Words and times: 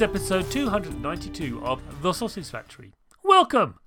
Episode 0.00 0.48
292 0.52 1.60
of 1.64 2.02
The 2.02 2.12
Sausage 2.12 2.48
Factory. 2.48 2.92
Welcome! 3.24 3.80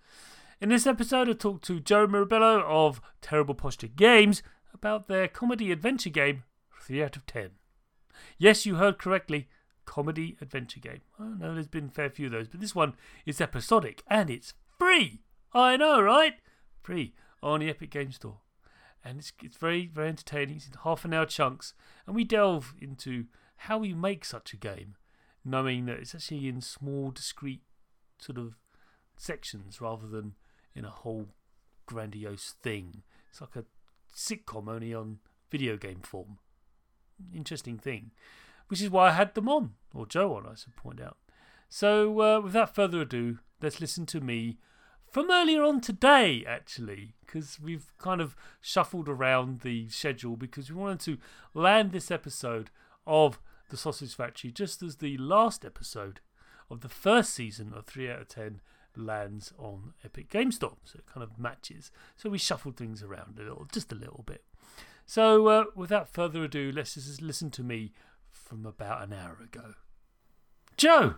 In 0.59 0.67
this 0.67 0.85
episode, 0.85 1.29
I 1.29 1.34
talked 1.34 1.63
to 1.65 1.79
Joe 1.79 2.05
Mirabello 2.05 2.65
of 2.67 2.99
Terrible 3.21 3.55
Posture 3.55 3.87
Games 3.87 4.43
about 4.73 5.07
their 5.07 5.29
comedy 5.29 5.71
adventure 5.71 6.09
game 6.09 6.43
3 6.81 7.03
out 7.03 7.15
of 7.15 7.26
10. 7.27 7.51
Yes, 8.37 8.65
you 8.65 8.76
heard 8.76 8.99
correctly 8.99 9.48
comedy 9.85 10.35
adventure 10.41 10.81
game. 10.81 10.99
I 11.18 11.23
know 11.40 11.53
there's 11.53 11.68
been 11.68 11.85
a 11.85 11.90
fair 11.90 12.09
few 12.09 12.25
of 12.25 12.34
those, 12.34 12.49
but 12.49 12.59
this 12.59 12.75
one 12.75 12.96
is 13.25 13.40
episodic 13.40 14.03
and 14.07 14.29
it's 14.29 14.53
free. 14.77 15.21
I 15.53 15.77
know, 15.77 16.01
right? 16.01 16.34
Free 16.81 17.13
on 17.41 17.62
the 17.62 17.70
Epic 17.70 17.90
Game 17.90 18.12
Store. 18.12 18.40
And 19.05 19.20
it's, 19.20 19.31
it's 19.41 19.57
very, 19.57 19.87
very 19.87 20.09
entertaining. 20.09 20.57
It's 20.57 20.68
in 20.68 20.73
half 20.84 21.05
an 21.05 21.13
hour 21.13 21.25
chunks. 21.25 21.73
And 22.05 22.18
we 22.18 22.25
delve 22.25 22.75
into 22.81 23.27
how 23.55 23.77
we 23.77 23.93
make 23.93 24.25
such 24.25 24.51
a 24.51 24.57
game 24.57 24.96
knowing 25.43 25.85
that 25.85 25.99
it's 25.99 26.15
actually 26.15 26.47
in 26.47 26.61
small, 26.61 27.11
discrete 27.11 27.63
sort 28.20 28.37
of 28.37 28.55
sections 29.17 29.81
rather 29.81 30.07
than 30.07 30.34
in 30.75 30.85
a 30.85 30.89
whole 30.89 31.27
grandiose 31.85 32.55
thing. 32.61 33.03
It's 33.29 33.41
like 33.41 33.55
a 33.55 33.65
sitcom 34.15 34.67
only 34.67 34.93
on 34.93 35.19
video 35.49 35.77
game 35.77 36.01
form. 36.01 36.37
Interesting 37.35 37.77
thing. 37.77 38.12
Which 38.67 38.81
is 38.81 38.89
why 38.89 39.09
I 39.09 39.12
had 39.12 39.35
them 39.35 39.49
on, 39.49 39.73
or 39.93 40.05
Joe 40.05 40.35
on, 40.35 40.45
I 40.45 40.55
should 40.55 40.75
point 40.75 41.01
out. 41.01 41.17
So, 41.67 42.21
uh, 42.21 42.39
without 42.41 42.73
further 42.73 43.01
ado, 43.01 43.39
let's 43.62 43.81
listen 43.81 44.05
to 44.07 44.21
me 44.21 44.57
from 45.12 45.29
earlier 45.29 45.63
on 45.63 45.81
today, 45.81 46.45
actually, 46.47 47.15
because 47.25 47.59
we've 47.59 47.91
kind 47.97 48.21
of 48.21 48.35
shuffled 48.62 49.09
around 49.09 49.59
the 49.59 49.89
schedule 49.89 50.37
because 50.37 50.71
we 50.71 50.77
wanted 50.77 51.01
to 51.01 51.17
land 51.53 51.91
this 51.91 52.09
episode 52.09 52.69
of 53.05 53.41
the 53.72 53.77
Sausage 53.77 54.14
Factory, 54.14 54.52
just 54.52 54.84
as 54.84 54.98
the 54.98 55.18
last 55.18 55.66
episode 55.66 56.20
of 56.70 56.82
the 56.82 56.90
first 56.90 57.34
season 57.34 57.74
of 57.76 57.86
3 57.86 58.12
out 58.12 58.22
of 58.22 58.27
10 58.27 58.62
lands 58.96 59.54
on 59.58 59.94
Epic 60.04 60.30
Game 60.30 60.52
Store. 60.52 60.77
So 60.84 61.00
it 61.00 61.05
kind 61.12 61.24
of 61.24 61.40
matches. 61.40 61.90
So 62.18 62.30
we 62.30 62.38
shuffled 62.38 62.77
things 62.77 63.02
around 63.02 63.40
a 63.40 63.44
little, 63.44 63.68
just 63.72 63.92
a 63.92 63.96
little 63.96 64.24
bit. 64.28 64.44
So 65.06 65.47
uh, 65.47 65.64
without 65.74 66.09
further 66.09 66.44
ado, 66.44 66.72
let's 66.74 66.94
just 66.94 67.22
listen 67.22 67.50
to 67.52 67.64
me 67.64 67.94
from 68.30 68.66
about 68.66 69.03
an 69.03 69.14
hour 69.14 69.38
ago. 69.42 69.74
Joe! 70.78 71.16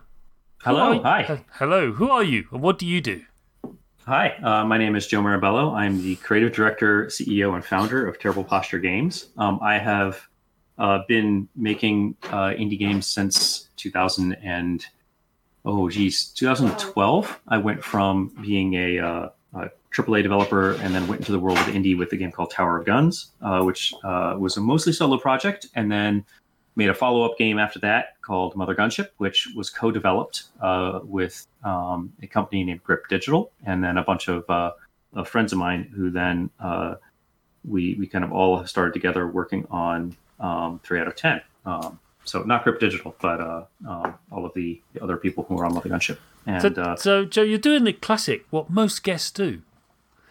Hello, 0.62 1.02
hi. 1.02 1.24
Uh, 1.24 1.38
hello, 1.52 1.92
who 1.92 2.08
are 2.08 2.22
you 2.22 2.46
and 2.50 2.62
what 2.62 2.78
do 2.78 2.86
you 2.86 3.00
do? 3.00 3.24
Hi, 4.06 4.34
uh, 4.42 4.64
my 4.64 4.78
name 4.78 4.96
is 4.96 5.06
Joe 5.06 5.22
Mirabello. 5.22 5.74
I'm 5.74 6.02
the 6.02 6.16
creative 6.16 6.52
director, 6.52 7.06
CEO, 7.06 7.54
and 7.54 7.64
founder 7.64 8.06
of 8.06 8.18
Terrible 8.18 8.44
Posture 8.44 8.78
Games. 8.78 9.28
Um, 9.36 9.58
I 9.62 9.78
have 9.78 10.28
uh, 10.78 11.00
been 11.06 11.48
making 11.54 12.16
uh, 12.24 12.50
indie 12.50 12.78
games 12.78 13.06
since 13.06 13.68
2000 13.76 14.34
and 14.42 14.86
oh 15.64 15.88
geez 15.88 16.26
2012 16.30 17.40
i 17.48 17.58
went 17.58 17.82
from 17.82 18.28
being 18.42 18.74
a, 18.74 18.98
uh, 18.98 19.28
a 19.54 19.70
aaa 19.92 20.22
developer 20.22 20.72
and 20.72 20.94
then 20.94 21.06
went 21.06 21.20
into 21.20 21.32
the 21.32 21.38
world 21.38 21.58
of 21.58 21.66
indie 21.66 21.96
with 21.96 22.12
a 22.12 22.16
game 22.16 22.32
called 22.32 22.50
tower 22.50 22.78
of 22.78 22.86
guns 22.86 23.30
uh, 23.42 23.62
which 23.62 23.94
uh, 24.04 24.34
was 24.38 24.56
a 24.56 24.60
mostly 24.60 24.92
solo 24.92 25.16
project 25.16 25.66
and 25.74 25.90
then 25.90 26.24
made 26.76 26.88
a 26.88 26.94
follow-up 26.94 27.38
game 27.38 27.56
after 27.56 27.78
that 27.78 28.20
called 28.20 28.56
mother 28.56 28.74
gunship 28.74 29.10
which 29.18 29.48
was 29.54 29.70
co-developed 29.70 30.44
uh, 30.60 30.98
with 31.04 31.46
um, 31.62 32.12
a 32.20 32.26
company 32.26 32.64
named 32.64 32.82
grip 32.82 33.06
digital 33.08 33.52
and 33.64 33.82
then 33.84 33.96
a 33.96 34.02
bunch 34.02 34.28
of, 34.28 34.44
of 34.48 35.28
friends 35.28 35.52
of 35.52 35.58
mine 35.58 35.88
who 35.94 36.10
then 36.10 36.50
we, 37.66 37.94
we 37.98 38.06
kind 38.06 38.24
of 38.24 38.32
all 38.32 38.66
started 38.66 38.92
together 38.92 39.26
working 39.26 39.66
on 39.70 40.16
um, 40.40 40.80
three 40.82 41.00
out 41.00 41.08
of 41.08 41.16
ten. 41.16 41.40
Um, 41.66 41.98
so 42.24 42.42
not 42.42 42.64
Grip 42.64 42.80
Digital, 42.80 43.14
but 43.20 43.40
uh, 43.40 43.64
um, 43.86 44.14
all 44.30 44.46
of 44.46 44.54
the, 44.54 44.80
the, 44.94 45.02
other 45.02 45.16
people 45.16 45.44
who 45.44 45.58
are 45.58 45.66
on 45.66 45.74
the 45.74 45.80
Gunship. 45.80 46.18
And, 46.46 46.74
so, 46.74 46.82
uh, 46.82 46.96
so, 46.96 47.24
Joe, 47.24 47.42
you're 47.42 47.58
doing 47.58 47.84
the 47.84 47.92
classic. 47.92 48.46
What 48.50 48.70
most 48.70 49.02
guests 49.02 49.30
do. 49.30 49.62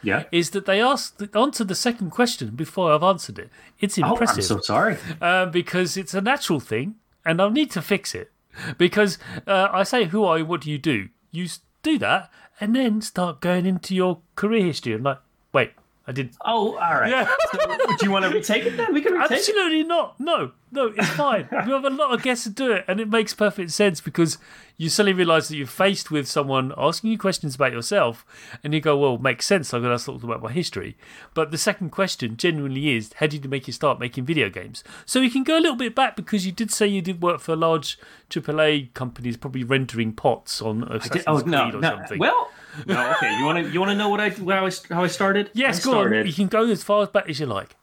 Yeah. 0.01 0.23
Is 0.31 0.49
that 0.49 0.65
they 0.65 0.81
ask 0.81 1.17
the, 1.17 1.29
answer 1.37 1.63
the 1.63 1.75
second 1.75 2.09
question 2.09 2.49
before 2.49 2.91
I've 2.91 3.03
answered 3.03 3.39
it. 3.39 3.49
It's 3.79 3.97
impressive. 3.97 4.27
Oh, 4.29 4.35
I'm 4.35 4.41
so 4.41 4.59
sorry. 4.59 4.97
Uh, 5.21 5.45
because 5.45 5.95
it's 5.95 6.13
a 6.13 6.19
natural 6.19 6.59
thing, 6.59 6.95
and 7.23 7.41
I'll 7.41 7.49
need 7.49 7.71
to 7.71 7.81
fix 7.81 8.13
it. 8.13 8.31
Because 8.77 9.17
uh, 9.47 9.69
I 9.71 9.83
say, 9.83 10.05
"Who 10.05 10.25
are 10.25 10.39
you? 10.39 10.45
What 10.45 10.61
do 10.61 10.69
you 10.69 10.77
do?" 10.77 11.07
You 11.31 11.47
do 11.83 11.97
that, 11.99 12.29
and 12.59 12.75
then 12.75 13.01
start 13.01 13.41
going 13.41 13.65
into 13.65 13.95
your 13.95 14.21
career 14.35 14.65
history. 14.65 14.93
I'm 14.93 15.03
like, 15.03 15.19
wait, 15.51 15.71
I 16.05 16.11
did. 16.11 16.35
Oh, 16.43 16.75
all 16.75 16.95
right. 16.99 17.09
Yeah. 17.09 17.33
so, 17.51 17.59
do 17.97 18.05
you 18.05 18.11
want 18.11 18.25
to 18.25 18.31
retake 18.31 18.65
it 18.65 18.75
then? 18.75 18.93
We 18.93 19.01
can 19.01 19.13
retake 19.13 19.31
it. 19.31 19.37
Absolutely 19.37 19.81
it. 19.81 19.87
not. 19.87 20.19
No, 20.19 20.51
no, 20.69 20.87
it's 20.87 21.07
fine. 21.09 21.47
we 21.65 21.71
have 21.71 21.85
a 21.85 21.89
lot 21.89 22.13
of 22.13 22.21
guests 22.21 22.43
to 22.43 22.49
do 22.49 22.73
it, 22.73 22.83
and 22.89 22.99
it 22.99 23.09
makes 23.09 23.33
perfect 23.33 23.71
sense 23.71 24.01
because 24.01 24.37
you 24.75 24.89
suddenly 24.89 25.13
realise 25.13 25.47
that 25.47 25.55
you're 25.55 25.65
faced 25.65 26.11
with 26.11 26.27
someone 26.27 26.73
asking 26.77 27.11
you 27.11 27.17
questions 27.17 27.55
about 27.55 27.71
yourself, 27.71 28.25
and 28.65 28.73
you 28.73 28.81
go, 28.81 28.97
"Well, 28.97 29.17
makes 29.17 29.45
sense. 29.45 29.73
I've 29.73 29.81
got 29.81 29.97
to 29.97 30.05
talk 30.05 30.23
about 30.23 30.43
my 30.43 30.51
history." 30.51 30.97
But 31.33 31.51
the 31.51 31.57
second 31.57 31.91
question 31.91 32.35
genuinely 32.35 32.97
is, 32.97 33.13
"How 33.15 33.27
did 33.27 33.45
you 33.45 33.49
make 33.49 33.67
you 33.67 33.73
start 33.73 33.97
making 33.97 34.25
video 34.25 34.49
games?" 34.49 34.83
So 35.05 35.21
you 35.21 35.31
can 35.31 35.43
go 35.43 35.57
a 35.57 35.61
little 35.61 35.77
bit 35.77 35.95
back 35.95 36.17
because 36.17 36.45
you 36.45 36.51
did 36.51 36.69
say 36.69 36.85
you 36.85 37.01
did 37.01 37.21
work 37.21 37.39
for 37.39 37.55
large 37.55 37.97
AAA 38.29 38.93
companies, 38.93 39.37
probably 39.37 39.63
rendering 39.63 40.11
pots 40.11 40.61
on 40.61 40.83
Assassin's 40.83 41.23
oh, 41.27 41.39
Creed 41.39 41.47
no, 41.47 41.69
or 41.69 41.71
no. 41.79 41.89
something. 41.91 42.19
Well 42.19 42.49
no, 42.85 43.11
okay. 43.11 43.37
You 43.37 43.45
want 43.45 43.65
to 43.65 43.71
you 43.71 43.79
want 43.79 43.91
to 43.91 43.95
know 43.95 44.09
what 44.09 44.19
I 44.19 44.29
how 44.29 44.65
I, 44.65 44.71
how 44.89 45.03
I 45.03 45.07
started? 45.07 45.51
Yes, 45.53 45.81
I 45.81 45.85
go 45.85 45.91
started. 45.91 46.19
on. 46.21 46.27
You 46.27 46.33
can 46.33 46.47
go 46.47 46.65
as 46.65 46.83
far 46.83 47.05
back 47.07 47.29
as 47.29 47.39
you 47.39 47.45
like. 47.45 47.75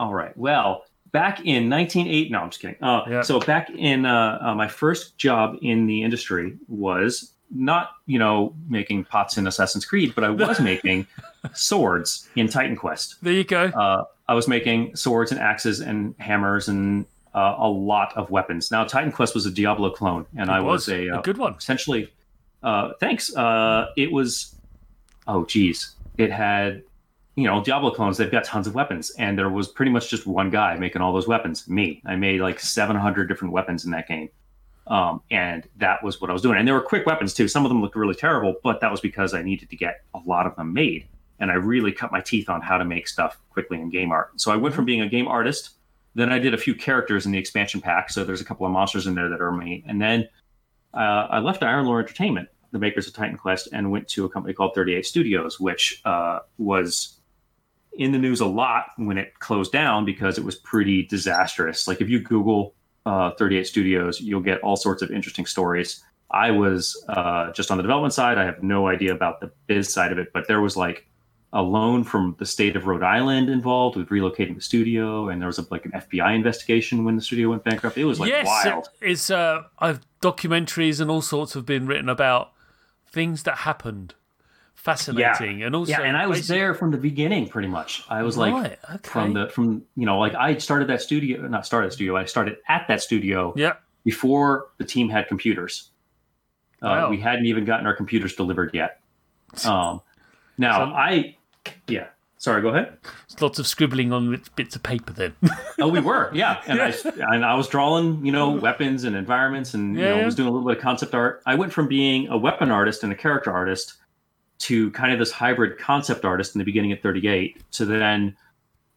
All 0.00 0.12
right. 0.12 0.36
Well, 0.36 0.84
back 1.12 1.40
in 1.40 1.70
1980. 1.70 2.30
No, 2.30 2.40
I'm 2.40 2.50
just 2.50 2.60
kidding. 2.60 2.82
Uh, 2.82 3.04
yeah. 3.08 3.22
So 3.22 3.40
back 3.40 3.70
in 3.70 4.06
uh, 4.06 4.38
uh, 4.40 4.54
my 4.54 4.68
first 4.68 5.16
job 5.16 5.56
in 5.62 5.86
the 5.86 6.02
industry 6.02 6.56
was 6.68 7.32
not 7.54 7.90
you 8.06 8.18
know 8.18 8.54
making 8.68 9.04
pots 9.04 9.36
in 9.36 9.46
Assassin's 9.46 9.84
Creed, 9.84 10.14
but 10.14 10.24
I 10.24 10.30
was 10.30 10.60
making 10.72 11.06
swords 11.54 12.28
in 12.36 12.48
Titan 12.48 12.76
Quest. 12.76 13.16
There 13.22 13.32
you 13.32 13.44
go. 13.44 13.64
Uh, 13.66 14.04
I 14.28 14.34
was 14.34 14.48
making 14.48 14.96
swords 14.96 15.30
and 15.30 15.40
axes 15.40 15.80
and 15.80 16.14
hammers 16.18 16.68
and 16.68 17.04
uh, 17.34 17.56
a 17.58 17.68
lot 17.68 18.16
of 18.16 18.30
weapons. 18.30 18.70
Now 18.70 18.84
Titan 18.84 19.12
Quest 19.12 19.34
was 19.34 19.46
a 19.46 19.50
Diablo 19.50 19.90
clone, 19.90 20.26
and 20.36 20.48
it 20.48 20.52
I 20.52 20.60
was, 20.60 20.86
was 20.86 20.94
a, 20.94 21.08
a, 21.08 21.22
good 21.22 21.38
one. 21.38 21.54
Essentially, 21.54 22.12
uh, 22.62 22.92
thanks. 23.00 23.34
Uh, 23.34 23.88
it 23.96 24.10
was, 24.10 24.56
oh 25.26 25.44
geez, 25.44 25.94
it 26.18 26.30
had, 26.30 26.82
you 27.36 27.44
know, 27.44 27.62
Diablo 27.62 27.90
clones. 27.90 28.16
They've 28.16 28.30
got 28.30 28.44
tons 28.44 28.66
of 28.66 28.74
weapons, 28.74 29.10
and 29.18 29.38
there 29.38 29.48
was 29.50 29.68
pretty 29.68 29.90
much 29.90 30.08
just 30.08 30.26
one 30.26 30.50
guy 30.50 30.76
making 30.76 31.02
all 31.02 31.12
those 31.12 31.26
weapons. 31.26 31.68
Me, 31.68 32.02
I 32.04 32.16
made 32.16 32.40
like 32.40 32.60
700 32.60 33.26
different 33.26 33.52
weapons 33.52 33.84
in 33.84 33.90
that 33.92 34.06
game, 34.06 34.28
um, 34.86 35.22
and 35.30 35.66
that 35.76 36.02
was 36.02 36.20
what 36.20 36.30
I 36.30 36.32
was 36.32 36.42
doing. 36.42 36.58
And 36.58 36.68
they 36.68 36.72
were 36.72 36.82
quick 36.82 37.06
weapons 37.06 37.34
too. 37.34 37.48
Some 37.48 37.64
of 37.64 37.70
them 37.70 37.80
looked 37.80 37.96
really 37.96 38.14
terrible, 38.14 38.56
but 38.62 38.80
that 38.80 38.90
was 38.90 39.00
because 39.00 39.34
I 39.34 39.42
needed 39.42 39.70
to 39.70 39.76
get 39.76 40.02
a 40.14 40.20
lot 40.26 40.46
of 40.46 40.54
them 40.56 40.72
made, 40.72 41.06
and 41.40 41.50
I 41.50 41.54
really 41.54 41.92
cut 41.92 42.12
my 42.12 42.20
teeth 42.20 42.48
on 42.48 42.60
how 42.60 42.78
to 42.78 42.84
make 42.84 43.08
stuff 43.08 43.38
quickly 43.50 43.80
in 43.80 43.90
game 43.90 44.12
art. 44.12 44.40
So 44.40 44.52
I 44.52 44.56
went 44.56 44.74
from 44.74 44.84
being 44.84 45.00
a 45.00 45.08
game 45.08 45.26
artist. 45.26 45.70
Then 46.14 46.30
I 46.30 46.38
did 46.38 46.52
a 46.52 46.58
few 46.58 46.74
characters 46.74 47.24
in 47.24 47.32
the 47.32 47.38
expansion 47.38 47.80
pack. 47.80 48.10
So 48.10 48.22
there's 48.22 48.42
a 48.42 48.44
couple 48.44 48.66
of 48.66 48.72
monsters 48.72 49.06
in 49.06 49.14
there 49.14 49.30
that 49.30 49.40
are 49.40 49.50
me. 49.50 49.82
And 49.86 50.00
then 50.00 50.28
uh, 50.94 51.26
I 51.30 51.38
left 51.38 51.62
Iron 51.62 51.86
Lore 51.86 52.00
Entertainment, 52.00 52.48
the 52.70 52.78
makers 52.78 53.06
of 53.06 53.14
Titan 53.14 53.36
Quest, 53.36 53.68
and 53.72 53.90
went 53.90 54.08
to 54.08 54.24
a 54.24 54.28
company 54.28 54.54
called 54.54 54.74
38 54.74 55.06
Studios, 55.06 55.60
which 55.60 56.00
uh, 56.04 56.40
was 56.58 57.18
in 57.94 58.12
the 58.12 58.18
news 58.18 58.40
a 58.40 58.46
lot 58.46 58.86
when 58.96 59.18
it 59.18 59.38
closed 59.38 59.72
down 59.72 60.04
because 60.04 60.38
it 60.38 60.44
was 60.44 60.56
pretty 60.56 61.02
disastrous. 61.06 61.86
Like 61.86 62.00
if 62.00 62.08
you 62.08 62.20
Google 62.20 62.74
uh, 63.04 63.32
38 63.38 63.66
Studios, 63.66 64.20
you'll 64.20 64.40
get 64.40 64.60
all 64.60 64.76
sorts 64.76 65.02
of 65.02 65.10
interesting 65.10 65.46
stories. 65.46 66.02
I 66.30 66.50
was 66.50 67.02
uh, 67.08 67.52
just 67.52 67.70
on 67.70 67.76
the 67.76 67.82
development 67.82 68.14
side. 68.14 68.38
I 68.38 68.44
have 68.44 68.62
no 68.62 68.88
idea 68.88 69.14
about 69.14 69.40
the 69.40 69.50
biz 69.66 69.92
side 69.92 70.12
of 70.12 70.18
it, 70.18 70.28
but 70.32 70.48
there 70.48 70.62
was 70.62 70.76
like 70.76 71.06
a 71.54 71.60
loan 71.62 72.02
from 72.02 72.34
the 72.38 72.46
state 72.46 72.76
of 72.76 72.86
Rhode 72.86 73.02
Island 73.02 73.50
involved 73.50 73.96
with 73.96 74.08
relocating 74.08 74.54
the 74.54 74.60
studio, 74.62 75.28
and 75.28 75.40
there 75.40 75.46
was 75.46 75.58
a, 75.58 75.66
like 75.70 75.84
an 75.84 75.92
FBI 75.92 76.34
investigation 76.34 77.04
when 77.04 77.14
the 77.16 77.22
studio 77.22 77.50
went 77.50 77.62
bankrupt. 77.64 77.98
It 77.98 78.04
was 78.06 78.18
like 78.18 78.30
yes, 78.30 78.46
wild. 78.46 78.88
it's 79.00 79.30
uh, 79.30 79.62
I've 79.78 80.00
documentaries 80.22 81.00
and 81.00 81.10
all 81.10 81.20
sorts 81.22 81.52
have 81.54 81.66
been 81.66 81.86
written 81.86 82.08
about 82.08 82.52
things 83.06 83.42
that 83.42 83.58
happened. 83.58 84.14
Fascinating, 84.74 85.62
and 85.62 85.76
also 85.76 85.92
yeah, 85.92 86.00
and 86.00 86.16
I 86.16 86.26
was 86.26 86.38
basically- 86.40 86.58
there 86.58 86.74
from 86.74 86.90
the 86.90 86.96
beginning, 86.98 87.48
pretty 87.48 87.68
much. 87.68 88.02
I 88.08 88.22
was 88.22 88.36
like 88.36 88.52
Right, 88.52 88.78
okay. 88.96 89.08
from 89.10 89.32
the 89.34 89.48
from 89.48 89.82
you 89.96 90.06
know 90.06 90.18
like 90.18 90.34
I 90.34 90.56
started 90.56 90.88
that 90.88 91.00
studio, 91.02 91.46
not 91.46 91.66
started 91.66 91.88
the 91.90 91.94
studio. 91.94 92.16
I 92.16 92.24
started 92.24 92.56
at 92.68 92.88
that 92.88 93.00
studio 93.00 93.52
Yeah, 93.56 93.74
before 94.04 94.70
the 94.78 94.84
team 94.84 95.08
had 95.08 95.28
computers. 95.28 95.90
Uh, 96.80 97.06
We 97.10 97.20
hadn't 97.20 97.46
even 97.46 97.64
gotten 97.64 97.86
our 97.86 97.94
computers 97.94 98.34
delivered 98.34 98.70
yet. 98.74 99.00
Um, 99.66 100.00
now 100.58 100.78
So- 100.86 100.92
I, 100.94 101.36
yeah. 101.86 102.06
Sorry, 102.38 102.60
go 102.60 102.70
ahead. 102.70 102.96
It's 103.30 103.40
lots 103.40 103.60
of 103.60 103.68
scribbling 103.68 104.12
on 104.12 104.32
bits- 104.32 104.48
bits 104.48 104.74
of 104.74 104.82
paper. 104.82 105.12
Then 105.12 105.32
Oh, 105.78 105.86
we 105.86 106.00
were, 106.00 106.28
yeah. 106.34 106.60
And 106.66 106.80
I 106.82 106.92
and 107.32 107.44
I 107.44 107.54
was 107.54 107.68
drawing, 107.68 108.26
you 108.26 108.32
know, 108.32 108.50
weapons 108.50 109.04
and 109.04 109.14
environments, 109.14 109.74
and 109.74 109.94
you 109.96 110.02
know, 110.02 110.16
yeah. 110.16 110.24
was 110.24 110.34
doing 110.34 110.48
a 110.48 110.50
little 110.50 110.66
bit 110.66 110.76
of 110.78 110.82
concept 110.82 111.14
art. 111.14 111.40
I 111.46 111.54
went 111.54 111.72
from 111.72 111.86
being 111.86 112.26
a 112.28 112.36
weapon 112.36 112.72
artist 112.72 113.04
and 113.04 113.12
a 113.12 113.16
character 113.16 113.52
artist 113.52 113.94
to 114.60 114.90
kind 114.90 115.12
of 115.12 115.20
this 115.20 115.30
hybrid 115.30 115.78
concept 115.78 116.24
artist 116.24 116.54
in 116.54 116.58
the 116.58 116.64
beginning 116.64 116.90
at 116.92 117.02
38 117.02 117.62
to 117.72 117.84
then 117.84 118.36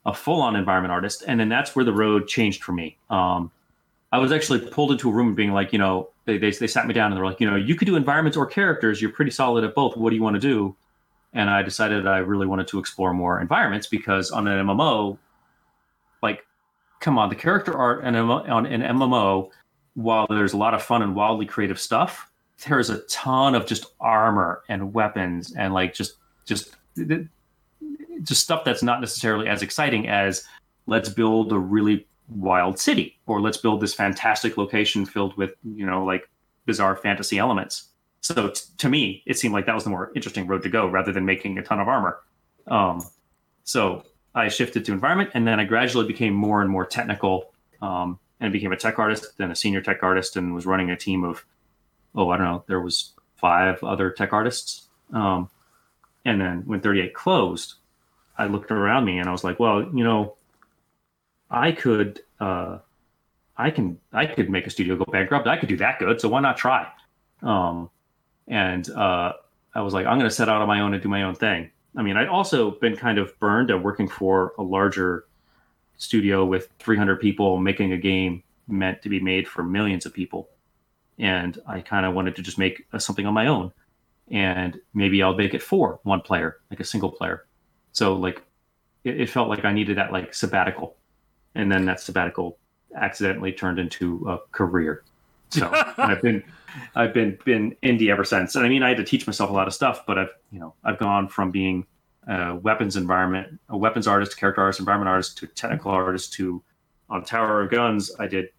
a 0.08 0.14
full-on 0.14 0.56
environment 0.56 0.92
artist, 0.92 1.24
and 1.28 1.40
then 1.40 1.50
that's 1.50 1.76
where 1.76 1.86
the 1.86 1.94
road 1.94 2.28
changed 2.28 2.64
for 2.64 2.72
me. 2.72 2.98
Um, 3.10 3.52
I 4.12 4.18
was 4.20 4.32
actually 4.32 4.60
pulled 4.60 4.92
into 4.92 5.10
a 5.10 5.14
room 5.14 5.28
and 5.28 5.36
being 5.36 5.52
like, 5.52 5.72
you 5.74 5.80
know, 5.80 6.10
they, 6.26 6.40
they 6.40 6.50
they 6.50 6.68
sat 6.68 6.88
me 6.88 6.94
down 6.96 7.12
and 7.12 7.18
they're 7.18 7.26
like, 7.26 7.40
you 7.40 7.50
know, 7.50 7.56
you 7.56 7.76
could 7.76 7.86
do 7.86 7.96
environments 7.96 8.38
or 8.38 8.48
characters. 8.48 9.02
You're 9.04 9.12
pretty 9.12 9.32
solid 9.32 9.64
at 9.64 9.76
both. 9.76 9.96
What 9.98 10.10
do 10.10 10.16
you 10.16 10.24
want 10.24 10.34
to 10.36 10.40
do? 10.40 10.76
And 11.36 11.50
I 11.50 11.62
decided 11.62 12.08
I 12.08 12.20
really 12.20 12.48
wanted 12.48 12.68
to 12.70 12.80
explore 12.80 13.14
more 13.14 13.40
environments 13.40 13.88
because 13.88 14.32
on 14.32 14.48
an 14.48 14.66
MMO, 14.66 15.18
like, 16.24 16.46
come 17.02 17.18
on, 17.18 17.30
the 17.30 17.36
character 17.36 17.78
art 17.78 18.04
and 18.04 18.16
on 18.16 18.66
an 18.66 18.82
MMO, 18.82 19.50
while 19.96 20.26
there's 20.28 20.54
a 20.54 20.58
lot 20.58 20.74
of 20.74 20.82
fun 20.82 21.02
and 21.02 21.16
wildly 21.16 21.46
creative 21.46 21.80
stuff, 21.80 22.32
there's 22.68 22.90
a 22.90 23.00
ton 23.04 23.54
of 23.54 23.66
just 23.66 23.86
armor 24.00 24.64
and 24.70 24.94
weapons 24.94 25.54
and 25.56 25.74
like 25.74 25.94
just 25.94 26.14
just 26.46 26.76
just 28.24 28.42
stuff 28.42 28.64
that's 28.64 28.82
not 28.82 29.02
necessarily 29.02 29.48
as 29.48 29.62
exciting 29.62 30.08
as 30.08 30.46
let's 30.88 31.10
build 31.10 31.52
a 31.52 31.60
really 31.60 32.08
wild 32.30 32.80
city 32.80 33.20
or 33.28 33.42
let's 33.42 33.58
build 33.58 33.82
this 33.82 33.94
fantastic 33.94 34.58
location 34.58 35.06
filled 35.06 35.36
with 35.38 35.54
you 35.64 35.86
know 35.86 36.04
like 36.04 36.30
bizarre 36.66 36.96
fantasy 36.96 37.38
elements 37.38 37.90
so 38.26 38.50
t- 38.50 38.62
to 38.78 38.90
me 38.90 39.24
it 39.26 39.38
seemed 39.38 39.54
like 39.54 39.66
that 39.66 39.76
was 39.76 39.84
the 39.84 39.90
more 39.90 40.12
interesting 40.16 40.48
road 40.48 40.64
to 40.64 40.70
go 40.70 40.88
rather 40.88 41.12
than 41.12 41.26
making 41.26 41.58
a 41.58 41.64
ton 41.64 41.80
of 41.80 41.88
armor 41.88 42.20
um, 42.68 43.04
so 43.64 44.04
i 44.34 44.48
shifted 44.48 44.84
to 44.86 44.92
environment 44.92 45.30
and 45.34 45.48
then 45.48 45.60
i 45.60 45.64
gradually 45.64 46.08
became 46.08 46.34
more 46.34 46.62
and 46.62 46.70
more 46.70 46.86
technical 46.86 47.54
um, 47.82 48.20
and 48.40 48.52
became 48.52 48.72
a 48.72 48.78
tech 48.78 49.00
artist 49.00 49.38
then 49.38 49.52
a 49.52 49.56
senior 49.56 49.82
tech 49.82 50.02
artist 50.02 50.38
and 50.38 50.54
was 50.54 50.66
running 50.66 50.90
a 50.90 50.98
team 50.98 51.24
of 51.24 51.46
oh 52.16 52.30
i 52.30 52.38
don't 52.38 52.48
know 52.48 52.64
there 52.68 52.82
was 52.82 53.14
five 53.36 53.84
other 53.84 54.10
tech 54.10 54.34
artists 54.34 54.88
um, 55.14 55.50
and 56.26 56.42
then 56.42 56.64
when 56.66 56.82
38 56.82 57.14
closed 57.14 57.76
i 58.38 58.46
looked 58.46 58.72
around 58.72 59.06
me 59.06 59.20
and 59.20 59.30
i 59.30 59.32
was 59.32 59.44
like 59.44 59.60
well 59.60 59.84
you 59.94 60.04
know 60.04 60.36
I 61.50 61.72
could 61.72 62.22
uh 62.40 62.80
I 63.58 63.72
can 63.72 64.00
I 64.12 64.26
could 64.26 64.50
make 64.50 64.68
a 64.68 64.70
studio 64.70 64.98
go 64.98 65.06
bankrupt. 65.06 65.48
I 65.48 65.58
could 65.58 65.70
do 65.70 65.78
that 65.78 66.00
good, 66.00 66.20
so 66.20 66.30
why 66.30 66.42
not 66.42 66.58
try? 66.58 66.88
Um 67.42 67.90
and 68.48 68.90
uh 68.92 69.34
I 69.74 69.82
was 69.82 69.94
like, 69.94 70.06
I'm 70.06 70.18
gonna 70.18 70.32
set 70.32 70.50
out 70.50 70.62
on 70.62 70.68
my 70.68 70.80
own 70.80 70.94
and 70.94 71.04
do 71.04 71.10
my 71.10 71.24
own 71.24 71.36
thing. 71.36 71.70
I 71.98 72.02
mean, 72.02 72.18
I'd 72.18 72.28
also 72.28 72.72
been 72.72 72.96
kind 72.96 73.18
of 73.18 73.38
burned 73.40 73.72
at 73.72 73.82
working 73.82 74.08
for 74.08 74.54
a 74.58 74.64
larger 74.64 75.26
studio 75.98 76.46
with 76.46 76.70
300 76.80 77.20
people 77.20 77.58
making 77.58 77.94
a 77.94 77.98
game 77.98 78.44
meant 78.68 79.02
to 79.02 79.10
be 79.10 79.20
made 79.20 79.48
for 79.48 79.64
millions 79.64 80.06
of 80.06 80.14
people. 80.14 80.50
And 81.18 81.58
I 81.68 81.82
kind 81.82 82.06
of 82.06 82.14
wanted 82.14 82.36
to 82.36 82.42
just 82.42 82.58
make 82.58 82.86
uh, 82.92 83.00
something 83.00 83.26
on 83.26 83.34
my 83.34 83.48
own. 83.48 83.72
And 84.30 84.78
maybe 84.94 85.22
I'll 85.24 85.36
make 85.36 85.54
it 85.54 85.62
for 85.62 86.00
one 86.04 86.22
player, 86.22 86.58
like 86.70 86.80
a 86.80 86.84
single 86.84 87.12
player. 87.12 87.46
So 87.92 88.16
like 88.16 88.42
it, 89.04 89.22
it 89.22 89.30
felt 89.30 89.48
like 89.48 89.64
I 89.64 89.72
needed 89.72 89.98
that 89.98 90.12
like 90.12 90.34
sabbatical 90.34 90.98
and 91.54 91.72
then 91.72 91.86
that 91.86 92.02
sabbatical 92.02 92.58
accidentally 92.96 93.54
turned 93.54 93.80
into 93.80 94.26
a 94.28 94.40
career. 94.52 95.04
So 95.50 95.70
I've 95.98 96.22
been 96.22 96.44
I've 96.96 97.14
been 97.14 97.38
been 97.46 97.76
indie 97.84 98.10
ever 98.12 98.24
since. 98.24 98.56
And 98.56 98.66
I 98.66 98.70
mean, 98.70 98.84
I 98.84 98.90
had 98.90 98.98
to 98.98 99.04
teach 99.04 99.28
myself 99.28 99.50
a 99.50 99.54
lot 99.54 99.68
of 99.68 99.74
stuff, 99.74 100.06
but 100.06 100.18
I've 100.18 100.32
you 100.52 100.60
know 100.60 100.74
I've 100.84 100.98
gone 100.98 101.28
from 101.28 101.52
being 101.52 101.86
a 102.28 102.56
weapons 102.56 102.96
environment, 102.96 103.60
a 103.70 103.78
weapons 103.78 104.08
artist, 104.08 104.38
character 104.38 104.62
artist, 104.62 104.80
environment 104.80 105.10
artist, 105.10 105.38
to 105.40 105.48
technical 105.48 105.92
artist, 105.92 106.34
to 106.34 106.64
on 107.10 107.24
Tower 107.24 107.62
of 107.62 107.72
Guns, 107.72 108.12
I 108.20 108.28
did 108.28 108.50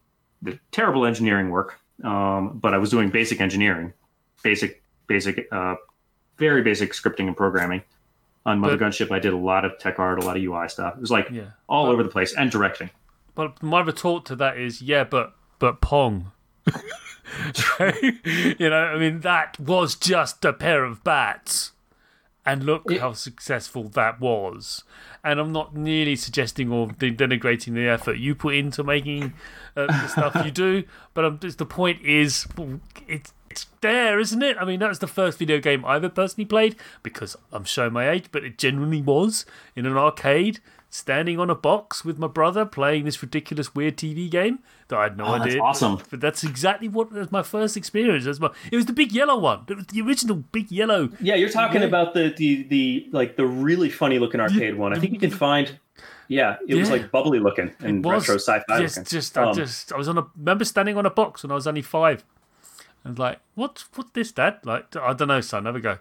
the 0.43 0.59
terrible 0.71 1.05
engineering 1.05 1.51
work, 1.51 1.81
um, 2.05 2.59
but 2.59 2.75
I 2.75 2.79
was 2.79 2.91
doing 2.91 3.11
basic 3.11 3.41
engineering, 3.41 3.93
basic 4.43 4.83
basic, 5.07 5.49
uh, 5.53 5.77
very 6.37 6.63
basic 6.63 6.93
scripting 6.93 7.27
and 7.27 7.37
programming. 7.37 7.83
On 8.45 8.61
Mother 8.61 8.77
But- 8.77 8.87
Gunship, 8.87 9.11
I 9.11 9.19
did 9.19 9.33
a 9.33 9.37
lot 9.37 9.65
of 9.65 9.77
tech 9.79 9.99
art, 9.99 10.23
a 10.23 10.25
lot 10.25 10.37
of 10.37 10.43
UI 10.43 10.69
stuff. 10.69 10.95
It 10.95 11.01
was 11.01 11.11
like 11.11 11.29
yeah. 11.33 11.51
all 11.69 11.87
over 11.87 12.05
the 12.05 12.09
place 12.09 12.33
and 12.33 12.49
directing. 12.49 12.91
But 13.35 13.61
my 13.61 13.81
retort 13.81 14.25
to 14.27 14.37
that 14.37 14.57
is, 14.57 14.81
yeah, 14.81 15.03
but 15.03 15.35
but 15.59 15.81
Pong. 15.81 16.31
you 18.59 18.71
know, 18.71 18.77
I 18.95 18.99
mean, 18.99 19.21
that 19.21 19.59
was 19.61 19.95
just 19.95 20.45
a 20.45 20.53
pair 20.53 20.85
of 20.85 21.03
bats, 21.05 21.73
and 22.45 22.65
look 22.65 22.91
It- 22.91 23.01
how 23.01 23.13
successful 23.13 23.85
that 23.91 24.21
was. 24.21 24.85
And 25.25 25.41
I'm 25.41 25.51
not 25.51 25.75
nearly 25.75 26.15
suggesting 26.15 26.71
or 26.71 26.87
de- 26.87 27.11
denigrating 27.11 27.75
the 27.75 27.89
effort 27.89 28.13
you 28.19 28.37
put 28.37 28.55
into 28.55 28.85
making 28.85 29.33
uh, 29.77 29.87
the 29.87 30.07
stuff 30.07 30.41
you 30.45 30.53
do, 30.53 30.85
but 31.15 31.25
um, 31.25 31.39
just 31.41 31.59
the 31.59 31.67
point 31.67 32.01
is, 32.05 32.47
it's 33.09 33.33
it's 33.51 33.67
there, 33.81 34.21
isn't 34.21 34.43
it? 34.43 34.57
I 34.61 34.65
mean, 34.65 34.79
that 34.81 34.89
was 34.89 34.99
the 35.01 35.07
first 35.09 35.39
video 35.39 35.59
game 35.59 35.85
I 35.85 35.97
ever 35.97 36.09
personally 36.11 36.45
played 36.45 36.77
because 37.03 37.37
I'm 37.53 37.65
showing 37.65 37.93
my 37.95 38.09
age, 38.09 38.27
but 38.31 38.45
it 38.45 38.57
genuinely 38.59 39.01
was 39.03 39.47
in 39.75 39.85
an 39.87 39.97
arcade, 39.97 40.61
standing 40.97 41.39
on 41.39 41.51
a 41.51 41.55
box 41.55 42.05
with 42.05 42.19
my 42.19 42.27
brother 42.27 42.65
playing 42.65 43.05
this 43.05 43.21
ridiculous 43.23 43.75
weird 43.75 43.97
TV 43.97 44.31
game 44.31 44.61
that 44.89 44.99
I 44.99 45.03
had 45.05 45.17
no 45.17 45.27
Oh, 45.27 45.39
that's 45.39 45.57
awesome. 45.57 45.99
But 46.11 46.21
that's 46.21 46.43
exactly 46.43 46.89
what 46.89 47.13
was 47.13 47.31
my 47.31 47.43
first 47.43 47.77
experience. 47.77 48.25
It 48.25 48.29
was, 48.29 48.41
my, 48.41 48.51
it 48.73 48.77
was 48.77 48.87
the 48.87 48.93
big 48.93 49.13
yellow 49.13 49.39
one. 49.39 49.65
It 49.69 49.77
was 49.77 49.87
the 49.87 50.01
original 50.01 50.37
big 50.37 50.71
yellow. 50.71 51.11
Yeah, 51.21 51.35
you're 51.35 51.51
talking 51.51 51.83
Yeah. 51.83 51.89
about 51.89 52.15
the, 52.15 52.33
the 52.37 52.63
the 52.65 53.09
like 53.13 53.37
the 53.37 53.47
really 53.47 53.91
funny 53.91 54.19
looking 54.19 54.41
arcade 54.41 54.77
one. 54.77 54.93
I 54.93 54.99
think 54.99 55.13
you 55.13 55.19
can 55.21 55.31
find. 55.31 55.79
Yeah, 56.29 56.57
it 56.67 56.75
was 56.75 56.91
like 56.91 57.13
bubbly 57.13 57.39
looking 57.39 57.73
and 57.81 58.05
was 58.05 58.23
retro 58.29 58.35
sci-fi 58.37 58.81
Just, 58.81 58.97
looking. 58.97 59.09
just, 59.09 59.39
I 59.39 59.43
Um, 59.45 59.55
just, 59.55 59.93
I 59.93 59.97
was 59.97 60.09
on 60.09 60.19
a 60.19 60.27
remember 60.37 60.65
standing 60.65 60.97
on 60.97 61.07
a 61.07 61.11
box 61.11 61.43
when 61.45 61.53
I 61.53 61.55
was 61.55 61.67
only 61.69 61.83
five. 61.83 62.25
and 63.05 63.17
like, 63.19 63.39
"What? 63.55 63.85
What's 63.95 64.11
this, 64.11 64.33
Dad?" 64.33 64.59
Like, 64.65 64.97
I 64.97 65.13
don't 65.13 65.29
know, 65.29 65.41
son. 65.41 65.67
Have 65.67 65.77
a 65.77 65.81
go. 65.81 65.99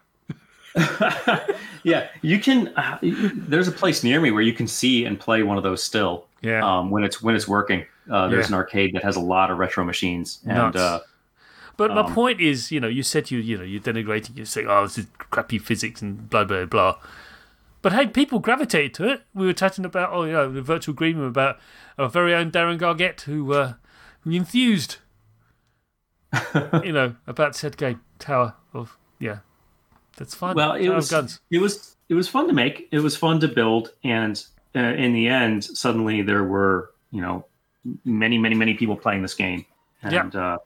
yeah, 1.84 2.08
You 2.22 2.40
can. 2.40 2.70
Uh, 2.76 2.98
there's 3.02 3.68
a 3.68 3.72
place 3.72 4.04
near 4.04 4.20
me 4.20 4.32
where 4.32 4.42
you 4.42 4.54
can 4.54 4.68
see 4.68 5.06
and 5.06 5.20
play 5.20 5.44
one 5.44 5.58
of 5.58 5.64
those 5.64 5.82
still. 5.84 6.26
Yeah. 6.42 6.64
Um, 6.66 6.90
when 6.92 7.04
it's 7.04 7.22
when 7.22 7.36
it's 7.36 7.48
working. 7.48 7.86
Uh, 8.10 8.28
there's 8.28 8.46
Yeah. 8.50 8.56
an 8.58 8.62
arcade 8.62 8.94
that 8.94 9.04
has 9.04 9.16
a 9.16 9.20
lot 9.20 9.50
of 9.50 9.58
retro 9.58 9.84
machines, 9.84 10.40
and 10.46 10.76
uh, 10.76 11.00
But 11.78 11.92
my 11.92 12.02
Um, 12.02 12.14
point 12.14 12.40
is, 12.40 12.72
you 12.72 12.80
know, 12.80 12.88
you 12.88 13.04
said 13.04 13.32
you, 13.32 13.40
you 13.40 13.58
know, 13.58 13.64
you're 13.64 13.82
denigrating, 13.82 14.38
you're 14.38 14.46
saying, 14.46 14.68
oh, 14.70 14.84
this 14.84 14.98
is 15.00 15.08
crappy 15.18 15.58
physics 15.58 16.02
and 16.02 16.30
blah 16.30 16.44
blah 16.44 16.66
blah. 16.66 16.98
But 17.82 17.94
hey, 17.94 18.08
people 18.08 18.40
gravitated 18.40 18.94
to 18.96 19.08
it. 19.10 19.24
We 19.34 19.46
were 19.46 19.54
chatting 19.54 19.86
about, 19.86 20.12
oh, 20.14 20.24
you 20.24 20.32
know, 20.34 20.52
the 20.52 20.62
virtual 20.62 20.94
green 20.96 21.18
room 21.18 21.28
about 21.28 21.58
our 21.98 22.10
very 22.10 22.34
own 22.34 22.52
Darren 22.52 22.78
Gargett, 22.78 23.22
who, 23.22 23.54
uh, 23.54 23.74
who 24.22 24.32
enthused, 24.32 24.98
you 26.84 26.92
know, 26.92 27.16
about 27.28 27.56
said 27.56 27.78
game, 27.78 28.02
Tower 28.20 28.54
of, 28.74 28.98
yeah, 29.20 29.40
that's 30.16 30.34
fun. 30.34 30.56
well, 30.56 30.74
it 30.74 30.90
was 30.90 31.10
Guns. 31.10 31.40
it 31.50 31.60
was 31.60 31.96
it 32.10 32.14
was 32.14 32.28
fun 32.28 32.48
to 32.48 32.54
make. 32.54 32.88
It 32.92 33.00
was 33.00 33.16
fun 33.16 33.40
to 33.42 33.48
build, 33.48 33.92
and 34.04 34.44
uh, 34.76 34.80
in 34.80 35.14
the 35.14 35.28
end, 35.28 35.64
suddenly 35.64 36.22
there 36.22 36.44
were 36.44 36.92
you 37.12 37.22
know 37.22 37.46
many 38.04 38.38
many 38.38 38.56
many 38.56 38.74
people 38.76 38.96
playing 38.96 39.22
this 39.22 39.36
game, 39.36 39.66
and 40.02 40.36
uh, 40.36 40.58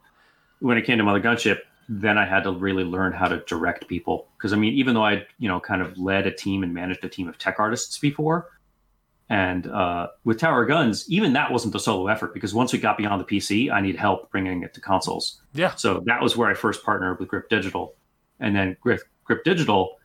when 0.60 0.76
it 0.76 0.82
came 0.82 0.98
to 0.98 1.04
Mother 1.04 1.20
Gunship, 1.20 1.58
then 1.88 2.18
I 2.18 2.26
had 2.26 2.44
to 2.44 2.52
really 2.52 2.84
learn 2.84 3.12
how 3.12 3.28
to 3.28 3.38
direct 3.46 3.88
people 3.88 4.28
because 4.36 4.52
I 4.52 4.56
mean, 4.56 4.74
even 4.74 4.94
though 4.94 5.04
I 5.04 5.26
you 5.38 5.48
know 5.48 5.60
kind 5.60 5.82
of 5.82 5.98
led 5.98 6.26
a 6.26 6.32
team 6.32 6.62
and 6.62 6.72
managed 6.72 7.04
a 7.04 7.08
team 7.08 7.28
of 7.28 7.38
tech 7.38 7.56
artists 7.58 7.98
before. 7.98 8.48
And 9.32 9.68
uh, 9.68 10.08
with 10.24 10.40
Tower 10.40 10.62
of 10.62 10.68
Guns, 10.68 11.08
even 11.08 11.34
that 11.34 11.52
wasn't 11.52 11.72
a 11.76 11.78
solo 11.78 12.08
effort 12.08 12.34
because 12.34 12.52
once 12.52 12.72
we 12.72 12.80
got 12.80 12.98
beyond 12.98 13.20
the 13.20 13.24
PC, 13.24 13.70
I 13.70 13.80
need 13.80 13.94
help 13.94 14.28
bringing 14.32 14.64
it 14.64 14.74
to 14.74 14.80
consoles. 14.80 15.40
Yeah. 15.54 15.76
So 15.76 16.02
that 16.06 16.20
was 16.20 16.36
where 16.36 16.50
I 16.50 16.54
first 16.54 16.82
partnered 16.82 17.20
with 17.20 17.28
Grip 17.28 17.48
Digital. 17.48 17.94
And 18.40 18.56
then 18.56 18.76
Grip, 18.80 19.02
Grip 19.30 19.44
Digital, 19.44 19.96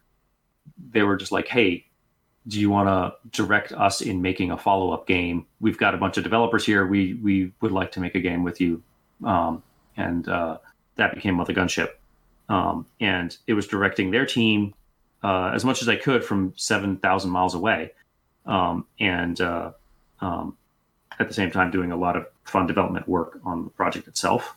they 0.91 1.01
were 1.01 1.17
just 1.17 1.31
like, 1.31 1.47
hey, 1.47 1.83
do 2.47 2.59
you 2.59 2.69
want 2.69 2.87
to 2.87 3.15
direct 3.35 3.71
us 3.71 4.01
in 4.01 4.21
making 4.21 4.51
a 4.51 4.57
follow 4.57 4.91
up 4.91 5.07
game? 5.07 5.47
We've 5.59 5.79
got 5.79 5.95
a 5.95 5.97
bunch 5.97 6.17
of 6.17 6.23
developers 6.23 6.63
here. 6.63 6.85
We, 6.85 7.15
we 7.15 7.51
would 7.61 7.71
like 7.71 7.91
to 7.93 7.99
make 7.99 8.13
a 8.13 8.19
game 8.19 8.43
with 8.43 8.61
you. 8.61 8.83
Um, 9.23 9.63
and 9.97 10.29
uh, 10.29 10.59
that 10.97 11.15
became 11.15 11.33
Mother 11.33 11.55
Gunship. 11.55 11.89
Um, 12.49 12.85
and 12.99 13.35
it 13.47 13.53
was 13.53 13.65
directing 13.65 14.11
their 14.11 14.27
team 14.27 14.75
uh, 15.23 15.53
as 15.55 15.65
much 15.65 15.81
as 15.81 15.89
I 15.89 15.95
could 15.95 16.23
from 16.23 16.53
seven 16.55 16.97
thousand 16.97 17.31
miles 17.31 17.55
away, 17.55 17.93
um, 18.45 18.85
and 18.99 19.41
uh, 19.41 19.71
um, 20.21 20.55
at 21.17 21.27
the 21.27 21.33
same 21.33 21.49
time 21.49 21.71
doing 21.71 21.91
a 21.91 21.97
lot 21.97 22.15
of 22.15 22.27
fun 22.43 22.67
development 22.67 23.07
work 23.07 23.39
on 23.43 23.63
the 23.63 23.71
project 23.71 24.07
itself. 24.07 24.55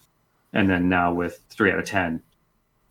And 0.52 0.68
then 0.68 0.90
now 0.90 1.14
with 1.14 1.40
three 1.48 1.72
out 1.72 1.78
of 1.78 1.87
ten, 1.87 2.22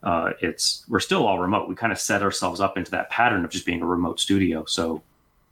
uh, 0.03 0.31
it's 0.41 0.83
we're 0.87 0.99
still 0.99 1.25
all 1.27 1.39
remote. 1.39 1.67
We 1.67 1.75
kind 1.75 1.91
of 1.91 1.99
set 1.99 2.21
ourselves 2.23 2.59
up 2.61 2.77
into 2.77 2.91
that 2.91 3.09
pattern 3.09 3.43
of 3.45 3.51
just 3.51 3.65
being 3.65 3.81
a 3.81 3.85
remote 3.85 4.19
studio. 4.19 4.65
So 4.65 5.01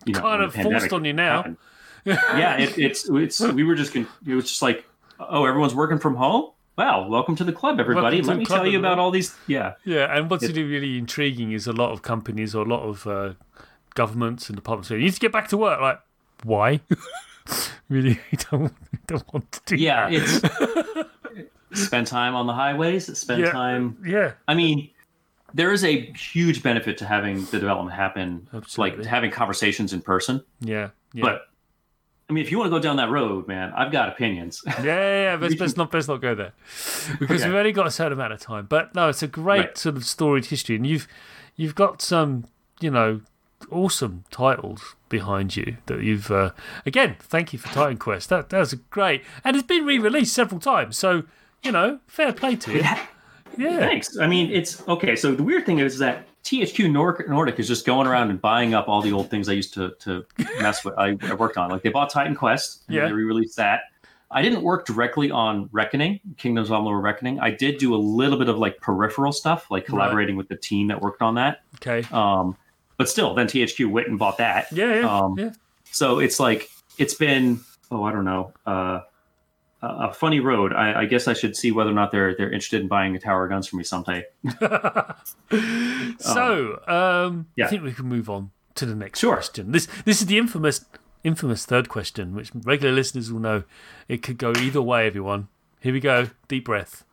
you 0.06 0.14
know, 0.14 0.20
Kind 0.22 0.44
of 0.44 0.54
forced 0.54 0.94
on 0.94 1.06
you 1.06 1.14
now. 1.14 1.38
happened- 1.38 1.58
yeah, 2.06 2.58
it, 2.58 2.78
it's 2.78 3.10
it's 3.10 3.40
we 3.42 3.64
were 3.64 3.74
just 3.74 3.96
it 3.96 4.06
was 4.28 4.46
just 4.46 4.62
like, 4.62 4.86
oh, 5.20 5.46
everyone's 5.46 5.74
working 5.74 5.98
from 5.98 6.16
home. 6.16 6.52
Wow, 6.78 7.08
welcome 7.08 7.36
to 7.38 7.44
the 7.44 7.54
club, 7.54 7.80
everybody. 7.80 8.22
Let 8.22 8.38
me 8.38 8.46
tell 8.46 8.68
you 8.68 8.78
about 8.78 9.00
all 9.00 9.10
these. 9.10 9.34
Yeah, 9.48 9.74
Yeah, 9.86 10.16
and 10.16 10.30
what's 10.30 10.44
It- 10.44 10.56
really, 10.56 10.98
intriguing 10.98 11.52
is 11.54 11.66
a 11.68 11.74
lot 11.74 11.92
of 11.92 12.02
companies 12.02 12.54
or 12.54 12.66
a 12.66 12.70
lot 12.70 12.84
of 12.84 13.08
uh, 13.08 13.34
governments 13.96 14.50
and 14.50 14.56
departments 14.58 14.90
say, 14.90 14.96
you 14.96 15.06
need 15.06 15.14
to 15.14 15.20
get 15.20 15.32
back 15.32 15.48
to 15.48 15.58
work. 15.58 15.80
Like, 15.82 16.00
why? 16.44 16.82
really, 17.90 18.20
don't, 18.52 18.74
don't 19.08 19.34
want 19.34 19.52
to 19.54 19.62
do 19.66 19.76
yeah. 19.78 20.10
that. 20.10 20.14
It's 20.14 21.10
spend 21.76 22.08
time 22.08 22.36
on 22.36 22.48
the 22.48 22.54
highways. 22.54 23.16
Spend 23.18 23.42
Yeah. 23.42 23.52
time 23.52 23.98
yeah, 24.06 24.34
I 24.48 24.54
mean, 24.56 24.90
there 25.54 25.72
is 25.72 25.84
a 25.84 26.12
huge 26.14 26.62
benefit 26.64 26.98
to 27.00 27.06
having 27.06 27.46
the 27.46 27.60
development 27.60 27.96
happen, 27.96 28.48
Absolutely. 28.54 28.98
like 29.00 29.06
having 29.08 29.32
conversations 29.32 29.94
in 29.94 30.02
person. 30.02 30.44
yeah, 30.60 30.90
yeah. 31.14 31.22
But 31.22 31.42
I 32.30 32.34
mean, 32.34 32.44
if 32.44 32.50
you 32.52 32.58
want 32.58 32.72
to 32.72 32.76
go 32.76 32.80
down 32.82 32.96
that 32.98 33.12
road, 33.12 33.48
man, 33.48 33.72
I've 33.76 33.92
got 33.92 34.10
opinions. 34.10 34.62
yeah, 34.66 34.84
yeah, 34.84 35.24
yeah. 35.34 35.38
Let's, 35.42 35.60
let's 35.60 35.78
not 35.78 35.94
let's 35.94 36.08
not 36.08 36.22
go 36.22 36.34
there 36.34 36.54
because 37.20 37.42
Okay. 37.42 37.50
we've 37.50 37.58
only 37.58 37.72
got 37.72 37.86
a 37.88 37.92
certain 37.92 38.14
amount 38.14 38.34
of 38.34 38.40
time. 38.40 38.66
But 38.68 38.96
no, 38.96 39.10
it's 39.10 39.22
a 39.24 39.28
great 39.28 39.60
Right. 39.60 39.78
sort 39.78 39.96
of 39.96 40.06
storied 40.06 40.46
history, 40.46 40.76
and 40.76 40.88
you've 40.88 41.08
you've 41.56 41.76
got 41.76 42.02
some 42.02 42.46
you 42.82 42.90
know 42.92 43.22
awesome 43.72 44.24
titles 44.32 44.96
behind 45.08 45.56
you 45.56 45.78
that 45.86 46.02
you've 46.02 46.30
uh, 46.32 46.50
again. 46.86 47.16
Thank 47.20 47.54
you 47.54 47.60
for 47.60 47.68
Titan 47.70 47.98
Quest. 47.98 48.30
That 48.30 48.50
that 48.50 48.60
was 48.60 48.74
great, 48.90 49.24
and 49.44 49.56
it's 49.56 49.66
been 49.68 49.86
re-released 49.86 50.34
several 50.34 50.60
times. 50.60 50.98
So 50.98 51.24
you 51.66 51.72
know, 51.72 52.00
fair 52.08 52.32
play 52.34 52.56
to 52.56 52.74
you. 52.74 52.84
Yeah, 53.58 53.80
Thanks. 53.80 54.18
I 54.18 54.28
mean, 54.28 54.52
it's 54.52 54.86
okay. 54.88 55.16
So 55.16 55.34
the 55.34 55.44
weird 55.44 55.66
thing 55.66 55.80
is 55.80 55.98
that 56.00 56.28
THQ 56.44 56.92
Nordic, 56.92 57.30
Nordic 57.30 57.58
is 57.58 57.68
just 57.68 57.86
going 57.86 58.06
around 58.06 58.30
and 58.30 58.42
buying 58.42 58.74
up 58.74 58.90
all 58.90 59.02
the 59.02 59.14
old 59.14 59.30
things 59.30 59.48
I 59.48 59.54
used 59.54 59.74
to 59.76 59.94
to 60.00 60.26
mess 60.60 60.84
with. 60.84 60.94
I, 60.98 61.18
I 61.22 61.34
worked 61.36 61.58
on. 61.58 61.70
Like 61.72 61.82
they 61.82 61.90
bought 61.90 62.10
Titan 62.10 62.36
Quest, 62.36 62.84
and 62.88 62.96
Yeah. 62.96 63.06
they 63.08 63.14
re-released 63.14 63.56
that. 63.58 63.82
I 64.32 64.42
didn't 64.42 64.62
work 64.64 64.86
directly 64.86 65.32
on 65.32 65.70
Reckoning, 65.72 66.20
Kingdoms 66.38 66.70
of 66.70 66.78
Amalur 66.82 67.02
Reckoning. 67.02 67.40
I 67.40 67.52
did 67.52 67.78
do 67.78 67.96
a 67.96 67.98
little 67.98 68.38
bit 68.38 68.50
of 68.50 68.58
like 68.58 68.78
peripheral 68.82 69.32
stuff, 69.32 69.72
like 69.72 69.86
collaborating 69.86 70.36
with 70.36 70.50
the 70.50 70.58
team 70.58 70.88
that 70.88 71.00
worked 71.02 71.22
on 71.22 71.36
that. 71.36 71.62
Okay. 71.76 72.06
Um, 72.12 72.58
but 72.98 73.08
still, 73.08 73.34
then 73.36 73.48
THQ 73.48 73.90
went 73.90 74.08
and 74.08 74.20
bought 74.20 74.38
that. 74.40 74.70
Yeah, 74.74 74.96
yeah, 75.02 75.18
Um, 75.20 75.36
yeah. 75.40 75.52
So 75.92 76.20
it's 76.20 76.40
like 76.42 76.70
it's 76.98 77.14
been 77.14 77.62
oh 77.92 78.04
I 78.04 78.12
don't 78.12 78.26
know 78.26 78.52
uh, 78.66 79.02
a 79.86 80.14
funny 80.14 80.40
road. 80.40 80.74
I, 80.74 81.02
I 81.02 81.06
guess 81.06 81.28
I 81.28 81.34
should 81.34 81.56
see 81.56 81.72
whether 81.72 81.90
or 81.90 81.94
not 81.94 82.12
they're 82.12 82.36
they're 82.36 82.52
interested 82.52 82.82
in 82.82 82.88
buying 82.88 83.16
a 83.16 83.20
tower 83.20 83.46
of 83.46 83.50
guns 83.52 83.68
from 83.68 83.78
me 83.78 83.84
someday. 83.84 84.26
so, 86.20 86.80
um, 86.88 87.48
yeah. 87.56 87.66
I 87.66 87.68
think 87.68 87.84
we 87.84 87.94
can 87.94 88.06
move 88.08 88.30
on 88.30 88.52
to 88.76 88.86
the 88.86 88.96
next 88.96 89.20
Sure. 89.20 89.36
question. 89.36 89.72
This 89.72 89.88
this 90.06 90.22
is 90.22 90.28
the 90.28 90.38
infamous 90.38 90.86
infamous 91.24 91.66
third 91.66 91.90
question, 91.90 92.36
which 92.36 92.52
regular 92.54 92.94
listeners 92.94 93.32
will 93.32 93.40
know. 93.40 93.64
It 94.08 94.22
could 94.22 94.38
go 94.38 94.52
either 94.58 94.82
way. 94.82 95.08
Everyone, 95.08 95.48
here 95.80 95.94
we 95.94 96.00
go. 96.00 96.30
Deep 96.48 96.66
breath. 96.66 97.04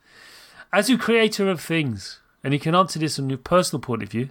As 0.73 0.89
your 0.89 0.99
creator 0.99 1.51
of 1.51 1.61
things, 1.61 2.21
and 2.43 2.55
you 2.55 2.61
can 2.61 2.75
answer 2.75 2.99
this 2.99 3.19
on 3.19 3.29
your 3.29 3.39
personal 3.39 3.81
point 3.81 4.03
of 4.03 4.09
view, 4.11 4.31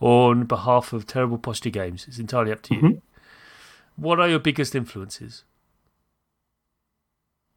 or 0.00 0.30
on 0.32 0.44
behalf 0.44 0.92
of 0.92 1.06
Terrible 1.06 1.38
Posture 1.38 1.70
Games. 1.70 2.06
It's 2.08 2.18
entirely 2.18 2.52
up 2.52 2.62
to 2.62 2.74
you. 2.74 2.80
Mhm. 2.82 3.00
What 3.96 4.20
are 4.20 4.28
your 4.28 4.38
biggest 4.40 4.74
influences? 4.74 5.44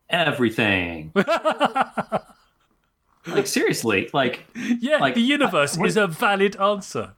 Everything. 0.10 1.12
like 3.28 3.48
seriously, 3.48 4.10
like 4.14 4.46
Yeah, 4.56 4.98
Like, 4.98 5.16
the 5.16 5.22
universe 5.22 5.78
is 5.78 5.98
a 5.98 6.08
valid 6.08 6.56
answer. 6.58 7.14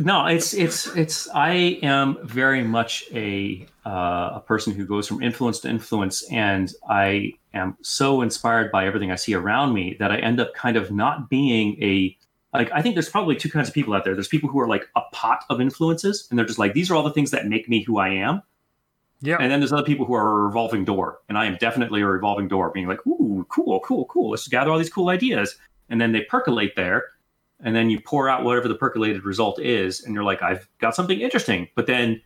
no, 0.00 0.26
it's 0.26 0.52
it's 0.54 0.86
it's. 0.96 1.28
I 1.34 1.78
am 1.82 2.18
very 2.26 2.62
much 2.62 3.04
a 3.12 3.66
uh, 3.84 4.32
a 4.34 4.42
person 4.44 4.74
who 4.74 4.84
goes 4.86 5.06
from 5.06 5.22
influence 5.22 5.60
to 5.60 5.68
influence, 5.68 6.24
and 6.30 6.72
I 6.88 7.34
am 7.54 7.76
so 7.82 8.22
inspired 8.22 8.72
by 8.72 8.86
everything 8.86 9.10
I 9.10 9.16
see 9.16 9.34
around 9.34 9.72
me 9.72 9.96
that 9.98 10.10
I 10.10 10.16
end 10.18 10.40
up 10.40 10.54
kind 10.54 10.76
of 10.76 10.90
not 10.90 11.30
being 11.30 11.82
a 11.82 12.16
like. 12.52 12.70
I 12.72 12.82
think 12.82 12.94
there's 12.94 13.08
probably 13.08 13.36
two 13.36 13.50
kinds 13.50 13.68
of 13.68 13.74
people 13.74 13.94
out 13.94 14.04
there. 14.04 14.14
There's 14.14 14.28
people 14.28 14.48
who 14.48 14.60
are 14.60 14.68
like 14.68 14.88
a 14.96 15.02
pot 15.12 15.44
of 15.48 15.60
influences, 15.60 16.26
and 16.30 16.38
they're 16.38 16.46
just 16.46 16.58
like 16.58 16.74
these 16.74 16.90
are 16.90 16.94
all 16.94 17.04
the 17.04 17.12
things 17.12 17.30
that 17.30 17.46
make 17.46 17.68
me 17.68 17.82
who 17.82 17.98
I 17.98 18.08
am. 18.08 18.42
Yeah. 19.26 19.36
And 19.40 19.50
then 19.50 19.60
there's 19.60 19.72
other 19.72 19.82
people 19.82 20.06
who 20.06 20.14
are 20.14 20.28
a 20.40 20.44
revolving 20.44 20.84
door, 20.84 21.18
and 21.28 21.36
I 21.36 21.44
am 21.46 21.56
definitely 21.60 22.00
a 22.02 22.06
revolving 22.06 22.48
door, 22.48 22.70
being 22.70 22.86
like, 22.86 23.04
"Ooh, 23.06 23.44
cool, 23.48 23.80
cool, 23.80 24.04
cool. 24.06 24.30
Let's 24.30 24.46
gather 24.48 24.70
all 24.70 24.78
these 24.78 24.90
cool 24.98 25.08
ideas." 25.08 25.56
And 25.90 26.00
then 26.00 26.12
they 26.12 26.22
percolate 26.22 26.74
there, 26.76 27.04
and 27.60 27.74
then 27.76 27.90
you 27.90 28.00
pour 28.00 28.28
out 28.28 28.44
whatever 28.44 28.68
the 28.68 28.74
percolated 28.74 29.24
result 29.24 29.60
is, 29.60 30.04
and 30.04 30.14
you're 30.14 30.24
like, 30.24 30.42
"I've 30.42 30.68
got 30.80 30.94
something 30.94 31.20
interesting." 31.20 31.68
But 31.74 31.86
then, 31.86 32.20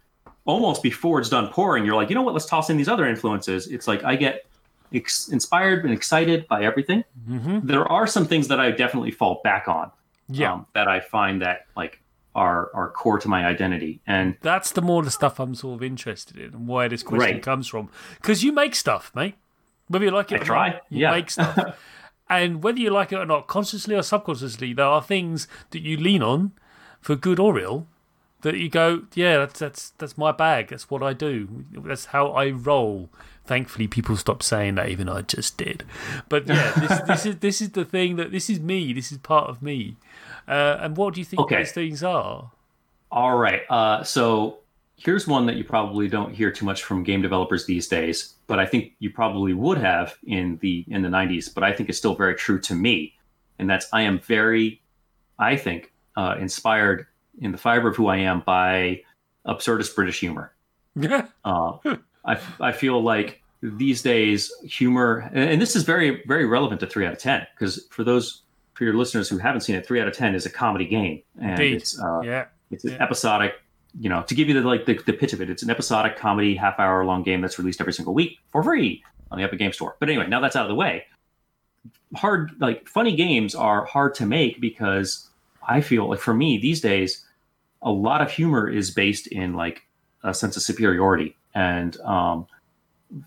almost 0.44 0.82
before 0.82 1.20
it's 1.20 1.28
done 1.30 1.48
pouring, 1.48 1.84
you're 1.84 1.96
like, 1.96 2.08
"You 2.10 2.14
know 2.14 2.22
what? 2.22 2.34
Let's 2.34 2.46
toss 2.46 2.70
in 2.70 2.76
these 2.76 2.88
other 2.88 3.06
influences." 3.06 3.66
It's 3.68 3.86
like 3.88 4.02
I 4.04 4.16
get 4.16 4.46
ex- 4.94 5.28
inspired 5.28 5.84
and 5.84 5.92
excited 5.92 6.46
by 6.48 6.62
everything. 6.64 7.04
hmm 7.26 7.60
There 7.62 7.86
are 7.90 8.06
some 8.06 8.26
things 8.26 8.48
that 8.48 8.60
I 8.60 8.70
definitely 8.70 9.10
fall 9.10 9.40
back 9.44 9.68
on, 9.68 9.90
Yeah. 10.28 10.52
um, 10.54 10.66
that 10.74 10.88
I 10.88 11.00
find 11.00 11.40
that 11.42 11.66
like 11.76 12.00
are 12.34 12.70
are 12.74 12.90
core 12.90 13.18
to 13.18 13.28
my 13.28 13.44
identity, 13.44 14.00
and 14.06 14.36
That's 14.40 14.72
the 14.72 14.82
more 14.82 15.02
the 15.02 15.10
stuff 15.10 15.40
I'm 15.40 15.54
sort 15.54 15.76
of 15.76 15.82
interested 15.82 16.36
in 16.36 16.54
and 16.54 16.68
where 16.68 16.88
this 16.88 17.02
question 17.02 17.34
Right. 17.36 17.42
comes 17.42 17.66
from. 17.68 17.88
Because 18.20 18.44
you 18.44 18.52
make 18.52 18.74
stuff, 18.74 19.10
mate. 19.14 19.34
Whether 19.88 20.04
you 20.04 20.10
like 20.12 20.30
it 20.30 20.36
I 20.36 20.42
or 20.42 20.44
try, 20.44 20.68
not, 20.70 20.82
you 20.88 21.00
yeah. 21.00 21.10
make 21.10 21.30
stuff. 21.30 21.76
and 22.30 22.62
whether 22.62 22.78
you 22.78 22.90
like 22.90 23.12
it 23.12 23.16
or 23.16 23.26
not, 23.26 23.48
consciously 23.48 23.96
or 23.96 24.02
subconsciously, 24.02 24.72
there 24.72 24.86
are 24.86 25.02
things 25.02 25.48
that 25.70 25.82
you 25.82 25.96
lean 25.96 26.22
on 26.22 26.52
for 27.00 27.16
good 27.16 27.40
or 27.40 27.58
ill 27.58 27.88
that 28.42 28.56
you 28.56 28.68
go, 28.68 29.02
yeah, 29.14 29.38
that's 29.38 29.58
that's 29.58 29.90
that's 29.98 30.16
my 30.16 30.32
bag. 30.32 30.68
That's 30.68 30.88
what 30.90 31.02
I 31.02 31.12
do. 31.12 31.64
That's 31.72 32.06
how 32.06 32.28
I 32.28 32.50
roll. 32.50 33.10
Thankfully, 33.44 33.88
people 33.88 34.16
stopped 34.16 34.44
saying 34.44 34.76
that. 34.76 34.88
Even 34.88 35.08
I 35.08 35.22
just 35.22 35.56
did. 35.56 35.84
But 36.28 36.46
yeah, 36.46 36.72
this, 36.78 37.00
this 37.00 37.26
is 37.26 37.36
this 37.38 37.60
is 37.60 37.70
the 37.70 37.84
thing 37.84 38.16
that 38.16 38.30
this 38.30 38.48
is 38.48 38.60
me. 38.60 38.92
This 38.92 39.10
is 39.10 39.18
part 39.18 39.50
of 39.50 39.60
me. 39.60 39.96
Uh, 40.50 40.78
and 40.80 40.96
what 40.96 41.14
do 41.14 41.20
you 41.20 41.24
think 41.24 41.40
Okay. 41.40 41.58
those 41.58 41.72
things 41.72 42.02
are? 42.02 42.50
All 43.12 43.36
right. 43.38 43.62
Uh, 43.70 44.02
so 44.02 44.58
here's 44.96 45.26
one 45.26 45.46
that 45.46 45.56
you 45.56 45.64
probably 45.64 46.08
don't 46.08 46.34
hear 46.34 46.50
too 46.50 46.64
much 46.64 46.82
from 46.82 47.02
game 47.02 47.22
developers 47.22 47.66
these 47.66 47.88
days, 47.88 48.34
but 48.46 48.58
I 48.58 48.66
think 48.66 48.92
you 48.98 49.10
probably 49.10 49.54
would 49.54 49.78
have 49.78 50.16
in 50.24 50.58
the 50.60 50.84
in 50.88 51.02
the 51.02 51.08
90s. 51.08 51.52
But 51.54 51.64
I 51.64 51.72
think 51.72 51.88
it's 51.88 51.98
still 51.98 52.14
very 52.14 52.34
true 52.34 52.60
to 52.60 52.74
me, 52.74 53.14
and 53.58 53.70
that's 53.70 53.86
I 53.92 54.02
am 54.02 54.18
very, 54.20 54.82
I 55.38 55.56
think, 55.56 55.92
uh, 56.16 56.36
inspired 56.38 57.06
in 57.40 57.52
the 57.52 57.58
fiber 57.58 57.88
of 57.88 57.96
who 57.96 58.08
I 58.08 58.18
am 58.18 58.42
by 58.44 59.02
absurdist 59.46 59.94
British 59.94 60.20
humor. 60.20 60.52
Uh, 61.44 61.78
I 62.26 62.38
I 62.60 62.72
feel 62.72 63.00
like 63.02 63.40
these 63.62 64.02
days 64.02 64.52
humor, 64.64 65.30
and, 65.32 65.50
and 65.50 65.62
this 65.62 65.74
is 65.76 65.84
very 65.84 66.22
very 66.26 66.44
relevant 66.44 66.80
to 66.80 66.86
three 66.86 67.06
out 67.06 67.12
of 67.12 67.18
ten 67.18 67.46
because 67.54 67.86
for 67.90 68.04
those 68.04 68.42
for 68.80 68.84
your 68.84 68.94
listeners 68.94 69.28
who 69.28 69.36
haven't 69.36 69.60
seen 69.60 69.76
it, 69.76 69.84
three 69.84 70.00
out 70.00 70.08
of 70.08 70.14
ten 70.14 70.34
is 70.34 70.46
a 70.46 70.50
comedy 70.50 70.86
game, 70.86 71.22
and 71.38 71.50
Indeed. 71.50 71.74
it's 71.76 72.00
uh, 72.00 72.22
yeah. 72.24 72.46
it's 72.70 72.82
an 72.82 72.92
Yeah. 72.92 73.02
episodic, 73.02 73.56
you 74.00 74.08
know, 74.08 74.22
to 74.22 74.34
give 74.34 74.48
you 74.48 74.54
the 74.54 74.66
like 74.66 74.86
the, 74.86 74.94
the 75.04 75.12
pitch 75.12 75.34
of 75.34 75.42
it. 75.42 75.50
It's 75.50 75.62
an 75.62 75.68
episodic 75.68 76.16
comedy 76.16 76.54
half 76.56 76.80
hour 76.80 77.04
long 77.04 77.22
game 77.22 77.42
that's 77.42 77.58
released 77.58 77.82
every 77.82 77.92
single 77.92 78.14
week 78.14 78.38
for 78.48 78.62
free 78.62 79.04
on 79.30 79.36
the 79.36 79.44
Epic 79.44 79.58
Game 79.58 79.74
Store. 79.74 79.96
But 80.00 80.08
anyway, 80.08 80.28
now 80.28 80.40
that's 80.40 80.56
out 80.56 80.64
of 80.64 80.70
the 80.70 80.74
way. 80.76 81.04
Hard 82.16 82.52
like 82.58 82.88
funny 82.88 83.14
games 83.14 83.54
are 83.54 83.84
hard 83.84 84.14
to 84.14 84.24
make 84.24 84.62
because 84.62 85.28
I 85.68 85.82
feel 85.82 86.08
like 86.08 86.18
for 86.20 86.32
me 86.32 86.56
these 86.56 86.80
days, 86.80 87.26
a 87.82 87.90
lot 87.90 88.22
of 88.22 88.30
humor 88.30 88.66
is 88.66 88.90
based 88.90 89.26
in 89.26 89.52
like 89.52 89.82
a 90.24 90.32
sense 90.32 90.56
of 90.56 90.62
superiority. 90.62 91.36
And 91.54 92.00
um, 92.00 92.46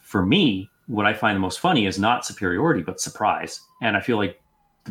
for 0.02 0.26
me, 0.26 0.72
what 0.88 1.06
I 1.06 1.14
find 1.14 1.36
the 1.36 1.40
most 1.42 1.60
funny 1.60 1.86
is 1.86 2.00
not 2.00 2.26
superiority, 2.26 2.82
but 2.82 3.00
surprise. 3.00 3.62
And 3.84 3.96
I 3.96 4.02
feel 4.02 4.18
like 4.18 4.40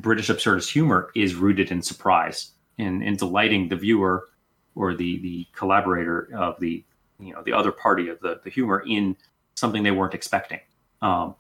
British 0.00 0.28
absurdist 0.28 0.70
humor 0.72 1.11
is 1.14 1.34
rooted 1.34 1.70
in 1.70 1.82
surprise, 1.82 2.52
in 2.78 3.02
in 3.02 3.16
delighting 3.16 3.68
the 3.68 3.76
viewer 3.76 4.28
or 4.75 4.94
the 4.94 5.18
the 5.20 5.46
collaborator 5.54 6.28
of 6.34 6.58
the 6.61 6.84
you 7.20 7.32
know 7.32 7.42
the 7.42 7.52
other 7.52 7.72
party 7.72 8.08
of 8.08 8.18
the 8.20 8.40
the 8.44 8.50
humor 8.50 8.82
in 8.87 9.16
something 9.54 9.82
they 9.82 9.90
weren't 9.90 10.14
expecting. 10.14 10.61
Um, 11.02 11.34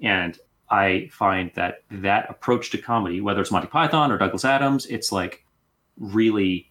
and 0.00 0.38
I 0.70 1.08
find 1.12 1.50
that 1.56 1.82
that 1.90 2.30
approach 2.30 2.70
to 2.70 2.78
comedy, 2.78 3.20
whether 3.20 3.40
it's 3.42 3.50
Monty 3.50 3.66
Python 3.68 4.10
or 4.10 4.16
Douglas 4.18 4.44
Adams, 4.44 4.86
it's 4.86 5.12
like 5.12 5.44
really, 5.98 6.70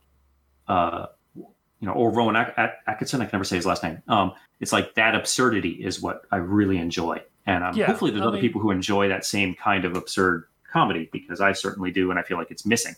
uh, 0.68 1.08
you 1.36 1.48
know, 1.88 1.92
or 1.94 2.12
Rowan 2.12 2.36
At- 2.36 2.58
At- 2.58 2.80
Atkinson. 2.88 3.22
I 3.22 3.26
can 3.26 3.34
never 3.38 3.44
say 3.44 3.58
his 3.58 3.66
last 3.66 3.84
name. 3.84 4.02
Um, 4.08 4.34
it's 4.60 4.72
like 4.74 4.96
that 4.96 5.16
absurdity 5.16 5.72
is 5.84 6.02
what 6.02 6.24
I 6.32 6.38
really 6.38 6.78
enjoy, 6.78 7.22
and 7.46 7.64
um, 7.64 7.76
Yeah, 7.76 7.86
hopefully 7.86 8.10
there's 8.12 8.24
I 8.24 8.28
other 8.28 8.38
mean- 8.38 8.42
people 8.42 8.62
who 8.62 8.72
enjoy 8.72 9.10
that 9.10 9.26
same 9.26 9.54
kind 9.54 9.86
of 9.86 9.96
absurd 9.96 10.46
comedy 10.72 11.10
because 11.12 11.42
I 11.42 11.54
certainly 11.54 11.92
do, 11.92 12.10
and 12.10 12.20
I 12.20 12.24
feel 12.24 12.38
like 12.38 12.52
it's 12.52 12.66
missing. 12.66 12.96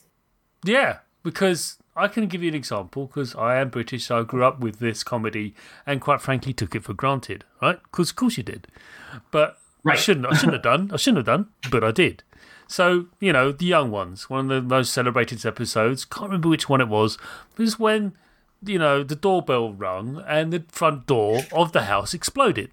Yeah, 0.64 1.00
because 1.24 1.78
I 1.96 2.08
can 2.08 2.28
give 2.28 2.42
you 2.42 2.50
an 2.50 2.56
example 2.56 3.08
because 3.08 3.36
I 3.36 3.58
am 3.58 3.70
British, 3.70 4.06
so 4.06 4.20
I 4.20 4.24
grew 4.24 4.44
up 4.44 4.60
with 4.60 4.80
this 4.80 5.04
comedy 5.04 5.54
and 5.86 6.02
quite 6.02 6.22
frankly 6.22 6.54
took 6.54 6.76
it 6.76 6.84
for 6.84 6.94
granted, 6.94 7.44
right? 7.62 7.80
Because 7.84 8.12
of 8.12 8.16
course 8.16 8.38
you 8.38 8.44
did, 8.44 8.68
but 9.32 9.58
I 9.86 9.96
shouldn't. 9.96 10.26
I 10.26 10.36
shouldn't 10.36 10.54
have 10.54 10.64
done. 10.64 10.92
I 10.94 10.98
shouldn't 10.98 11.26
have 11.28 11.38
done, 11.38 11.50
but 11.70 11.84
I 11.84 11.92
did. 11.92 12.24
So 12.68 13.08
you 13.20 13.34
know, 13.34 13.52
the 13.52 13.66
young 13.66 13.92
ones, 13.92 14.30
one 14.30 14.52
of 14.52 14.64
the 14.64 14.76
most 14.76 14.94
celebrated 14.94 15.46
episodes. 15.46 16.06
Can't 16.06 16.28
remember 16.28 16.50
which 16.50 16.70
one 16.70 16.82
it 16.82 16.88
was. 16.88 17.18
Was 17.58 17.80
when 17.80 18.14
you 18.64 18.80
know 18.80 19.04
the 19.04 19.16
doorbell 19.16 19.74
rung 19.74 20.24
and 20.28 20.54
the 20.54 20.64
front 20.70 21.08
door 21.08 21.42
of 21.52 21.72
the 21.72 21.84
house 21.84 22.14
exploded. 22.14 22.72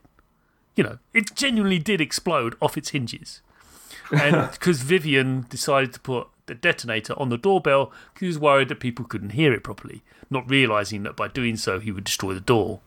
You 0.76 0.84
know, 0.84 0.98
it 1.12 1.34
genuinely 1.34 1.80
did 1.80 2.00
explode 2.00 2.54
off 2.60 2.76
its 2.76 2.90
hinges 2.90 3.40
and 4.12 4.50
because 4.52 4.82
Vivian 4.82 5.46
decided 5.48 5.92
to 5.94 6.00
put 6.00 6.28
the 6.46 6.54
detonator 6.54 7.14
on 7.18 7.28
the 7.28 7.38
doorbell 7.38 7.92
because 8.12 8.20
he 8.20 8.26
was 8.26 8.38
worried 8.38 8.68
that 8.68 8.80
people 8.80 9.04
couldn't 9.04 9.30
hear 9.30 9.52
it 9.52 9.62
properly, 9.62 10.02
not 10.30 10.48
realizing 10.50 11.02
that 11.04 11.16
by 11.16 11.28
doing 11.28 11.56
so 11.56 11.78
he 11.78 11.92
would 11.92 12.04
destroy 12.04 12.34
the 12.34 12.40
door. 12.40 12.80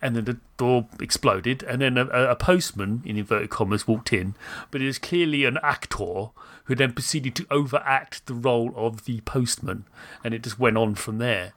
And 0.00 0.14
then 0.14 0.24
the 0.26 0.38
door 0.56 0.86
exploded, 1.00 1.64
and 1.64 1.82
then 1.82 1.98
a, 1.98 2.06
a 2.06 2.36
postman, 2.36 3.02
in 3.04 3.16
inverted 3.16 3.50
commas, 3.50 3.88
walked 3.88 4.12
in, 4.12 4.34
but 4.70 4.80
it 4.80 4.86
was 4.86 4.98
clearly 4.98 5.44
an 5.44 5.58
actor 5.60 6.28
who 6.64 6.74
then 6.76 6.92
proceeded 6.92 7.34
to 7.34 7.46
overact 7.50 8.24
the 8.26 8.34
role 8.34 8.72
of 8.76 9.06
the 9.06 9.20
postman, 9.22 9.84
and 10.22 10.34
it 10.34 10.42
just 10.42 10.58
went 10.58 10.76
on 10.76 10.94
from 10.94 11.18
there. 11.18 11.52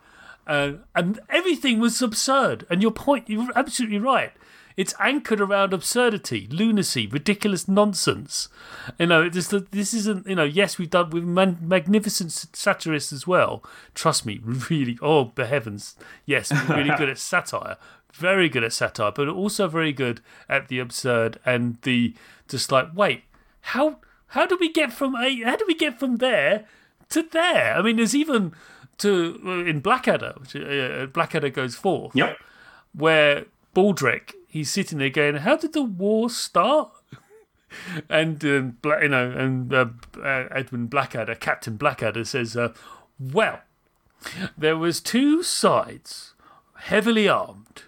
Uh, 0.47 0.73
and 0.95 1.19
everything 1.29 1.79
was 1.79 2.01
absurd. 2.01 2.65
And 2.69 2.81
your 2.81 2.91
point, 2.91 3.29
you're 3.29 3.47
absolutely 3.55 3.99
right. 3.99 4.31
It's 4.77 4.93
anchored 4.99 5.41
around 5.41 5.73
absurdity, 5.73 6.47
lunacy, 6.49 7.07
ridiculous 7.07 7.67
nonsense. 7.67 8.47
You 8.97 9.07
know, 9.07 9.29
this 9.29 9.47
this 9.71 9.93
isn't. 9.93 10.27
You 10.27 10.35
know, 10.35 10.43
yes, 10.43 10.77
we've 10.77 10.89
done 10.89 11.09
with 11.09 11.23
magnificent 11.23 12.31
satirists 12.31 13.11
as 13.13 13.27
well. 13.27 13.63
Trust 13.93 14.25
me, 14.25 14.39
really. 14.69 14.97
Oh, 15.01 15.31
the 15.35 15.45
heavens! 15.45 15.95
Yes, 16.25 16.51
we're 16.51 16.77
really 16.77 16.95
good 16.97 17.09
at 17.09 17.17
satire. 17.31 17.77
Very 18.13 18.49
good 18.49 18.63
at 18.63 18.73
satire, 18.73 19.11
but 19.15 19.27
also 19.29 19.67
very 19.67 19.93
good 19.93 20.19
at 20.49 20.67
the 20.67 20.79
absurd 20.79 21.39
and 21.45 21.77
the 21.83 22.13
just 22.47 22.71
like, 22.71 22.87
wait, 22.93 23.23
how 23.61 23.99
how 24.27 24.45
do 24.45 24.57
we 24.59 24.71
get 24.71 24.91
from 24.91 25.15
a 25.15 25.43
how 25.43 25.55
do 25.55 25.65
we 25.67 25.75
get 25.75 25.99
from 25.99 26.17
there 26.17 26.65
to 27.09 27.23
there? 27.23 27.75
I 27.75 27.81
mean, 27.81 27.95
there's 27.97 28.15
even 28.15 28.53
to 28.97 29.39
uh, 29.45 29.49
in 29.69 29.79
Blackadder, 29.79 30.33
which, 30.37 30.55
uh, 30.55 31.05
Blackadder 31.07 31.49
goes 31.49 31.75
forth 31.75 32.15
Yep. 32.15 32.37
where 32.93 33.45
Baldric 33.73 34.33
he's 34.51 34.69
sitting 34.69 34.99
there 34.99 35.09
going, 35.09 35.37
"How 35.37 35.55
did 35.55 35.73
the 35.73 35.83
war 35.83 36.29
start?" 36.29 36.91
and 38.09 38.43
um, 38.43 38.77
you 38.83 39.07
know, 39.07 39.31
and 39.31 39.73
uh, 39.73 39.85
uh, 40.17 40.47
Edwin 40.51 40.87
Blackadder, 40.87 41.35
Captain 41.35 41.77
Blackadder, 41.77 42.25
says, 42.25 42.55
uh, 42.57 42.73
"Well, 43.19 43.61
there 44.57 44.77
was 44.77 45.01
two 45.01 45.43
sides, 45.43 46.33
heavily 46.75 47.27
armed, 47.27 47.83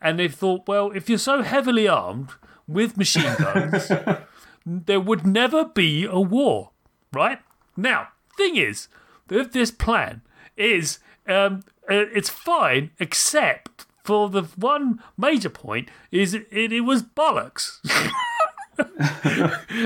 and 0.00 0.18
they 0.18 0.28
thought, 0.28 0.66
well, 0.66 0.90
if 0.90 1.08
you're 1.08 1.18
so 1.18 1.42
heavily 1.42 1.86
armed 1.88 2.30
with 2.66 2.96
machine 2.96 3.34
guns, 3.38 3.90
there 4.66 5.00
would 5.00 5.26
never 5.26 5.64
be 5.64 6.04
a 6.04 6.20
war, 6.20 6.70
right? 7.12 7.40
Now, 7.76 8.08
thing 8.36 8.56
is, 8.56 8.88
with 9.28 9.52
this 9.52 9.70
plan 9.70 10.22
is 10.56 10.98
um, 11.26 11.62
uh, 11.90 12.06
it's 12.14 12.30
fine, 12.30 12.90
except 12.98 13.86
for 14.08 14.30
the 14.30 14.44
one 14.56 15.02
major 15.18 15.50
point 15.50 15.90
is 16.10 16.32
it, 16.32 16.46
it 16.50 16.80
was 16.80 17.02
bollocks. 17.02 17.76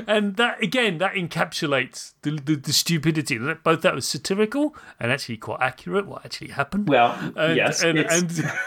and 0.06 0.36
that 0.36 0.62
again, 0.62 0.98
that 0.98 1.14
encapsulates 1.14 2.12
the, 2.22 2.30
the, 2.30 2.54
the 2.54 2.72
stupidity. 2.72 3.36
Both 3.64 3.82
that 3.82 3.96
was 3.96 4.06
satirical 4.06 4.76
and 5.00 5.10
actually 5.10 5.38
quite 5.38 5.60
accurate. 5.60 6.06
What 6.06 6.24
actually 6.24 6.52
happened? 6.52 6.88
Well, 6.88 7.18
and, 7.34 7.56
yes, 7.56 7.82
and, 7.82 7.98
it's- 7.98 8.22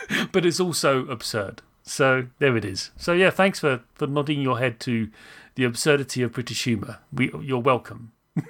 and 0.10 0.30
but 0.34 0.46
it's 0.46 0.60
also 0.60 1.08
absurd. 1.08 1.62
So 1.84 2.26
there 2.40 2.58
it 2.58 2.66
is. 2.66 2.92
So 2.98 3.14
yeah, 3.14 3.30
thanks 3.30 3.62
for, 3.62 3.80
for 3.94 4.08
nodding 4.08 4.42
your 4.42 4.60
head 4.60 4.82
to 4.82 5.10
the 5.56 5.64
absurdity 5.64 6.22
of 6.22 6.34
British 6.34 6.66
humour. 6.66 6.98
We, 7.14 7.32
you're 7.42 7.60
welcome. 7.60 8.12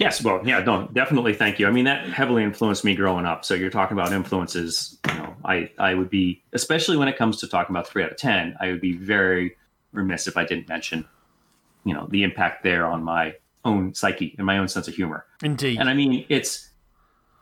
Yes, 0.00 0.24
well, 0.24 0.40
yeah, 0.46 0.60
no, 0.60 0.88
definitely. 0.94 1.34
Thank 1.34 1.58
you. 1.58 1.66
I 1.66 1.70
mean, 1.70 1.84
that 1.84 2.08
heavily 2.08 2.42
influenced 2.42 2.86
me 2.86 2.94
growing 2.94 3.26
up. 3.26 3.44
So 3.44 3.52
you're 3.52 3.68
talking 3.68 3.98
about 3.98 4.12
influences. 4.14 4.98
You 5.06 5.14
know, 5.14 5.36
I 5.44 5.70
I 5.78 5.92
would 5.92 6.08
be, 6.08 6.42
especially 6.54 6.96
when 6.96 7.06
it 7.06 7.18
comes 7.18 7.38
to 7.40 7.46
talking 7.46 7.76
about 7.76 7.86
three 7.86 8.02
out 8.02 8.10
of 8.10 8.16
ten, 8.16 8.56
I 8.60 8.68
would 8.68 8.80
be 8.80 8.96
very 8.96 9.56
remiss 9.92 10.26
if 10.26 10.38
I 10.38 10.44
didn't 10.46 10.70
mention, 10.70 11.06
you 11.84 11.92
know, 11.92 12.08
the 12.10 12.22
impact 12.22 12.62
there 12.62 12.86
on 12.86 13.04
my 13.04 13.34
own 13.66 13.92
psyche 13.92 14.34
and 14.38 14.46
my 14.46 14.56
own 14.56 14.68
sense 14.68 14.88
of 14.88 14.94
humor. 14.94 15.26
Indeed. 15.42 15.78
And 15.78 15.90
I 15.90 15.92
mean, 15.92 16.24
it's 16.30 16.70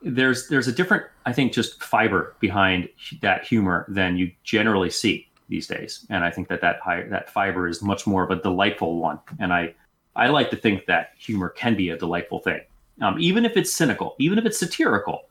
there's 0.03 0.49
there's 0.49 0.67
a 0.67 0.73
different, 0.73 1.05
I 1.27 1.33
think, 1.33 1.53
just 1.53 1.81
fiber 1.81 2.35
behind 2.41 2.89
that 3.23 3.45
humor 3.45 3.87
than 3.89 4.17
you 4.17 4.33
generally 4.43 4.91
see 4.91 5.29
these 5.49 5.69
days. 5.69 6.05
And 6.11 6.25
I 6.25 6.33
think 6.33 6.49
that 6.49 6.61
that 6.63 6.81
high, 6.81 7.05
that 7.11 7.31
fiber 7.31 7.69
is 7.69 7.83
much 7.83 8.05
more 8.05 8.25
of 8.25 8.33
a 8.33 8.43
delightful 8.43 8.97
one. 8.99 9.21
And 9.39 9.53
I 9.53 9.75
I 10.19 10.29
like 10.29 10.51
to 10.51 10.57
think 10.57 10.87
that 10.87 11.13
humor 11.17 11.49
can 11.49 11.77
be 11.77 11.91
a 11.91 11.97
delightful 11.97 12.41
thing, 12.41 12.61
um, 13.01 13.17
even 13.19 13.45
if 13.45 13.57
it's 13.57 13.73
cynical, 13.73 14.17
even 14.19 14.39
if 14.39 14.45
it's 14.45 14.59
satirical. 14.59 15.23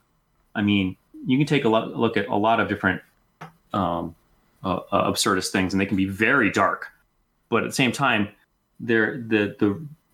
I 0.56 0.62
mean, 0.62 0.96
you 1.26 1.38
can 1.38 1.46
take 1.46 1.66
a 1.66 1.70
look 1.70 2.16
at 2.16 2.28
a 2.28 2.36
lot 2.36 2.60
of 2.60 2.70
different 2.70 3.02
um, 3.74 4.16
uh, 4.64 4.80
uh, 4.92 5.12
absurdist 5.12 5.50
things, 5.50 5.74
and 5.74 5.82
they 5.82 5.86
can 5.86 5.98
be 5.98 6.06
very 6.06 6.52
dark. 6.52 6.88
But 7.50 7.64
at 7.64 7.70
the 7.70 7.76
same 7.76 7.92
time, 7.92 8.30
they're 8.80 9.18
the 9.18 9.56
the 9.60 9.68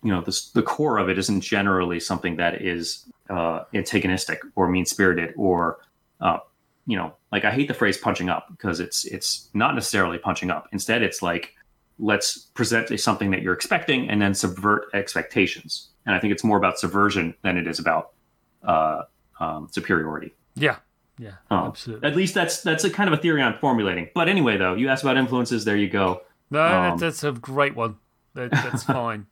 you 0.03 0.11
know 0.11 0.21
the 0.21 0.39
the 0.53 0.63
core 0.63 0.97
of 0.97 1.07
it 1.07 1.17
isn't 1.17 1.41
generally 1.41 1.99
something 1.99 2.37
that 2.37 2.61
is 2.61 3.05
uh, 3.29 3.63
antagonistic 3.73 4.41
or 4.55 4.67
mean 4.67 4.85
spirited 4.85 5.33
or 5.37 5.79
uh, 6.19 6.39
you 6.87 6.97
know 6.97 7.13
like 7.31 7.45
I 7.45 7.51
hate 7.51 7.67
the 7.67 7.73
phrase 7.73 7.97
punching 7.97 8.29
up 8.29 8.47
because 8.49 8.79
it's 8.79 9.05
it's 9.05 9.49
not 9.53 9.75
necessarily 9.75 10.17
punching 10.17 10.49
up. 10.49 10.67
Instead, 10.71 11.03
it's 11.03 11.21
like 11.21 11.55
let's 11.99 12.37
present 12.37 12.97
something 12.99 13.31
that 13.31 13.41
you're 13.41 13.53
expecting 13.53 14.09
and 14.09 14.21
then 14.21 14.33
subvert 14.33 14.85
expectations. 14.93 15.89
And 16.05 16.15
I 16.15 16.19
think 16.19 16.33
it's 16.33 16.43
more 16.43 16.57
about 16.57 16.79
subversion 16.79 17.33
than 17.43 17.57
it 17.57 17.67
is 17.67 17.79
about 17.79 18.11
uh, 18.63 19.03
um, 19.39 19.67
superiority. 19.71 20.33
yeah. 20.55 20.77
Yeah. 21.19 21.33
Um, 21.51 21.67
absolutely. 21.67 22.09
At 22.09 22.15
least 22.15 22.33
that's 22.33 22.61
that's 22.63 22.83
a 22.85 22.89
kind 22.89 23.07
of 23.07 23.17
a 23.17 23.21
theory 23.21 23.39
I'm 23.43 23.59
formulating. 23.59 24.09
But 24.15 24.29
anyway, 24.29 24.57
though, 24.57 24.73
you 24.73 24.89
asked 24.89 25.03
about 25.03 25.15
influences. 25.15 25.63
There 25.63 25.77
you 25.77 25.87
go. 25.87 26.21
No, 26.49 26.63
um, 26.63 26.97
that's, 26.97 27.21
that's 27.21 27.23
a 27.37 27.39
great 27.39 27.75
one. 27.75 27.97
That, 28.33 28.49
that's 28.49 28.83
fine. 29.01 29.27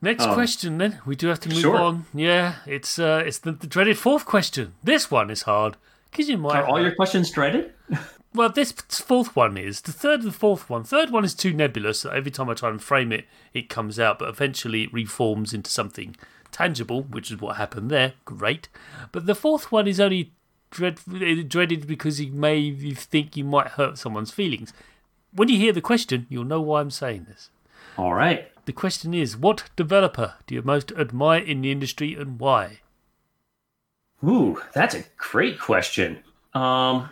Next 0.00 0.24
Um, 0.24 0.34
question, 0.34 0.78
then 0.78 0.98
we 1.06 1.14
do 1.14 1.28
have 1.28 1.38
to 1.40 1.48
move 1.48 1.58
sure. 1.60 1.78
on. 1.78 2.06
Yeah, 2.12 2.56
it's 2.66 2.98
uh, 2.98 3.22
it's 3.24 3.38
the, 3.38 3.52
the 3.52 3.68
dreaded 3.68 3.96
fourth 3.98 4.24
question. 4.26 4.74
This 4.82 5.12
one 5.12 5.30
is 5.30 5.42
hard 5.42 5.76
because 6.10 6.28
you 6.28 6.38
might. 6.38 6.56
Are 6.56 6.66
all 6.66 6.82
your 6.82 6.94
questions 6.96 7.30
dreaded? 7.30 7.72
Well, 8.34 8.48
this 8.48 8.72
fourth 8.72 9.36
one 9.36 9.58
is 9.58 9.82
the 9.82 9.92
third 9.92 10.20
and 10.20 10.28
the 10.28 10.36
fourth 10.36 10.70
one. 10.70 10.84
Third 10.84 11.10
one 11.10 11.24
is 11.24 11.34
too 11.34 11.52
nebulous. 11.52 12.00
So 12.00 12.10
every 12.10 12.30
time 12.30 12.48
I 12.48 12.54
try 12.54 12.70
and 12.70 12.82
frame 12.82 13.12
it, 13.12 13.26
it 13.52 13.68
comes 13.68 14.00
out, 14.00 14.18
but 14.18 14.28
eventually 14.28 14.84
it 14.84 14.92
reforms 14.92 15.52
into 15.52 15.70
something 15.70 16.16
tangible, 16.50 17.02
which 17.02 17.30
is 17.30 17.40
what 17.40 17.56
happened 17.56 17.90
there. 17.90 18.14
Great, 18.24 18.68
but 19.10 19.26
the 19.26 19.34
fourth 19.34 19.70
one 19.70 19.86
is 19.86 20.00
only 20.00 20.32
dread, 20.70 20.98
dreaded 21.48 21.86
because 21.86 22.20
you 22.20 22.32
may 22.32 22.56
you 22.56 22.94
think 22.94 23.36
you 23.36 23.44
might 23.44 23.68
hurt 23.68 23.98
someone's 23.98 24.30
feelings. 24.30 24.72
When 25.34 25.48
you 25.48 25.58
hear 25.58 25.72
the 25.72 25.80
question, 25.80 26.26
you'll 26.28 26.44
know 26.44 26.60
why 26.60 26.80
I'm 26.80 26.90
saying 26.90 27.26
this. 27.28 27.50
All 27.96 28.14
right. 28.14 28.48
The 28.64 28.72
question 28.72 29.12
is, 29.12 29.36
what 29.36 29.70
developer 29.76 30.34
do 30.46 30.54
you 30.54 30.62
most 30.62 30.92
admire 30.92 31.40
in 31.42 31.62
the 31.62 31.72
industry 31.72 32.14
and 32.14 32.38
why? 32.38 32.80
Ooh, 34.24 34.62
that's 34.72 34.94
a 34.94 35.04
great 35.16 35.58
question. 35.58 36.22
Um, 36.54 37.10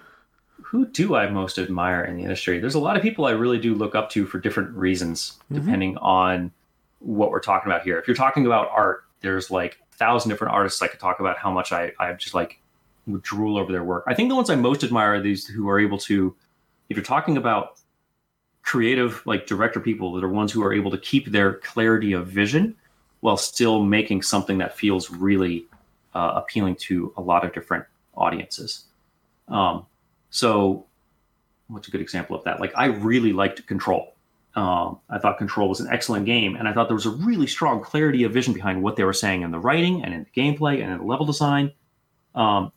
who 0.71 0.87
do 0.87 1.17
I 1.17 1.29
most 1.29 1.59
admire 1.59 2.05
in 2.05 2.17
the 2.17 2.23
industry? 2.23 2.61
There's 2.61 2.77
a 2.77 2.81
lot 2.81 2.97
of 2.97 3.03
people 3.03 3.27
I 3.27 3.33
really 3.33 3.59
do 3.59 3.75
look 3.75 3.97
up 3.97 4.09
to 4.11 4.25
for 4.25 4.39
different 4.39 4.71
reasons, 4.77 5.37
depending 5.51 5.97
on 5.97 6.53
what 7.01 7.33
we're 7.33 7.41
talking 7.41 7.73
about 7.73 7.83
here. 7.83 7.99
If 7.99 8.07
you're 8.07 8.15
talking 8.15 8.47
about 8.47 8.69
art, 8.71 9.05
there's 9.21 9.51
like 9.51 9.81
a 9.93 9.97
thousand 9.97 10.31
different 10.31 10.55
artists 10.55 10.81
I 10.81 10.87
could 10.87 11.01
talk 11.01 11.19
about 11.19 11.39
how 11.39 11.51
much 11.51 11.73
I, 11.73 11.91
I 11.99 12.13
just 12.13 12.35
like 12.35 12.61
would 13.09 13.23
drool 13.23 13.59
over 13.59 13.73
their 13.73 13.83
work. 13.83 14.05
I 14.07 14.15
think 14.15 14.29
the 14.29 14.37
ones 14.37 14.49
I 14.49 14.55
most 14.55 14.85
admire 14.85 15.15
are 15.15 15.21
these 15.21 15.45
who 15.45 15.69
are 15.69 15.81
able 15.81 15.99
to, 15.99 16.37
if 16.89 16.97
you're 16.97 17.03
talking 17.03 17.37
about 17.37 17.81
creative 18.63 19.27
like 19.27 19.49
director 19.49 19.81
people 19.81 20.13
that 20.13 20.23
are 20.23 20.29
ones 20.29 20.53
who 20.53 20.63
are 20.63 20.73
able 20.73 20.93
to 20.93 20.99
keep 20.99 21.33
their 21.33 21.55
clarity 21.55 22.13
of 22.13 22.29
vision 22.29 22.77
while 23.23 23.37
still 23.37 23.83
making 23.83 24.23
something 24.23 24.59
that 24.59 24.79
feels 24.79 25.11
really 25.11 25.67
uh, 26.15 26.35
appealing 26.37 26.77
to 26.77 27.13
a 27.17 27.21
lot 27.21 27.45
of 27.45 27.53
different 27.53 27.85
audiences. 28.15 28.85
Um, 29.49 29.87
so, 30.31 30.87
what's 31.69 31.89
a 31.89 31.91
good 31.91 32.01
example 32.01 32.37
of 32.37 32.45
that? 32.45 32.61
Like, 32.61 32.73
I 32.77 32.87
really 32.87 33.33
liked 33.33 33.67
Control. 33.67 34.15
Um, 34.55 34.99
I 35.09 35.19
thought 35.19 35.39
Control 35.39 35.69
was 35.69 35.81
an 35.81 35.89
excellent 35.93 36.27
game, 36.27 36.57
and 36.57 36.67
I 36.67 36.73
thought 36.73 36.89
there 36.89 36.97
was 36.97 37.07
a 37.07 37.11
really 37.11 37.47
strong 37.47 37.83
clarity 37.83 38.25
of 38.25 38.33
vision 38.33 38.53
behind 38.53 38.83
what 38.83 38.97
they 38.97 39.05
were 39.05 39.13
saying 39.13 39.43
in 39.43 39.51
the 39.51 39.59
writing 39.59 40.03
and 40.05 40.13
in 40.15 40.25
the 40.25 40.41
gameplay 40.41 40.83
and 40.83 40.93
in 40.93 40.99
the 40.99 41.05
level 41.05 41.27
design. 41.27 41.73
Um, 42.35 42.73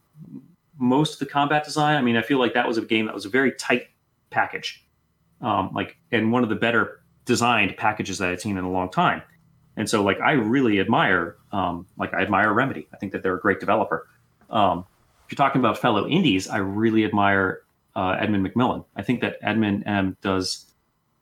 most 0.77 1.13
of 1.13 1.19
the 1.19 1.25
combat 1.25 1.63
design, 1.63 1.95
I 1.95 2.01
mean, 2.01 2.17
I 2.17 2.21
feel 2.21 2.39
like 2.39 2.53
that 2.53 2.67
was 2.67 2.77
a 2.77 2.81
game 2.81 3.05
that 3.05 3.15
was 3.15 3.25
a 3.25 3.29
very 3.29 3.51
tight 3.53 3.87
package, 4.29 4.85
um, 5.41 5.71
like, 5.73 5.97
and 6.11 6.31
one 6.31 6.43
of 6.43 6.49
the 6.49 6.55
better 6.55 7.01
designed 7.25 7.75
packages 7.77 8.17
that 8.17 8.29
I've 8.29 8.41
seen 8.41 8.57
in 8.57 8.63
a 8.63 8.71
long 8.71 8.89
time. 8.89 9.21
And 9.75 9.89
so, 9.89 10.03
like, 10.03 10.19
I 10.19 10.33
really 10.33 10.79
admire, 10.79 11.37
um, 11.51 11.87
like, 11.97 12.13
I 12.13 12.21
admire 12.21 12.53
Remedy. 12.53 12.87
I 12.93 12.97
think 12.97 13.11
that 13.13 13.23
they're 13.23 13.35
a 13.35 13.41
great 13.41 13.59
developer. 13.59 14.07
Um, 14.49 14.85
you're 15.33 15.47
talking 15.47 15.59
about 15.59 15.79
fellow 15.79 16.07
indies, 16.07 16.47
I 16.47 16.57
really 16.57 17.05
admire 17.05 17.63
uh, 17.95 18.17
Edmund 18.19 18.47
McMillen. 18.47 18.85
I 18.95 19.01
think 19.01 19.21
that 19.21 19.37
Edmund 19.41 19.83
M 19.87 20.15
does 20.21 20.65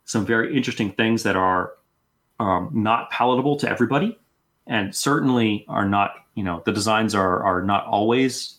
some 0.04 0.26
very 0.26 0.54
interesting 0.54 0.92
things 0.92 1.22
that 1.22 1.34
are 1.34 1.72
um, 2.38 2.70
not 2.74 3.10
palatable 3.10 3.56
to 3.56 3.70
everybody, 3.70 4.18
and 4.66 4.94
certainly 4.94 5.64
are 5.68 5.88
not. 5.88 6.14
You 6.34 6.44
know, 6.44 6.62
the 6.64 6.72
designs 6.72 7.14
are 7.14 7.42
are 7.42 7.62
not 7.62 7.86
always 7.86 8.58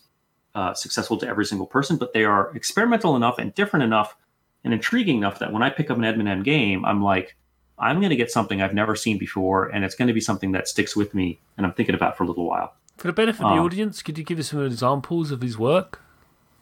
uh, 0.54 0.74
successful 0.74 1.18
to 1.18 1.28
every 1.28 1.44
single 1.44 1.66
person, 1.66 1.96
but 1.96 2.12
they 2.12 2.24
are 2.24 2.54
experimental 2.56 3.14
enough 3.14 3.38
and 3.38 3.54
different 3.54 3.84
enough 3.84 4.16
and 4.64 4.72
intriguing 4.72 5.18
enough 5.18 5.38
that 5.38 5.52
when 5.52 5.62
I 5.62 5.70
pick 5.70 5.90
up 5.90 5.98
an 5.98 6.04
Edmund 6.04 6.28
M 6.28 6.42
game, 6.42 6.84
I'm 6.84 7.02
like, 7.02 7.36
I'm 7.78 8.00
going 8.00 8.10
to 8.10 8.16
get 8.16 8.30
something 8.30 8.62
I've 8.62 8.74
never 8.74 8.96
seen 8.96 9.18
before, 9.18 9.66
and 9.68 9.84
it's 9.84 9.94
going 9.94 10.08
to 10.08 10.14
be 10.14 10.20
something 10.20 10.52
that 10.52 10.68
sticks 10.68 10.96
with 10.96 11.14
me, 11.14 11.40
and 11.56 11.66
I'm 11.66 11.72
thinking 11.72 11.94
about 11.94 12.16
for 12.16 12.24
a 12.24 12.26
little 12.26 12.46
while. 12.46 12.74
For 12.96 13.08
the 13.08 13.12
benefit 13.12 13.42
of 13.42 13.56
the 13.56 13.62
audience, 13.62 14.02
could 14.02 14.16
you 14.18 14.24
give 14.24 14.38
us 14.38 14.50
some 14.50 14.64
examples 14.64 15.30
of 15.30 15.42
his 15.42 15.58
work? 15.58 16.00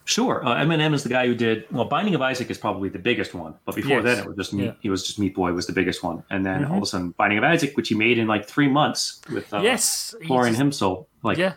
Sure. 0.04 0.44
Uh, 0.44 0.54
Edmund 0.60 0.82
M 0.82 0.94
is 0.94 1.04
the 1.04 1.08
guy 1.08 1.26
who 1.26 1.34
did 1.34 1.64
well. 1.70 1.84
Binding 1.84 2.14
of 2.14 2.22
Isaac 2.22 2.50
is 2.50 2.58
probably 2.58 2.88
the 2.88 2.98
biggest 2.98 3.34
one, 3.34 3.54
but 3.64 3.76
before 3.76 4.00
Yes. 4.00 4.04
then 4.04 4.18
it 4.18 4.26
was 4.26 4.36
just 4.36 4.52
Meat. 4.52 4.64
Yeah. 4.64 4.72
He 4.80 4.90
was 4.90 5.06
just 5.06 5.18
Meat 5.18 5.34
Boy 5.34 5.52
was 5.52 5.66
the 5.68 5.72
biggest 5.72 6.02
one, 6.02 6.24
and 6.28 6.44
then 6.44 6.64
all 6.64 6.78
of 6.78 6.82
a 6.82 6.86
sudden 6.86 7.10
Binding 7.10 7.38
of 7.38 7.44
Isaac, 7.44 7.76
which 7.76 7.88
he 7.88 7.94
made 7.94 8.18
in 8.18 8.26
like 8.26 8.46
three 8.46 8.68
months 8.68 9.20
with 9.32 9.52
uh, 9.54 9.60
yes. 9.60 10.14
Florian 10.26 10.56
Himsl. 10.56 11.06
Like 11.22 11.38
yeah. 11.38 11.52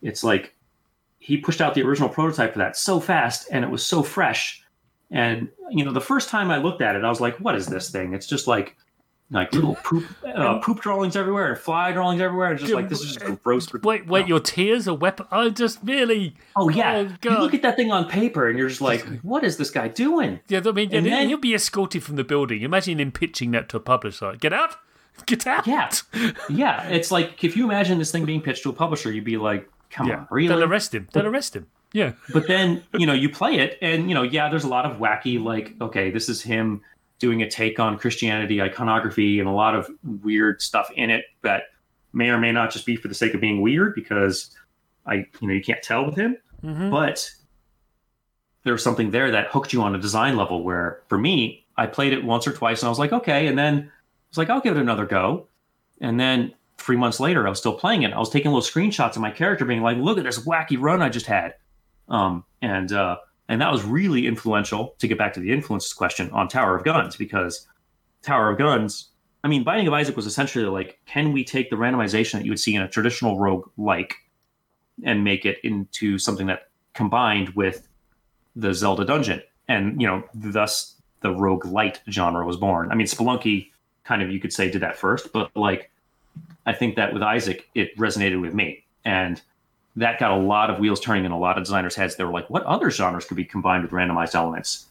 it's 0.00 0.24
like 0.24 0.54
he 1.20 1.36
pushed 1.36 1.60
out 1.60 1.74
the 1.74 1.82
original 1.82 2.08
prototype 2.08 2.54
for 2.54 2.58
that 2.58 2.76
so 2.76 2.98
fast, 2.98 3.46
and 3.52 3.64
it 3.64 3.70
was 3.70 3.86
so 3.86 4.02
fresh. 4.02 4.64
And 5.12 5.48
you 5.70 5.84
know, 5.84 5.92
the 5.92 6.00
first 6.00 6.28
time 6.30 6.50
I 6.50 6.56
looked 6.56 6.82
at 6.82 6.96
it, 6.96 7.04
I 7.04 7.08
was 7.08 7.20
like, 7.20 7.36
"What 7.36 7.54
is 7.54 7.66
this 7.66 7.90
thing?" 7.90 8.12
It's 8.12 8.26
just 8.26 8.48
like 8.48 8.76
like 9.32 9.52
little 9.52 9.74
poop 9.82 10.04
uh, 10.24 10.58
poop 10.58 10.80
drawings 10.80 11.16
everywhere 11.16 11.48
and 11.52 11.58
fly 11.58 11.90
drawings 11.92 12.20
everywhere. 12.20 12.50
And 12.52 12.60
just 12.60 12.72
like 12.72 12.88
this 12.88 13.00
is 13.00 13.16
just 13.16 13.42
gross. 13.42 13.72
Wait, 13.72 14.06
wait, 14.06 14.20
No. 14.22 14.26
your 14.26 14.40
tears 14.40 14.86
are 14.86 14.94
weapon. 14.94 15.26
I 15.30 15.48
just 15.48 15.78
really. 15.82 16.36
Oh 16.54 16.68
yeah, 16.68 17.08
Oh, 17.24 17.30
you 17.30 17.38
look 17.38 17.54
at 17.54 17.62
that 17.62 17.76
thing 17.76 17.90
on 17.90 18.08
paper, 18.08 18.48
and 18.48 18.58
you're 18.58 18.68
just 18.68 18.80
like, 18.80 19.04
"What 19.22 19.42
is 19.44 19.56
this 19.56 19.70
guy 19.70 19.88
doing?" 19.88 20.40
Yeah, 20.48 20.60
I 20.64 20.70
mean, 20.72 20.94
And 20.94 21.06
yeah, 21.06 21.16
then- 21.16 21.28
he'll 21.28 21.38
be 21.38 21.54
escorted 21.54 22.02
from 22.02 22.16
the 22.16 22.24
building. 22.24 22.62
Imagine 22.62 23.00
him 23.00 23.10
pitching 23.12 23.50
that 23.52 23.68
to 23.70 23.78
a 23.78 23.80
publisher. 23.80 24.36
Get 24.36 24.52
out! 24.52 24.76
Get 25.26 25.46
out! 25.46 25.66
Yeah. 25.66 25.90
yeah, 26.48 26.88
it's 26.88 27.10
like 27.10 27.42
if 27.44 27.56
you 27.56 27.64
imagine 27.64 27.98
this 27.98 28.10
thing 28.12 28.24
being 28.24 28.42
pitched 28.42 28.62
to 28.64 28.70
a 28.70 28.72
publisher, 28.72 29.10
you'd 29.10 29.24
be 29.24 29.36
like, 29.38 29.68
"Come 29.90 30.08
Yeah. 30.08 30.18
on, 30.18 30.28
really?" 30.30 30.48
They'll 30.48 30.64
arrest 30.64 30.94
him. 30.94 31.08
They'll 31.12 31.26
arrest 31.26 31.56
him. 31.56 31.66
Yeah. 31.94 32.12
but 32.32 32.46
then 32.46 32.82
you 32.96 33.04
know 33.06 33.12
you 33.12 33.28
play 33.28 33.56
it, 33.58 33.76
and 33.82 34.08
you 34.08 34.14
know, 34.14 34.22
yeah, 34.22 34.48
there's 34.48 34.64
a 34.64 34.68
lot 34.68 34.86
of 34.86 34.96
wacky, 34.96 35.38
like, 35.42 35.74
okay, 35.78 36.10
this 36.10 36.30
is 36.30 36.40
him 36.40 36.80
doing 37.22 37.40
a 37.40 37.48
take 37.48 37.78
on 37.78 37.96
Christianity 37.96 38.60
iconography 38.60 39.38
and 39.38 39.48
a 39.48 39.52
lot 39.52 39.76
of 39.76 39.88
weird 40.02 40.60
stuff 40.60 40.90
in 40.96 41.08
it 41.08 41.24
that 41.42 41.66
may 42.12 42.28
or 42.30 42.36
may 42.36 42.50
not 42.50 42.72
just 42.72 42.84
be 42.84 42.96
for 42.96 43.06
the 43.06 43.14
sake 43.14 43.32
of 43.32 43.40
being 43.40 43.62
weird 43.62 43.94
because 43.94 44.50
I, 45.06 45.14
you 45.40 45.48
know, 45.48 45.54
you 45.54 45.62
can't 45.62 45.82
tell 45.82 46.04
with 46.04 46.16
him, 46.16 46.36
hmm 46.60 46.90
but 46.90 47.30
there 48.64 48.72
was 48.72 48.82
something 48.82 49.12
there 49.12 49.30
that 49.30 49.48
hooked 49.48 49.72
you 49.72 49.82
on 49.82 49.94
a 49.94 49.98
design 49.98 50.36
level 50.36 50.62
where 50.62 51.02
for 51.08 51.18
me 51.18 51.64
i 51.76 51.86
played 51.86 52.12
it 52.12 52.24
once 52.24 52.46
or 52.46 52.52
twice 52.52 52.80
and 52.80 52.86
i 52.86 52.90
was 52.90 52.98
like 52.98 53.12
okay. 53.12 53.46
And 53.46 53.58
then 53.58 53.74
i 53.78 54.28
was 54.30 54.38
like 54.38 54.50
i'll 54.50 54.60
give 54.60 54.76
it 54.76 54.80
another 54.80 55.06
go. 55.06 55.46
And 56.00 56.18
then 56.18 56.52
three 56.78 56.96
months 56.96 57.20
later 57.20 57.46
i 57.46 57.50
was 57.50 57.58
still 57.58 57.74
playing 57.74 58.02
it. 58.02 58.12
I 58.12 58.18
was 58.18 58.30
taking 58.30 58.52
little 58.52 58.68
screenshots 58.68 59.16
of 59.16 59.22
my 59.22 59.30
character 59.30 59.64
being 59.64 59.82
like 59.82 59.96
look 59.96 60.18
at 60.18 60.24
this 60.24 60.40
wacky 60.40 60.76
run 60.78 61.02
i 61.02 61.08
just 61.08 61.26
had. 61.26 61.54
Um, 62.08 62.44
and 62.60 62.92
uh, 62.92 63.16
and 63.48 63.60
that 63.60 63.70
was 63.70 63.84
really 63.84 64.26
influential 64.26 64.94
to 64.98 65.08
get 65.08 65.18
back 65.18 65.32
to 65.34 65.40
the 65.40 65.52
influences 65.52 65.92
question 65.92 66.30
on 66.30 66.48
tower 66.48 66.76
of 66.76 66.84
guns 66.84 67.16
because 67.16 67.66
tower 68.22 68.50
of 68.50 68.58
guns 68.58 69.10
i 69.44 69.48
mean 69.48 69.64
binding 69.64 69.86
of 69.86 69.92
isaac 69.92 70.16
was 70.16 70.26
essentially 70.26 70.64
like 70.64 70.98
can 71.06 71.32
we 71.32 71.44
take 71.44 71.70
the 71.70 71.76
randomization 71.76 72.32
that 72.32 72.44
you 72.44 72.50
would 72.50 72.60
see 72.60 72.74
in 72.74 72.82
a 72.82 72.88
traditional 72.88 73.38
rogue 73.38 73.68
like 73.76 74.14
and 75.04 75.24
make 75.24 75.44
it 75.44 75.58
into 75.64 76.18
something 76.18 76.46
that 76.46 76.68
combined 76.94 77.50
with 77.50 77.88
the 78.56 78.74
Zelda 78.74 79.04
dungeon. 79.04 79.42
And, 79.68 80.00
you 80.00 80.06
know, 80.06 80.22
thus 80.34 80.96
the 81.20 81.32
rogue 81.32 81.64
light 81.64 82.00
genre 82.10 82.44
was 82.44 82.56
born. 82.56 82.90
I 82.90 82.94
mean, 82.94 83.06
Spelunky 83.06 83.70
kind 84.04 84.22
of, 84.22 84.30
you 84.30 84.40
could 84.40 84.52
say, 84.52 84.70
did 84.70 84.82
that 84.82 84.96
first, 84.96 85.32
but 85.32 85.50
like, 85.56 85.90
I 86.66 86.72
think 86.72 86.96
that 86.96 87.12
with 87.12 87.22
Isaac, 87.22 87.68
it 87.74 87.96
resonated 87.96 88.40
with 88.40 88.54
me. 88.54 88.84
And 89.04 89.40
that 89.96 90.18
got 90.18 90.30
a 90.30 90.36
lot 90.36 90.70
of 90.70 90.78
wheels 90.78 91.00
turning 91.00 91.24
in 91.24 91.32
a 91.32 91.38
lot 91.38 91.58
of 91.58 91.64
designers' 91.64 91.94
heads. 91.94 92.16
They 92.16 92.24
were 92.24 92.32
like, 92.32 92.48
what 92.48 92.62
other 92.64 92.90
genres 92.90 93.24
could 93.24 93.36
be 93.36 93.44
combined 93.44 93.82
with 93.82 93.92
randomized 93.92 94.34
elements? 94.34 94.86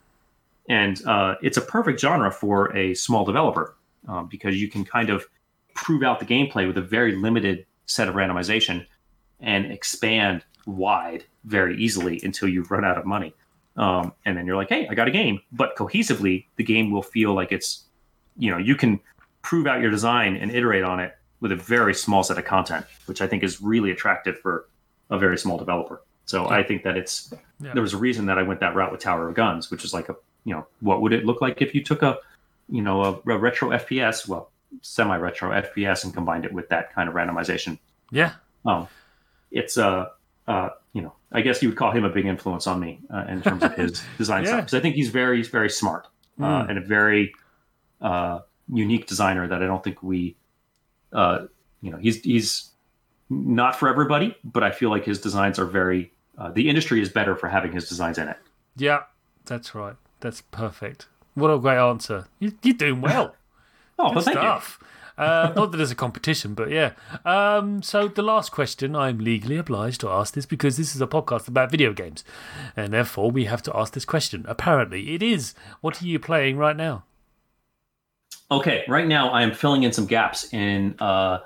And 0.70 1.04
uh, 1.06 1.36
it's 1.42 1.58
a 1.58 1.62
perfect 1.62 2.00
genre 2.00 2.32
for 2.32 2.76
a 2.78 2.94
small 2.94 3.26
developer 3.26 3.76
um, 4.08 4.28
because 4.28 4.62
you 4.62 4.70
can 4.70 4.86
kind 4.86 5.10
of 5.10 5.26
prove 5.74 6.04
out 6.04 6.20
the 6.20 6.26
gameplay 6.26 6.68
with 6.68 6.78
a 6.78 6.82
very 6.82 7.16
limited 7.16 7.66
set 7.88 8.08
of 8.08 8.16
randomization 8.16 8.86
and 9.40 9.72
expand 9.72 10.44
wide 10.68 11.26
very 11.46 11.76
easily 11.78 12.22
until 12.24 12.48
you 12.48 12.64
run 12.64 12.86
out 12.86 12.98
of 12.98 13.06
money. 13.06 13.34
Um, 13.78 14.14
and 14.26 14.38
then 14.38 14.46
you're 14.46 14.56
like, 14.56 14.70
hey, 14.70 14.88
I 14.88 14.94
got 14.94 15.08
a 15.08 15.12
game. 15.12 15.42
But 15.52 15.76
cohesively, 15.76 16.46
the 16.58 16.64
game 16.64 16.92
will 16.92 17.02
feel 17.02 17.34
like 17.34 17.52
it's, 17.52 17.86
you 18.38 18.52
know, 18.52 18.58
you 18.58 18.76
can 18.76 19.00
prove 19.42 19.66
out 19.66 19.82
your 19.82 19.90
design 19.90 20.36
and 20.36 20.52
iterate 20.52 20.84
on 20.84 21.00
it 21.00 21.18
with 21.40 21.52
a 21.52 21.56
very 21.56 21.94
small 21.94 22.22
set 22.24 22.38
of 22.38 22.46
content, 22.46 22.86
which 23.08 23.22
I 23.22 23.28
think 23.28 23.44
is 23.44 23.62
really 23.62 23.90
attractive 23.90 24.40
for 24.40 24.68
a 25.12 25.20
very 25.20 25.38
small 25.38 25.58
developer. 25.58 26.02
So 26.26 26.48
I 26.50 26.64
think 26.64 26.84
that 26.84 26.98
it's 26.98 27.34
Yeah. 27.60 27.74
there 27.74 27.82
was 27.84 27.94
a 27.94 27.98
reason 27.98 28.26
that 28.28 28.38
I 28.40 28.44
went 28.44 28.60
that 28.62 28.74
route 28.76 28.92
with 28.92 29.02
Tower 29.02 29.28
of 29.30 29.36
Guns, 29.36 29.70
which 29.70 29.84
is 29.86 29.94
like 29.94 30.10
a 30.10 30.16
you 30.46 30.54
know 30.56 30.66
what 30.80 31.02
would 31.02 31.14
it 31.14 31.26
look 31.26 31.42
like 31.42 31.62
if 31.62 31.76
you 31.76 31.84
took 31.84 32.02
a 32.02 32.18
you 32.70 32.82
know 32.82 33.04
a, 33.04 33.12
a 33.32 33.38
retro 33.38 33.70
FPS, 33.70 34.28
well 34.28 34.50
semi 34.82 35.18
retro 35.18 35.52
FPS, 35.52 36.04
and 36.06 36.14
combined 36.14 36.46
it 36.46 36.54
with 36.54 36.70
that 36.70 36.94
kind 36.96 37.08
of 37.10 37.16
randomization. 37.16 37.78
Yeah. 38.12 38.34
Um, 38.66 38.88
it's 39.52 39.78
uh, 39.78 40.08
uh, 40.48 40.70
you 40.94 41.02
know, 41.02 41.14
I 41.32 41.42
guess 41.42 41.62
you 41.62 41.70
would 41.70 41.78
call 41.78 41.92
him 41.92 42.06
a 42.06 42.10
big 42.10 42.26
influence 42.26 42.66
on 42.68 42.80
me 42.80 43.00
uh, 43.14 43.26
in 43.28 43.42
terms 43.42 43.64
of 43.64 43.74
his 43.76 44.02
design 44.18 44.44
Yeah. 44.44 44.50
stuff 44.50 44.60
because 44.62 44.74
I 44.76 44.80
think 44.80 44.96
he's 44.96 45.10
very, 45.10 45.38
he's 45.38 45.50
very 45.50 45.70
smart 45.70 46.08
uh, 46.40 46.44
Mm. 46.64 46.70
and 46.70 46.78
a 46.78 46.82
very 46.82 47.34
uh, 48.02 48.40
unique 48.70 49.08
designer 49.08 49.48
that 49.48 49.62
I 49.62 49.68
don't 49.68 49.84
think 49.84 50.02
we, 50.02 50.36
uh, 51.14 51.46
you 51.82 51.92
know, 51.92 51.98
he's 51.98 52.22
he's 52.24 52.71
not 53.32 53.76
for 53.80 53.88
everybody, 53.88 54.36
but 54.44 54.64
I 54.64 54.72
feel 54.72 54.90
like 54.90 55.06
his 55.06 55.20
designs 55.20 55.58
are 55.58 55.66
very. 55.66 56.12
Uh, 56.38 56.52
the 56.52 56.68
industry 56.70 57.02
is 57.02 57.10
better 57.10 57.36
for 57.36 57.48
having 57.50 57.72
his 57.72 57.88
designs 57.88 58.18
in 58.18 58.28
it. 58.28 58.38
Yeah. 58.76 59.04
That's 59.46 59.74
right. 59.74 59.96
That's 60.20 60.42
perfect. 60.52 61.08
What 61.34 61.50
a 61.50 61.58
great 61.58 61.78
answer. 61.78 62.28
You, 62.40 62.54
you're 62.64 62.76
doing 62.76 63.02
well. 63.02 63.36
Oh, 64.00 64.08
Good 64.08 64.16
well, 64.16 64.24
thank 64.24 64.36
you. 64.38 64.42
stuff. 64.42 64.80
Uh, 65.16 65.54
not 65.56 65.70
that 65.72 65.78
there's 65.78 65.92
a 65.92 65.96
competition, 65.96 66.56
but 66.56 66.72
yeah. 66.72 66.94
Um, 67.24 67.84
so 67.84 68.08
the 68.08 68.24
last 68.24 68.52
question, 68.52 68.96
I'm 68.96 69.20
legally 69.20 69.58
obliged 69.58 70.02
to 70.02 70.10
ask 70.10 70.34
this 70.34 70.48
because 70.48 70.76
this 70.78 70.96
is 70.96 71.02
a 71.02 71.06
podcast 71.08 71.48
about 71.48 71.70
video 71.70 71.94
games, 71.94 72.24
and 72.76 72.94
therefore 72.94 73.30
we 73.30 73.46
have 73.46 73.62
to 73.64 73.78
ask 73.78 73.94
this 73.94 74.06
question. 74.06 74.44
Apparently, 74.48 75.14
it 75.14 75.22
is. 75.22 75.54
What 75.82 76.02
are 76.02 76.06
you 76.08 76.18
playing 76.18 76.58
right 76.58 76.76
now? 76.76 77.04
Okay, 78.50 78.84
right 78.88 79.08
now 79.08 79.30
I 79.30 79.44
am 79.44 79.54
filling 79.54 79.84
in 79.84 79.92
some 79.94 80.08
gaps 80.08 80.52
in. 80.52 80.96
Uh, 81.00 81.40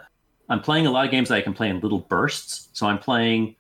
I'm 0.49 0.62
playing 0.62 0.86
a 0.88 0.91
lot 0.91 1.05
of 1.05 1.12
games 1.12 1.29
that 1.29 1.36
I 1.36 1.41
can 1.41 1.53
play 1.53 1.69
in 1.69 1.79
little 1.79 1.99
bursts. 1.99 2.69
So 2.73 2.88
I'm 2.88 2.99
playing. 2.99 3.55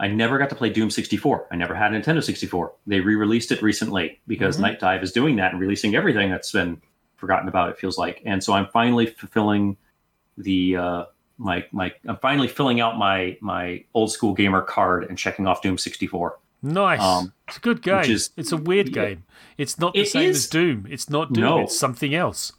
I 0.00 0.06
never 0.08 0.38
got 0.38 0.48
to 0.50 0.54
play 0.54 0.70
Doom 0.70 0.90
64. 0.90 1.48
I 1.50 1.56
never 1.56 1.74
had 1.74 1.92
a 1.92 2.00
Nintendo 2.00 2.22
64. 2.22 2.72
They 2.86 3.00
re-released 3.00 3.50
it 3.50 3.60
recently 3.62 4.20
because 4.28 4.56
Mhm. 4.56 4.78
Nightdive 4.78 5.02
is 5.02 5.10
doing 5.12 5.36
that 5.36 5.52
and 5.52 5.60
releasing 5.60 5.96
everything 5.96 6.30
that's 6.30 6.52
been 6.52 6.80
forgotten 7.16 7.48
about. 7.48 7.70
It 7.70 7.78
feels 7.78 7.98
like, 7.98 8.22
and 8.24 8.42
so 8.42 8.52
I'm 8.52 8.68
finally 8.68 9.06
fulfilling 9.06 9.76
the 10.36 10.76
uh, 10.76 11.04
my 11.36 11.64
my. 11.72 11.92
I'm 12.06 12.16
finally 12.18 12.48
filling 12.48 12.80
out 12.80 12.96
my 12.96 13.36
my 13.40 13.84
old 13.92 14.12
school 14.12 14.34
gamer 14.34 14.62
card 14.62 15.04
and 15.04 15.18
checking 15.18 15.46
off 15.48 15.62
Doom 15.62 15.76
64. 15.78 16.38
Nice. 16.62 17.00
Um, 17.00 17.32
it's 17.48 17.56
a 17.56 17.60
good 17.60 17.82
game. 17.82 18.02
is- 18.10 18.30
it's 18.36 18.50
a 18.52 18.56
weird 18.56 18.88
yeah. 18.88 19.04
game. 19.04 19.24
It's 19.58 19.78
not 19.78 19.94
the 19.94 20.00
It 20.00 20.08
same 20.08 20.30
is- 20.30 20.38
as 20.38 20.46
Doom. 20.48 20.86
It's 20.90 21.08
not 21.10 21.32
Doom. 21.32 21.44
No. 21.44 21.58
It's 21.60 21.78
something 21.78 22.14
else. 22.14 22.52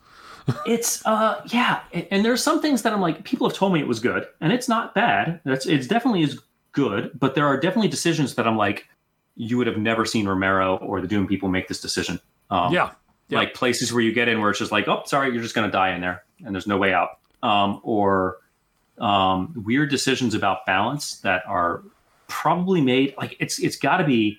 It's 0.65 1.05
uh 1.05 1.41
yeah 1.47 1.81
and 2.11 2.23
there's 2.23 2.43
some 2.43 2.61
things 2.61 2.81
that 2.81 2.93
i'm 2.93 3.01
like 3.01 3.23
people 3.23 3.47
have 3.47 3.55
told 3.55 3.73
me 3.73 3.79
it 3.79 3.87
was 3.87 3.99
good 3.99 4.25
and 4.41 4.53
it's 4.53 4.67
not 4.67 4.93
bad 4.93 5.39
that's 5.45 5.65
it's 5.65 5.87
definitely 5.87 6.21
is 6.21 6.39
good 6.71 7.11
but 7.17 7.35
there 7.35 7.45
are 7.45 7.59
definitely 7.59 7.87
decisions 7.87 8.35
that 8.35 8.47
i'm 8.47 8.57
like 8.57 8.87
you 9.35 9.57
would 9.57 9.67
have 9.67 9.77
never 9.77 10.05
seen 10.05 10.27
romero 10.27 10.77
or 10.77 11.01
the 11.01 11.07
doom 11.07 11.27
people 11.27 11.49
make 11.49 11.67
this 11.67 11.81
decision 11.81 12.19
um 12.51 12.73
yeah. 12.73 12.91
yeah. 13.29 13.39
like 13.39 13.53
places 13.53 13.91
where 13.91 14.01
you 14.01 14.13
get 14.13 14.27
in 14.27 14.39
where 14.39 14.49
it's 14.49 14.59
just 14.59 14.71
like 14.71 14.87
oh 14.87 15.03
sorry 15.05 15.31
you're 15.31 15.41
just 15.41 15.55
going 15.55 15.67
to 15.67 15.71
die 15.71 15.93
in 15.93 16.01
there 16.01 16.23
and 16.45 16.53
there's 16.53 16.67
no 16.67 16.77
way 16.77 16.93
out 16.93 17.19
um 17.43 17.79
or 17.83 18.37
um 18.99 19.53
weird 19.65 19.89
decisions 19.89 20.33
about 20.33 20.65
balance 20.65 21.19
that 21.21 21.43
are 21.47 21.83
probably 22.27 22.81
made 22.81 23.13
like 23.17 23.35
it's 23.39 23.59
it's 23.59 23.75
got 23.75 23.97
to 23.97 24.03
be 24.03 24.37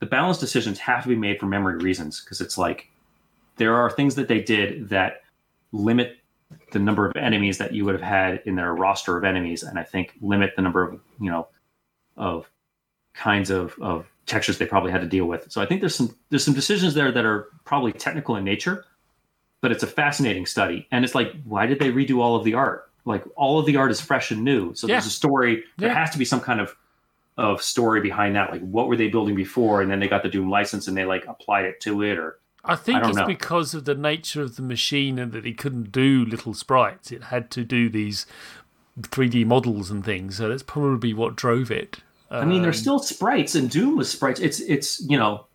the 0.00 0.06
balance 0.06 0.38
decisions 0.38 0.78
have 0.78 1.02
to 1.02 1.08
be 1.08 1.14
made 1.16 1.38
for 1.38 1.46
memory 1.46 1.76
reasons 1.76 2.20
because 2.20 2.40
it's 2.40 2.56
like 2.56 2.88
there 3.56 3.76
are 3.76 3.90
things 3.90 4.14
that 4.14 4.26
they 4.26 4.40
did 4.40 4.88
that 4.88 5.20
limit 5.72 6.16
the 6.72 6.78
number 6.78 7.06
of 7.06 7.16
enemies 7.16 7.58
that 7.58 7.72
you 7.72 7.84
would 7.84 7.94
have 7.94 8.02
had 8.02 8.42
in 8.44 8.56
their 8.56 8.74
roster 8.74 9.16
of 9.16 9.24
enemies 9.24 9.62
and 9.62 9.78
i 9.78 9.82
think 9.84 10.14
limit 10.20 10.52
the 10.56 10.62
number 10.62 10.82
of 10.82 11.00
you 11.20 11.30
know 11.30 11.46
of 12.16 12.50
kinds 13.14 13.50
of, 13.50 13.74
of 13.80 14.06
textures 14.26 14.58
they 14.58 14.66
probably 14.66 14.90
had 14.90 15.00
to 15.00 15.06
deal 15.06 15.26
with 15.26 15.50
so 15.50 15.60
i 15.60 15.66
think 15.66 15.80
there's 15.80 15.94
some 15.94 16.14
there's 16.30 16.44
some 16.44 16.54
decisions 16.54 16.94
there 16.94 17.12
that 17.12 17.24
are 17.24 17.48
probably 17.64 17.92
technical 17.92 18.36
in 18.36 18.44
nature 18.44 18.84
but 19.62 19.70
it's 19.70 19.82
a 19.82 19.86
fascinating 19.86 20.46
study. 20.46 20.88
And 20.90 21.04
it's 21.04 21.14
like, 21.14 21.32
why 21.44 21.66
did 21.66 21.78
they 21.80 21.90
redo 21.92 22.16
all 22.16 22.34
of 22.34 22.44
the 22.44 22.54
art? 22.54 22.90
Like 23.04 23.22
all 23.36 23.58
of 23.58 23.66
the 23.66 23.76
art 23.76 23.90
is 23.90 24.00
fresh 24.00 24.30
and 24.30 24.42
new. 24.42 24.72
So 24.74 24.86
Yeah. 24.86 24.94
there's 24.94 25.04
a 25.04 25.10
story. 25.10 25.64
There 25.76 25.90
Yeah. 25.90 25.94
has 25.98 26.08
to 26.12 26.18
be 26.18 26.24
some 26.24 26.40
kind 26.40 26.62
of 26.62 26.74
of 27.36 27.62
story 27.62 28.00
behind 28.00 28.36
that. 28.36 28.50
Like 28.50 28.62
what 28.62 28.88
were 28.88 28.96
they 28.96 29.08
building 29.08 29.34
before, 29.34 29.82
and 29.82 29.90
then 29.90 30.00
they 30.00 30.08
got 30.08 30.22
the 30.22 30.30
Doom 30.30 30.48
license 30.48 30.88
and 30.88 30.96
they 30.96 31.04
like 31.04 31.26
applied 31.26 31.66
it 31.66 31.78
to 31.82 32.02
it, 32.02 32.16
or 32.18 32.38
I 32.64 32.76
think 32.76 33.02
I 33.02 33.08
it's 33.08 33.16
know. 33.18 33.26
because 33.26 33.74
of 33.74 33.84
the 33.86 33.94
nature 33.94 34.42
of 34.42 34.56
the 34.56 34.62
machine 34.62 35.18
and 35.18 35.32
that 35.32 35.46
it 35.46 35.56
couldn't 35.58 35.92
do 35.92 36.24
little 36.24 36.52
sprites. 36.54 37.10
It 37.10 37.24
had 37.24 37.50
to 37.52 37.64
do 37.64 37.88
these 37.88 38.26
3D 39.00 39.46
models 39.46 39.90
and 39.90 40.04
things. 40.04 40.36
So 40.36 40.48
that's 40.48 40.62
probably 40.62 41.14
what 41.14 41.36
drove 41.36 41.70
it. 41.70 41.98
I 42.30 42.44
mean, 42.44 42.58
Um, 42.58 42.62
there's 42.62 42.78
still 42.78 42.98
sprites, 43.00 43.54
and 43.54 43.68
Doom 43.70 43.96
was 43.96 44.10
sprites. 44.10 44.38
It's 44.40 44.60
it's 44.60 45.00
you 45.08 45.18
know, 45.18 45.46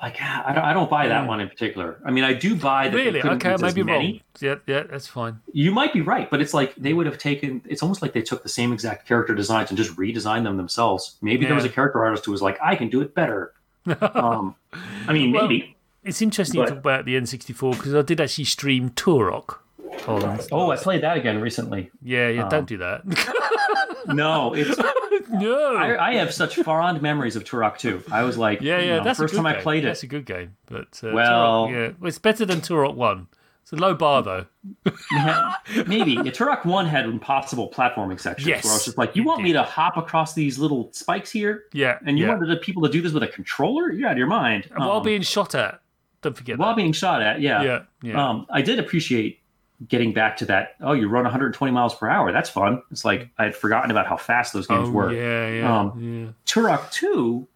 like 0.00 0.20
I 0.22 0.52
don't, 0.54 0.64
I 0.64 0.72
don't 0.72 0.88
buy 0.88 1.06
that 1.08 1.24
Mm. 1.24 1.28
one 1.28 1.40
in 1.40 1.48
particular. 1.50 1.98
I 2.04 2.10
mean, 2.12 2.24
I 2.24 2.32
do 2.32 2.54
buy 2.54 2.88
that. 2.88 2.96
really 2.96 3.22
okay. 3.22 3.48
I 3.50 3.52
use 3.52 3.60
may 3.62 3.68
as 3.68 3.76
many. 3.76 4.12
wrong. 4.12 4.20
Yeah, 4.40 4.54
yeah, 4.66 4.82
that's 4.84 5.06
fine. 5.06 5.40
You 5.52 5.70
might 5.70 5.92
be 5.92 6.00
right, 6.00 6.30
but 6.30 6.40
it's 6.40 6.54
like 6.54 6.74
they 6.76 6.94
would 6.94 7.04
have 7.06 7.18
taken. 7.18 7.60
It's 7.68 7.82
almost 7.82 8.00
like 8.00 8.12
they 8.14 8.22
took 8.22 8.42
the 8.42 8.48
same 8.48 8.72
exact 8.72 9.06
character 9.06 9.34
designs 9.34 9.70
and 9.70 9.76
just 9.76 9.94
redesigned 9.96 10.44
them 10.44 10.56
themselves. 10.56 11.16
Maybe 11.20 11.44
there 11.44 11.54
was 11.56 11.64
a 11.66 11.68
character 11.68 12.02
artist 12.02 12.24
who 12.24 12.32
was 12.32 12.40
like, 12.40 12.58
"I 12.62 12.74
can 12.76 12.88
do 12.88 13.02
it 13.02 13.14
better." 13.14 13.52
um, 14.14 14.54
I 15.06 15.12
mean, 15.12 15.32
Well, 15.32 15.42
maybe. 15.46 15.73
It's 16.04 16.20
interesting 16.22 16.60
But- 16.60 16.66
to 16.66 16.70
talk 16.72 16.78
about 16.80 17.04
the 17.06 17.14
N64 17.16 17.72
because 17.76 17.94
I 17.94 18.02
did 18.02 18.20
actually 18.20 18.44
stream 18.44 18.90
Turok. 18.90 19.56
on- 20.06 20.40
Oh, 20.52 20.70
I 20.70 20.76
played 20.76 21.02
that 21.02 21.16
again 21.16 21.40
recently. 21.40 21.90
yeah, 22.02 22.28
yeah. 22.28 22.42
um, 22.44 22.48
don't 22.50 22.66
do 22.66 22.78
that. 22.78 23.02
No, 24.14 24.52
it's 24.52 24.78
no. 25.30 25.76
I, 25.76 26.10
I 26.10 26.14
have 26.16 26.30
such 26.34 26.56
fond 26.56 27.00
memories 27.00 27.36
of 27.36 27.44
Turok 27.44 27.78
2. 27.78 28.02
I 28.12 28.22
was 28.22 28.36
like, 28.36 28.60
yeah, 28.60 28.78
you 28.80 28.86
yeah. 28.88 28.96
know, 28.98 29.04
that's 29.04 29.18
first 29.18 29.34
time 29.34 29.44
game. 29.44 29.54
I 29.56 29.60
played 29.62 29.82
That's 29.84 30.02
it. 30.02 30.06
a 30.06 30.08
good 30.10 30.26
game, 30.26 30.56
but 30.66 31.00
uh, 31.02 31.10
Well- 31.14 31.68
Turok, 31.68 31.72
yeah, 31.72 31.92
well, 31.98 32.08
it's 32.08 32.18
better 32.18 32.44
than 32.44 32.60
Turok 32.60 32.94
One. 32.96 33.28
It's 33.62 33.72
a 33.72 33.76
low 33.76 33.94
bar 33.94 34.22
though. 34.22 34.44
Maybe 35.86 36.12
yeah, 36.12 36.22
Turok 36.32 36.66
1 36.66 36.84
had 36.86 37.06
impossible 37.06 37.70
platforming 37.70 38.20
sections 38.20 38.46
Yes, 38.46 38.64
where 38.64 38.72
I 38.72 38.76
was 38.76 38.84
just 38.84 38.98
like, 38.98 39.16
you 39.16 39.24
want 39.24 39.42
me 39.42 39.52
to 39.54 39.62
hop 39.62 39.96
across 39.96 40.34
these 40.34 40.58
little 40.58 40.90
spikes 40.92 41.30
here? 41.30 41.64
Yeah, 41.72 41.98
And 42.04 42.18
you 42.18 42.26
yeah. 42.26 42.32
wanted 42.34 42.50
the 42.50 42.56
people 42.56 42.82
to 42.82 42.90
do 42.90 43.00
this 43.00 43.12
with 43.12 43.22
a 43.22 43.28
controller? 43.28 43.90
You're 43.90 44.08
out 44.08 44.12
of 44.12 44.18
your 44.18 44.26
mind. 44.26 44.66
And 44.70 44.80
while 44.84 44.98
Um, 44.98 45.02
being 45.02 45.22
shot 45.22 45.54
at. 45.54 45.80
Don't 46.24 46.36
forget 46.36 46.58
while 46.58 46.70
that. 46.70 46.76
being 46.76 46.92
shot 46.92 47.22
at, 47.22 47.40
yeah. 47.40 47.62
Yeah, 47.62 47.82
yeah. 48.02 48.28
Um, 48.28 48.46
I 48.50 48.62
did 48.62 48.78
appreciate 48.80 49.40
getting 49.86 50.12
back 50.12 50.38
to 50.38 50.46
that. 50.46 50.76
Oh, 50.80 50.92
you 50.92 51.08
run 51.08 51.24
120 51.24 51.72
miles 51.72 51.94
per 51.94 52.08
hour. 52.08 52.32
That's 52.32 52.50
fun. 52.50 52.82
It's 52.90 53.04
like 53.04 53.28
I 53.38 53.44
had 53.44 53.54
forgotten 53.54 53.90
about 53.90 54.06
how 54.06 54.16
fast 54.16 54.52
those 54.52 54.66
games 54.66 54.88
oh, 54.88 54.92
were. 54.92 55.12
yeah, 55.12 55.60
yeah, 55.60 55.80
Um, 55.80 56.00
yeah. 56.00 56.32
Turok 56.46 56.90
2, 56.90 57.46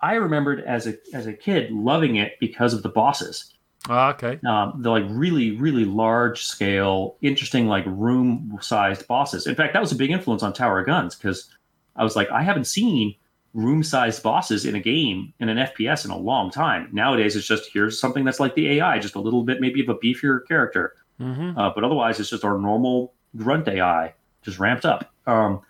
I 0.00 0.14
remembered 0.14 0.60
as 0.60 0.86
a 0.86 0.96
as 1.14 1.26
a 1.26 1.32
kid 1.32 1.72
loving 1.72 2.16
it 2.16 2.38
because 2.38 2.74
of 2.74 2.82
the 2.82 2.88
bosses. 2.88 3.52
Ah, 3.88 4.10
okay. 4.10 4.38
Um, 4.46 4.82
the 4.82 4.90
like 4.90 5.04
really 5.08 5.52
really 5.52 5.84
large 5.84 6.44
scale, 6.44 7.16
interesting 7.22 7.66
like 7.66 7.84
room 7.86 8.58
sized 8.60 9.06
bosses. 9.08 9.46
In 9.46 9.54
fact, 9.54 9.72
that 9.72 9.80
was 9.80 9.92
a 9.92 9.96
big 9.96 10.10
influence 10.10 10.42
on 10.42 10.52
Tower 10.52 10.80
of 10.80 10.86
Guns 10.86 11.14
because 11.14 11.48
I 11.96 12.04
was 12.04 12.14
like, 12.14 12.30
I 12.30 12.42
haven't 12.42 12.66
seen 12.66 13.14
room 13.56 13.82
sized 13.82 14.22
bosses 14.22 14.66
in 14.66 14.74
a 14.74 14.80
game 14.80 15.32
in 15.40 15.48
an 15.48 15.56
FPS 15.56 16.04
in 16.04 16.10
a 16.10 16.16
long 16.16 16.50
time. 16.50 16.88
Nowadays, 16.92 17.34
it's 17.34 17.46
just 17.46 17.70
here's 17.72 17.98
something 17.98 18.22
that's 18.22 18.38
like 18.38 18.54
the 18.54 18.78
AI, 18.78 18.98
just 18.98 19.14
a 19.14 19.20
little 19.20 19.42
bit 19.42 19.60
maybe 19.60 19.80
of 19.80 19.88
a 19.88 19.94
beefier 19.94 20.46
character. 20.46 20.94
hmm 21.18 21.52
Uh, 21.56 21.70
but 21.74 21.82
otherwise, 21.82 22.20
it's 22.20 22.28
just 22.30 22.44
our 22.44 22.58
normal 22.58 23.14
grunt 23.34 23.66
AI, 23.66 24.12
just 24.42 24.58
ramped 24.58 24.84
up. 24.84 25.10
Um, 25.26 25.62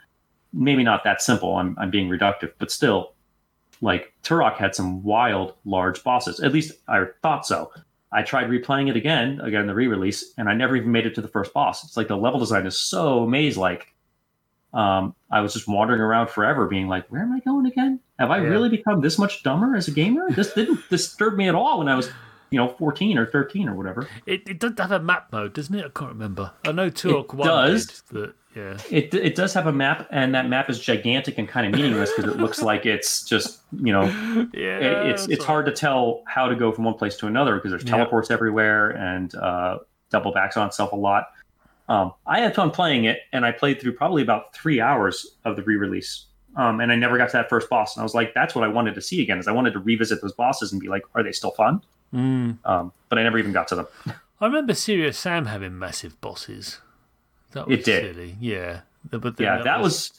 maybe 0.53 0.83
not 0.83 1.05
that 1.05 1.22
simple. 1.22 1.57
I'm, 1.57 1.77
I'm 1.79 1.90
being 1.90 2.09
reductive, 2.09 2.53
but 2.59 2.72
still, 2.72 3.14
like 3.81 4.12
Turok 4.25 4.57
had 4.57 4.75
some 4.75 5.03
wild, 5.05 5.55
large 5.64 6.03
bosses. 6.03 6.40
At 6.40 6.53
least 6.53 6.72
I 6.88 7.05
thought 7.22 7.46
so. 7.46 7.70
I 8.12 8.22
tried 8.22 8.49
replaying 8.49 8.88
it 8.88 8.96
again, 8.96 9.40
again 9.42 9.66
the 9.66 9.75
re-release, 9.75 10.33
and 10.38 10.49
I 10.49 10.55
never 10.55 10.75
even 10.77 10.90
made 10.90 11.07
it 11.07 11.14
to 11.16 11.20
the 11.20 11.29
first 11.29 11.53
boss. 11.53 11.85
It's 11.85 11.96
like 11.96 12.09
the 12.09 12.16
level 12.16 12.40
design 12.40 12.66
is 12.66 12.81
so 12.81 13.27
maze-like. 13.27 13.92
Um, 14.77 15.15
I 15.31 15.41
was 15.41 15.55
just 15.55 15.67
wandering 15.67 16.01
around 16.03 16.29
forever, 16.29 16.67
being 16.67 16.87
like, 16.87 17.07
"Where 17.09 17.23
am 17.23 17.33
I 17.33 17.41
going 17.41 17.65
again? 17.67 17.99
Have 18.19 18.31
I 18.31 18.39
Yeah. 18.39 18.49
really 18.49 18.69
become 18.69 19.01
this 19.01 19.19
much 19.19 19.43
dumber 19.43 19.75
as 19.75 19.89
a 19.89 19.91
gamer? 19.91 20.31
This 20.31 20.53
didn't 20.53 20.81
disturb 20.91 21.37
me 21.37 21.49
at 21.49 21.55
all 21.55 21.79
when 21.79 21.89
I 21.89 21.95
was, 21.95 22.11
you 22.51 22.59
know, 22.59 22.69
14 22.69 23.17
or 23.17 23.25
13 23.27 23.69
or 23.69 23.75
whatever." 23.75 24.07
It, 24.27 24.49
it 24.49 24.61
does 24.61 24.75
have 24.79 24.93
a 24.93 25.01
map 25.01 25.33
mode, 25.33 25.55
doesn't 25.55 25.75
it? 25.75 25.85
I 25.87 25.89
can't 25.99 26.11
remember. 26.12 26.53
I 26.67 26.73
know 26.73 26.91
Turok 26.91 27.33
One 27.33 27.49
does. 27.49 27.87
did, 27.87 28.01
but 28.12 28.35
yeah. 28.55 28.77
It 28.91 29.15
it 29.15 29.35
does 29.35 29.55
have 29.55 29.67
a 29.67 29.73
map, 29.73 30.07
and 30.11 30.35
that 30.35 30.47
map 30.49 30.69
is 30.69 30.79
gigantic 30.79 31.39
and 31.39 31.49
kind 31.49 31.67
of 31.67 31.73
meaningless 31.73 32.12
because 32.15 32.31
it 32.31 32.39
looks 32.39 32.61
like 32.61 32.85
it's 32.85 33.25
just 33.25 33.61
you 33.83 33.93
know 33.93 34.03
Yeah, 34.53 34.79
it- 34.79 35.07
it's 35.11 35.27
it's 35.29 35.45
hard 35.45 35.65
to 35.67 35.73
tell 35.73 36.23
how 36.27 36.49
to 36.49 36.55
go 36.55 36.71
from 36.71 36.85
one 36.85 36.95
place 36.95 37.17
to 37.19 37.27
another 37.27 37.55
because 37.57 37.71
there's 37.71 37.85
Yeah. 37.85 37.93
teleports 37.97 38.31
everywhere 38.31 38.91
and 38.91 39.35
uh, 39.35 39.79
double 40.11 40.33
backs 40.33 40.57
on 40.59 40.67
itself 40.67 40.93
a 40.93 40.97
lot. 40.97 41.29
Um, 41.88 42.12
I 42.27 42.40
had 42.40 42.55
fun 42.55 42.70
playing 42.70 43.05
it, 43.05 43.20
and 43.33 43.44
I 43.46 43.53
played 43.53 43.81
through 43.81 43.92
probably 43.92 44.22
about 44.22 44.53
three 44.55 44.81
hours 44.81 45.37
of 45.44 45.55
the 45.57 45.62
re-release, 45.62 46.25
um, 46.57 46.81
and 46.81 46.90
I 46.90 46.96
never 46.96 47.16
got 47.16 47.27
to 47.31 47.37
that 47.38 47.49
first 47.49 47.68
boss. 47.70 47.94
And 47.96 48.01
I 48.01 48.05
was 48.05 48.14
like, 48.14 48.35
that's 48.35 48.55
what 48.55 48.64
I 48.64 48.68
wanted 48.68 48.94
to 48.96 49.01
see 49.01 49.22
again. 49.22 49.38
Is 49.38 49.46
I 49.46 49.53
wanted 49.53 49.72
to 49.75 49.79
revisit 49.79 50.20
those 50.20 50.33
bosses 50.33 50.72
and 50.72 50.81
be 50.81 50.88
like, 50.88 51.03
are 51.14 51.22
they 51.22 51.33
still 51.33 51.53
fun? 51.53 51.81
Mm. 52.14 52.59
Um, 52.64 52.92
but 53.09 53.18
I 53.18 53.22
never 53.22 53.38
even 53.38 53.53
got 53.53 53.68
to 53.68 53.75
them. 53.77 53.87
I 54.40 54.46
remember 54.46 54.75
Serious 54.75 55.16
Sam 55.18 55.46
having 55.46 55.79
massive 55.79 56.20
bosses. 56.20 56.81
That 57.53 57.68
was 57.68 57.79
It 57.79 57.85
did. 57.85 58.14
silly. 58.16 58.37
Yeah. 58.40 58.81
The- 59.09 59.18
But 59.18 59.38
Yeah, 59.38 59.62
that 59.62 59.81
was 59.81 60.12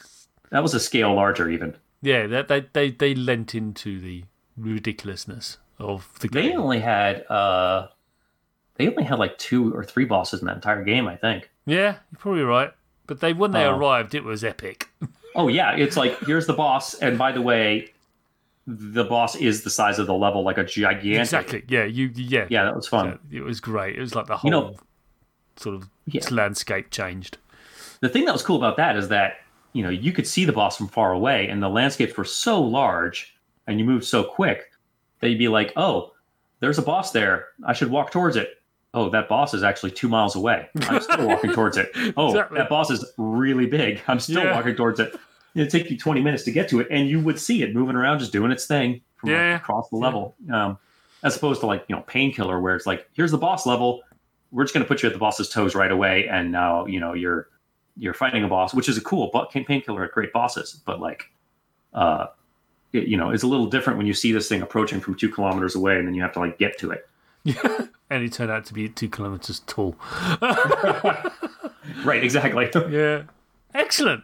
that 0.51 0.63
was 0.63 0.73
a 0.73 0.79
scale 0.79 1.13
larger 1.13 1.49
even. 1.49 1.75
yeah. 2.01 2.25
That 2.27 2.47
they, 2.47 2.61
they 2.73 2.91
they 2.91 3.13
lent 3.13 3.53
into 3.53 3.99
the 3.99 4.23
ridiculousness 4.57 5.57
of 5.79 6.07
the 6.19 6.27
They 6.27 6.43
game. 6.49 6.59
only 6.59 6.79
had 6.79 7.25
uh, 7.29 7.87
they 8.75 8.87
only 8.87 9.03
had 9.03 9.19
like 9.19 9.37
two 9.37 9.73
or 9.73 9.83
three 9.83 10.05
bosses 10.05 10.39
in 10.41 10.47
that 10.47 10.55
entire 10.55 10.83
game, 10.83 11.07
I 11.07 11.15
think. 11.15 11.49
Yeah, 11.67 11.97
you're 12.11 12.17
probably 12.19 12.41
right. 12.41 12.71
But 13.05 13.19
they 13.19 13.33
when 13.33 13.51
they 13.51 13.65
Oh. 13.65 13.77
arrived, 13.77 14.15
it 14.15 14.23
was 14.23 14.43
epic. 14.43 14.89
Oh 15.35 15.47
yeah, 15.49 15.75
it's 15.75 15.95
like 15.95 16.17
here's 16.25 16.47
the 16.47 16.53
boss, 16.53 16.95
and 16.95 17.17
by 17.17 17.31
the 17.31 17.41
way, 17.41 17.91
the 18.65 19.03
boss 19.03 19.35
is 19.35 19.63
the 19.63 19.69
size 19.69 19.99
of 19.99 20.07
the 20.07 20.13
level, 20.13 20.43
like 20.43 20.57
a 20.57 20.63
gigantic. 20.63 21.19
Exactly. 21.21 21.63
Yeah. 21.67 21.83
You. 21.85 22.09
Yeah. 22.15 22.47
Yeah, 22.49 22.63
that 22.65 22.75
was 22.75 22.87
fun. 22.87 23.19
It 23.31 23.41
was 23.43 23.59
great. 23.59 23.95
It 23.95 24.01
was 24.01 24.15
like 24.15 24.25
the 24.27 24.37
whole 24.37 24.49
You 24.49 24.51
know- 24.51 24.75
sort 25.57 25.75
of 25.75 25.89
Yeah. 26.05 26.21
landscape 26.31 26.89
changed. 26.91 27.37
The 28.01 28.09
thing 28.09 28.25
that 28.25 28.33
was 28.33 28.43
cool 28.43 28.57
about 28.57 28.77
that 28.77 28.95
is 28.97 29.07
that 29.09 29.37
you 29.73 29.83
know 29.83 29.89
you 29.89 30.11
could 30.11 30.27
see 30.27 30.43
the 30.45 30.51
boss 30.53 30.77
from 30.77 30.87
far 30.87 31.11
away, 31.13 31.47
and 31.47 31.61
the 31.61 31.69
landscapes 31.69 32.17
were 32.17 32.25
so 32.25 32.61
large, 32.61 33.35
and 33.67 33.79
you 33.79 33.85
moved 33.85 34.05
so 34.05 34.23
quick 34.23 34.71
that 35.19 35.29
you'd 35.29 35.39
be 35.39 35.47
like, 35.47 35.71
oh, 35.75 36.13
there's 36.59 36.77
a 36.77 36.81
boss 36.81 37.11
there. 37.11 37.47
I 37.65 37.73
should 37.73 37.89
walk 37.89 38.11
towards 38.11 38.35
it. 38.35 38.61
Oh, 38.93 39.09
that 39.09 39.27
boss 39.29 39.53
is 39.53 39.63
actually 39.63 39.91
two 39.91 40.07
miles 40.07 40.35
away. 40.35 40.69
I'm 40.83 41.01
still 41.01 41.27
walking 41.27 41.51
towards 41.51 41.77
it. 41.77 41.91
Oh, 42.17 42.29
Exactly. 42.29 42.57
that 42.57 42.69
boss 42.69 42.89
is 42.89 43.05
really 43.17 43.65
big. 43.65 44.01
I'm 44.07 44.19
still 44.19 44.43
Yeah. 44.43 44.55
walking 44.55 44.75
towards 44.75 44.99
it. 44.99 45.15
It'd 45.55 45.69
take 45.69 45.89
you 45.91 45.97
20 45.97 46.21
minutes 46.21 46.43
to 46.43 46.51
get 46.51 46.69
to 46.69 46.79
it, 46.79 46.87
and 46.89 47.09
you 47.09 47.19
would 47.19 47.39
see 47.39 47.63
it 47.63 47.73
moving 47.75 47.95
around, 47.95 48.19
just 48.19 48.31
doing 48.31 48.51
its 48.51 48.65
thing 48.65 49.01
from 49.17 49.29
like, 49.29 49.37
Yeah. 49.37 49.55
across 49.57 49.89
the 49.89 49.97
level. 49.97 50.35
Um, 50.51 50.77
as 51.23 51.35
opposed 51.35 51.61
to 51.61 51.67
like 51.67 51.83
you 51.87 51.95
know 51.95 52.01
painkiller, 52.03 52.59
where 52.61 52.75
it's 52.75 52.85
like, 52.85 53.09
here's 53.13 53.31
the 53.31 53.37
boss 53.37 53.65
level. 53.65 54.01
We're 54.51 54.63
just 54.63 54.73
going 54.73 54.83
to 54.83 54.87
put 54.87 55.03
you 55.03 55.07
at 55.07 55.13
the 55.13 55.19
boss's 55.19 55.49
toes 55.49 55.75
right 55.75 55.91
away, 55.91 56.27
and 56.27 56.51
now 56.51 56.85
you 56.85 56.99
know 56.99 57.13
you're 57.13 57.49
you're 57.97 58.13
fighting 58.13 58.43
a 58.43 58.47
boss, 58.47 58.73
which 58.73 58.87
is 58.87 58.97
a 58.97 59.01
cool. 59.01 59.29
But 59.33 59.51
painkiller 59.51 60.03
had 60.03 60.11
great 60.11 60.31
bosses, 60.31 60.79
but 60.85 60.99
like, 61.01 61.23
uh, 61.93 62.27
it, 62.93 63.07
you 63.07 63.17
know, 63.17 63.31
it's 63.31 63.41
a 63.43 63.47
little 63.47 63.65
different 63.65 63.97
when 63.97 64.05
you 64.07 64.13
see 64.13 64.31
this 64.31 64.47
thing 64.47 64.61
approaching 64.61 64.99
from 65.01 65.15
two 65.15 65.29
kilometers 65.29 65.75
away, 65.75 65.97
and 65.97 66.07
then 66.07 66.13
you 66.13 66.21
have 66.21 66.31
to 66.33 66.39
like 66.39 66.57
get 66.59 66.77
to 66.79 66.91
it. 66.91 67.09
and 68.09 68.23
he 68.23 68.29
turned 68.29 68.51
out 68.51 68.65
to 68.65 68.73
be 68.73 68.89
two 68.89 69.09
kilometers 69.09 69.61
tall. 69.67 69.95
Right, 72.03 72.23
exactly. 72.23 72.69
Yeah. 72.89 73.23
Excellent. 73.73 74.23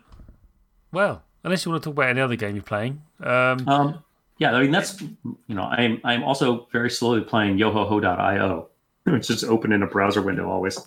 Well, 0.92 1.24
unless 1.44 1.66
you 1.66 1.72
want 1.72 1.84
to 1.84 1.90
talk 1.90 1.96
about 1.98 2.10
any 2.10 2.22
other 2.22 2.36
game 2.36 2.56
you're 2.56 2.64
playing. 2.64 3.02
Um, 3.22 3.68
Um, 3.68 4.04
yeah, 4.38 4.54
I 4.54 4.62
mean 4.62 4.72
that's 4.72 5.02
you 5.02 5.16
know 5.50 5.64
I'm 5.64 6.02
I'm 6.04 6.24
also 6.24 6.68
very 6.72 6.90
slowly 6.90 7.22
playing 7.22 7.58
YoHoHo.io, 7.58 8.68
which 9.06 9.30
is 9.30 9.44
open 9.44 9.72
in 9.72 9.84
a 9.84 9.88
browser 9.88 10.22
window 10.22 10.50
always. 10.50 10.78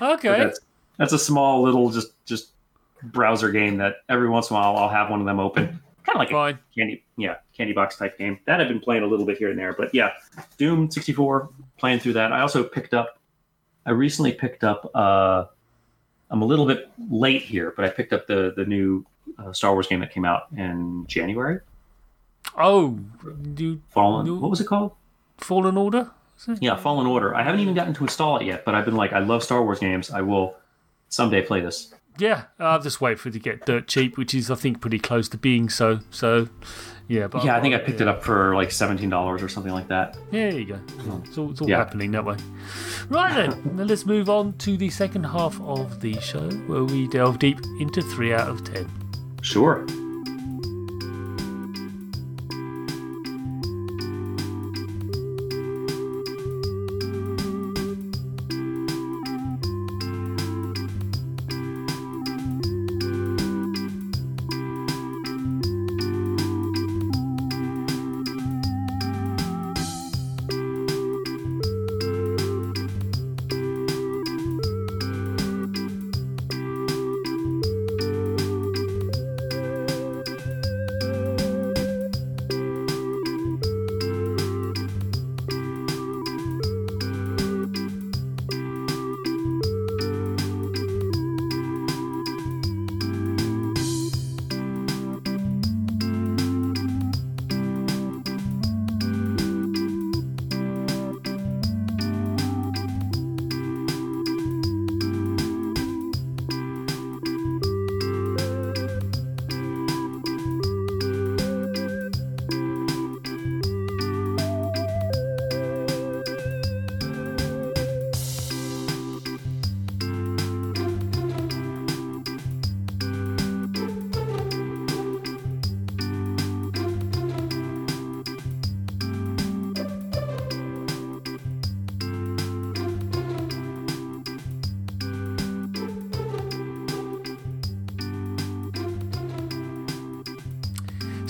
Okay. 0.00 0.28
That's 0.38 0.60
that's 0.98 1.12
a 1.12 1.18
small 1.18 1.62
little 1.62 1.90
just 1.90 2.12
just 2.26 2.50
browser 3.02 3.50
game 3.50 3.78
that 3.78 3.96
every 4.08 4.28
once 4.28 4.50
in 4.50 4.56
a 4.56 4.58
while 4.58 4.76
I'll 4.76 4.88
have 4.88 5.10
one 5.10 5.20
of 5.20 5.26
them 5.26 5.40
open, 5.40 5.66
kind 5.66 5.80
of 6.08 6.16
like 6.16 6.30
a 6.30 6.32
Fine. 6.32 6.58
candy 6.76 7.04
yeah 7.16 7.36
candy 7.56 7.72
box 7.72 7.96
type 7.96 8.18
game 8.18 8.38
that 8.46 8.60
I've 8.60 8.68
been 8.68 8.80
playing 8.80 9.02
a 9.02 9.06
little 9.06 9.26
bit 9.26 9.38
here 9.38 9.50
and 9.50 9.58
there. 9.58 9.72
But 9.72 9.94
yeah, 9.94 10.12
Doom 10.58 10.90
64 10.90 11.50
playing 11.78 12.00
through 12.00 12.14
that. 12.14 12.32
I 12.32 12.40
also 12.40 12.64
picked 12.64 12.94
up. 12.94 13.18
I 13.86 13.90
recently 13.90 14.32
picked 14.32 14.64
up. 14.64 14.90
uh 14.94 15.46
I'm 16.30 16.40
a 16.40 16.46
little 16.46 16.64
bit 16.64 16.90
late 17.10 17.42
here, 17.42 17.74
but 17.76 17.84
I 17.84 17.90
picked 17.90 18.12
up 18.14 18.26
the 18.26 18.54
the 18.56 18.64
new 18.64 19.04
uh, 19.38 19.52
Star 19.52 19.72
Wars 19.72 19.86
game 19.86 20.00
that 20.00 20.12
came 20.12 20.24
out 20.24 20.46
in 20.56 21.04
January. 21.06 21.60
Oh, 22.56 22.98
you 23.56 23.80
Fallen. 23.90 24.26
No. 24.26 24.34
What 24.36 24.50
was 24.50 24.60
it 24.60 24.66
called? 24.66 24.92
Fallen 25.38 25.76
Order? 25.76 26.10
Yeah, 26.60 26.76
Fallen 26.76 27.06
Order. 27.06 27.34
I 27.34 27.42
haven't 27.42 27.60
even 27.60 27.74
gotten 27.74 27.94
to 27.94 28.02
install 28.02 28.38
it 28.38 28.46
yet, 28.46 28.64
but 28.64 28.74
I've 28.74 28.84
been 28.84 28.96
like, 28.96 29.12
I 29.12 29.20
love 29.20 29.42
Star 29.44 29.62
Wars 29.62 29.78
games. 29.78 30.10
I 30.10 30.22
will 30.22 30.56
someday 31.08 31.42
play 31.42 31.60
this. 31.60 31.94
Yeah, 32.18 32.44
I'll 32.58 32.80
just 32.80 33.00
wait 33.00 33.18
for 33.18 33.28
it 33.28 33.32
to 33.32 33.38
get 33.38 33.64
dirt 33.64 33.86
cheap, 33.88 34.18
which 34.18 34.34
is, 34.34 34.50
I 34.50 34.54
think, 34.56 34.80
pretty 34.80 34.98
close 34.98 35.28
to 35.30 35.38
being 35.38 35.68
so. 35.68 36.00
So, 36.10 36.48
Yeah, 37.12 37.26
but 37.26 37.44
yeah, 37.44 37.54
I 37.56 37.60
think 37.60 37.74
I 37.74 37.78
picked 37.78 38.00
it 38.00 38.08
up 38.08 38.22
for 38.24 38.54
like 38.54 38.70
seventeen 38.70 39.10
dollars 39.10 39.42
or 39.42 39.48
something 39.50 39.72
like 39.72 39.86
that. 39.88 40.16
Yeah, 40.30 40.48
there 40.50 40.58
you 40.60 40.64
go. 40.64 40.76
Hmm. 40.76 41.20
It's 41.26 41.36
all, 41.36 41.50
it's 41.50 41.60
all 41.60 41.68
Yeah. 41.68 41.76
happening 41.76 42.10
that 42.12 42.24
way. 42.24 42.36
Right 43.10 43.34
then, 43.34 43.50
now 43.76 43.82
let's 43.82 44.06
move 44.06 44.30
on 44.30 44.54
to 44.64 44.78
the 44.78 44.88
second 44.88 45.24
half 45.24 45.60
of 45.60 46.00
the 46.00 46.18
show 46.20 46.48
where 46.68 46.84
we 46.84 47.06
delve 47.08 47.38
deep 47.38 47.58
into 47.80 48.00
3 48.00 48.32
out 48.32 48.48
of 48.48 48.64
10. 48.64 48.88
Sure. 49.42 49.84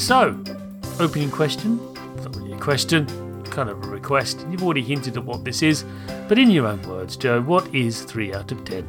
So, 0.02 0.36
opening 0.98 1.30
question. 1.30 1.78
Not 2.16 2.34
really 2.34 2.54
a 2.54 2.58
question, 2.58 3.06
kind 3.44 3.70
of 3.70 3.80
a 3.84 3.86
request. 3.86 4.44
You've 4.50 4.64
already 4.64 4.82
hinted 4.82 5.16
at 5.16 5.24
what 5.24 5.44
this 5.44 5.62
is, 5.62 5.84
but 6.26 6.40
in 6.40 6.50
your 6.50 6.66
own 6.66 6.82
words, 6.82 7.16
Joe, 7.16 7.40
what 7.40 7.72
is 7.72 8.02
3 8.02 8.34
out 8.34 8.50
of 8.50 8.64
10? 8.64 8.84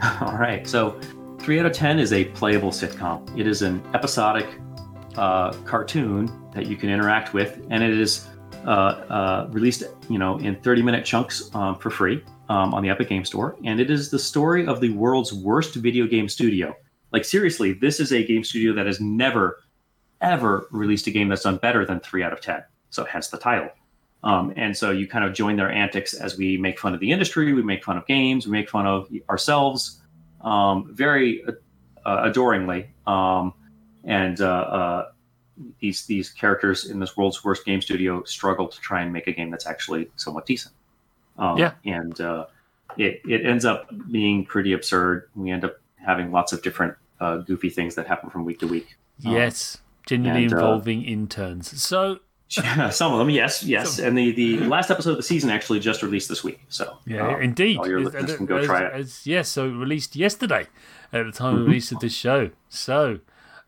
All 0.20 0.38
right. 0.38 0.64
So, 0.64 1.00
three 1.40 1.58
out 1.58 1.66
of 1.66 1.72
ten 1.72 1.98
is 1.98 2.12
a 2.12 2.26
playable 2.26 2.70
sitcom. 2.70 3.36
It 3.36 3.48
is 3.48 3.62
an 3.62 3.82
episodic 3.92 4.46
uh, 5.16 5.52
cartoon 5.64 6.30
that 6.54 6.66
you 6.66 6.76
can 6.76 6.90
interact 6.90 7.34
with, 7.34 7.66
and 7.70 7.82
it 7.82 7.98
is 7.98 8.28
uh, 8.66 8.70
uh, 8.70 9.48
released, 9.50 9.82
you 10.08 10.18
know, 10.18 10.38
in 10.38 10.54
thirty-minute 10.60 11.04
chunks 11.04 11.52
um, 11.54 11.76
for 11.76 11.90
free 11.90 12.22
um, 12.48 12.72
on 12.72 12.84
the 12.84 12.88
Epic 12.88 13.08
Game 13.08 13.24
Store. 13.24 13.56
And 13.64 13.80
it 13.80 13.90
is 13.90 14.10
the 14.10 14.18
story 14.18 14.64
of 14.66 14.80
the 14.80 14.90
world's 14.90 15.32
worst 15.32 15.74
video 15.74 16.06
game 16.06 16.28
studio. 16.28 16.72
Like 17.12 17.24
seriously, 17.24 17.72
this 17.72 18.00
is 18.00 18.12
a 18.12 18.24
game 18.24 18.44
studio 18.44 18.72
that 18.74 18.86
has 18.86 19.00
never, 19.00 19.60
ever 20.20 20.66
released 20.70 21.06
a 21.06 21.10
game 21.10 21.28
that's 21.28 21.42
done 21.42 21.56
better 21.56 21.84
than 21.84 22.00
three 22.00 22.22
out 22.22 22.32
of 22.32 22.40
ten. 22.40 22.64
So, 22.90 23.04
hence 23.04 23.28
the 23.28 23.38
title. 23.38 23.70
Um, 24.24 24.52
and 24.56 24.76
so 24.76 24.90
you 24.90 25.06
kind 25.06 25.24
of 25.24 25.34
join 25.34 25.56
their 25.56 25.70
antics 25.70 26.12
as 26.12 26.36
we 26.36 26.56
make 26.56 26.80
fun 26.80 26.94
of 26.94 27.00
the 27.00 27.12
industry, 27.12 27.52
we 27.52 27.62
make 27.62 27.84
fun 27.84 27.96
of 27.96 28.06
games, 28.06 28.46
we 28.46 28.52
make 28.52 28.68
fun 28.68 28.84
of 28.84 29.08
ourselves, 29.30 30.00
um, 30.40 30.90
very 30.92 31.44
uh, 32.04 32.22
adoringly. 32.24 32.88
Um, 33.06 33.54
and 34.02 34.40
uh, 34.40 34.46
uh, 34.46 35.08
these 35.80 36.06
these 36.06 36.30
characters 36.30 36.86
in 36.86 36.98
this 36.98 37.16
world's 37.16 37.44
worst 37.44 37.64
game 37.64 37.80
studio 37.80 38.22
struggle 38.24 38.66
to 38.68 38.80
try 38.80 39.02
and 39.02 39.12
make 39.12 39.26
a 39.26 39.32
game 39.32 39.50
that's 39.50 39.66
actually 39.66 40.10
somewhat 40.16 40.46
decent. 40.46 40.74
Um, 41.38 41.58
Yeah. 41.58 41.72
And 41.84 42.20
uh, 42.20 42.46
it 42.96 43.20
it 43.28 43.44
ends 43.46 43.64
up 43.64 43.90
being 44.10 44.44
pretty 44.44 44.72
absurd. 44.72 45.28
We 45.34 45.50
end 45.50 45.64
up 45.64 45.76
having 46.04 46.32
lots 46.32 46.52
of 46.52 46.62
different 46.62 46.94
uh, 47.20 47.38
goofy 47.38 47.70
things 47.70 47.94
that 47.94 48.06
happen 48.06 48.30
from 48.30 48.44
week 48.44 48.58
to 48.60 48.66
week. 48.66 48.96
Um, 49.24 49.32
Yes, 49.32 49.78
genuinely 50.06 50.44
and, 50.44 50.52
uh, 50.52 50.56
involving 50.56 51.04
interns. 51.04 51.82
So, 51.82 52.20
Some 52.48 53.12
of 53.12 53.18
them, 53.18 53.28
yes, 53.28 53.64
yes. 53.64 53.98
And 53.98 54.16
the, 54.16 54.30
the 54.30 54.60
last 54.60 54.88
episode 54.90 55.10
of 55.10 55.16
the 55.16 55.22
season 55.24 55.50
actually 55.50 55.80
just 55.80 56.00
released 56.02 56.28
this 56.28 56.44
week. 56.44 56.60
So 56.68 56.96
yeah, 57.04 57.34
um, 57.34 57.42
indeed. 57.42 57.76
all 57.78 57.88
your 57.88 58.00
listeners 58.00 58.30
as- 58.30 58.36
can 58.36 58.46
go 58.46 58.58
as- 58.58 58.66
try 58.66 58.84
it. 58.86 58.92
as- 58.94 59.26
yes, 59.26 59.48
so 59.48 59.66
released 59.68 60.14
yesterday 60.14 60.68
at 61.12 61.26
the 61.26 61.32
time 61.32 61.54
Mm-hmm. 61.54 61.62
of 61.62 61.66
release 61.66 61.90
of 61.92 61.98
this 61.98 62.14
show. 62.14 62.50
So, 62.68 63.18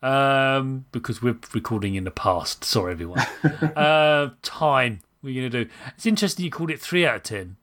um, 0.00 0.84
because 0.92 1.20
we're 1.20 1.38
recording 1.52 1.96
in 1.96 2.04
the 2.04 2.12
past, 2.12 2.62
sorry 2.64 2.92
everyone. 2.92 3.18
uh, 3.74 4.30
time 4.42 5.00
we're 5.22 5.34
going 5.40 5.50
to 5.50 5.64
do. 5.64 5.70
It's 5.96 6.06
interesting 6.06 6.44
you 6.44 6.50
called 6.52 6.70
it 6.70 6.80
3 6.80 7.04
out 7.04 7.16
of 7.16 7.22
10. 7.24 7.56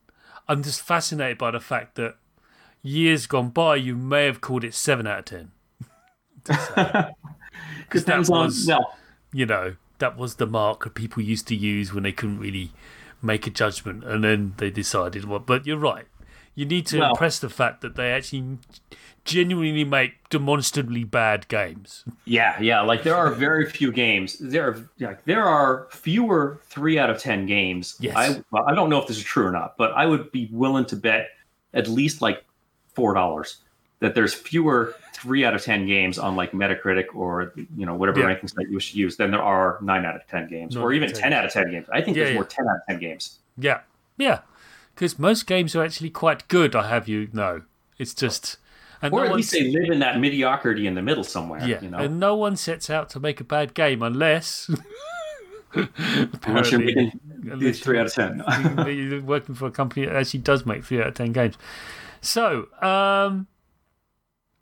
I'm 0.49 0.63
just 0.63 0.81
fascinated 0.81 1.37
by 1.37 1.51
the 1.51 1.61
fact 1.61 1.95
that 1.95 2.15
years 2.83 3.25
gone 3.25 3.49
by, 3.51 3.77
you 3.77 3.95
may 3.95 4.25
have 4.25 4.41
called 4.41 4.65
it 4.65 4.73
7 4.73 5.07
out 5.07 5.19
of 5.19 5.25
10. 5.25 5.51
Because 7.87 8.05
that 8.05 8.11
Depends 8.13 8.29
on 8.29 8.45
was, 8.45 8.67
well, 8.67 8.95
you 9.33 9.45
know, 9.45 9.75
that 9.99 10.17
was 10.17 10.35
the 10.35 10.47
mark 10.47 10.83
that 10.83 10.93
people 10.95 11.21
used 11.23 11.47
to 11.47 11.55
use 11.55 11.93
when 11.93 12.03
they 12.03 12.11
couldn't 12.11 12.39
really 12.39 12.71
make 13.21 13.47
a 13.47 13.49
judgment, 13.49 14.03
and 14.03 14.23
then 14.23 14.53
they 14.57 14.69
decided 14.69 15.25
what. 15.25 15.45
But 15.45 15.65
you're 15.65 15.77
right. 15.77 16.05
You 16.55 16.65
need 16.65 16.85
to 16.87 16.99
Well- 16.99 17.11
impress 17.11 17.39
the 17.39 17.49
fact 17.49 17.81
that 17.81 17.95
they 17.95 18.11
actually 18.11 18.57
genuinely 19.25 19.83
make 19.83 20.29
demonstrably 20.29 21.03
bad 21.03 21.47
games. 21.47 22.05
Yeah, 22.25 22.59
yeah. 22.61 22.81
Like 22.81 23.03
there 23.03 23.15
are 23.15 23.31
very 23.31 23.67
few 23.69 23.91
games. 23.91 24.37
There 24.39 24.67
are 24.69 24.89
like 24.99 25.25
there 25.25 25.43
are 25.43 25.87
fewer 25.91 26.59
three 26.69 26.99
out 26.99 27.09
of 27.09 27.17
ten 27.19 27.45
games. 27.45 27.97
Yes. 27.99 28.15
I 28.15 28.43
well, 28.51 28.63
I 28.67 28.75
don't 28.75 28.89
know 28.89 29.01
if 29.01 29.07
this 29.07 29.17
is 29.17 29.23
true 29.23 29.45
or 29.45 29.51
not, 29.51 29.75
but 29.77 29.91
I 29.93 30.05
would 30.05 30.31
be 30.31 30.47
willing 30.51 30.85
to 30.85 30.95
bet 30.95 31.29
at 31.73 31.87
least 31.87 32.21
like 32.21 32.45
four 32.93 33.13
dollars 33.13 33.57
that 33.99 34.13
there's 34.15 34.33
fewer 34.33 34.95
three 35.15 35.45
out 35.45 35.53
of 35.55 35.63
ten 35.63 35.87
games 35.87 36.19
on 36.19 36.35
like 36.35 36.51
Metacritic 36.51 37.05
or 37.13 37.53
you 37.77 37.85
know 37.85 37.95
whatever 37.95 38.19
Yeah. 38.19 38.25
ranking 38.27 38.49
site 38.49 38.69
you 38.69 38.79
should 38.79 38.95
use 38.95 39.15
than 39.17 39.31
there 39.31 39.41
are 39.41 39.79
nine 39.81 40.05
out 40.05 40.15
of 40.15 40.27
ten 40.27 40.47
games 40.49 40.75
Nine 40.75 40.83
or 40.83 40.93
even 40.93 41.09
10. 41.09 41.17
ten 41.21 41.33
out 41.33 41.45
of 41.45 41.51
ten 41.51 41.71
games. 41.71 41.87
I 41.91 42.01
think 42.01 42.17
Yeah, 42.17 42.23
there's 42.23 42.33
yeah. 42.33 42.39
more 42.39 42.45
ten 42.45 42.67
out 42.67 42.75
of 42.77 42.81
ten 42.89 42.99
games. 42.99 43.39
Yeah, 43.57 43.79
yeah. 44.17 44.39
Because 44.93 45.17
most 45.19 45.47
games 45.47 45.75
are 45.75 45.83
actually 45.83 46.09
quite 46.09 46.47
good. 46.47 46.75
I 46.75 46.87
have 46.89 47.07
you 47.07 47.29
know. 47.33 47.61
It's 47.97 48.13
just. 48.13 48.57
And 49.01 49.13
Or 49.13 49.21
no 49.25 49.29
at 49.31 49.35
least 49.35 49.51
they 49.51 49.69
live 49.69 49.89
in 49.91 49.99
that 49.99 50.19
mediocrity 50.19 50.87
in 50.87 50.95
the 50.95 51.01
middle 51.01 51.23
somewhere. 51.23 51.59
Yeah, 51.67 51.81
you 51.81 51.89
know, 51.89 51.97
and 51.97 52.19
no 52.19 52.35
one 52.35 52.55
sets 52.55 52.89
out 52.89 53.09
to 53.11 53.19
make 53.19 53.39
a 53.41 53.43
bad 53.43 53.73
game 53.73 54.01
unless. 54.01 54.69
unless 55.73 55.91
you're 56.15 56.25
apparently- 56.33 56.85
making 56.85 57.19
unless 57.43 57.59
these 57.59 57.79
three 57.81 57.99
out 57.99 58.05
of 58.07 58.13
ten. 58.13 58.43
you're 58.87 59.21
working 59.21 59.53
for 59.55 59.67
a 59.67 59.71
company 59.71 60.05
that 60.05 60.15
actually 60.15 60.39
does 60.39 60.65
make 60.65 60.83
three 60.85 60.99
out 61.01 61.07
of 61.07 61.13
ten 61.13 61.31
games. 61.33 61.55
So, 62.21 62.67
um, 62.81 63.47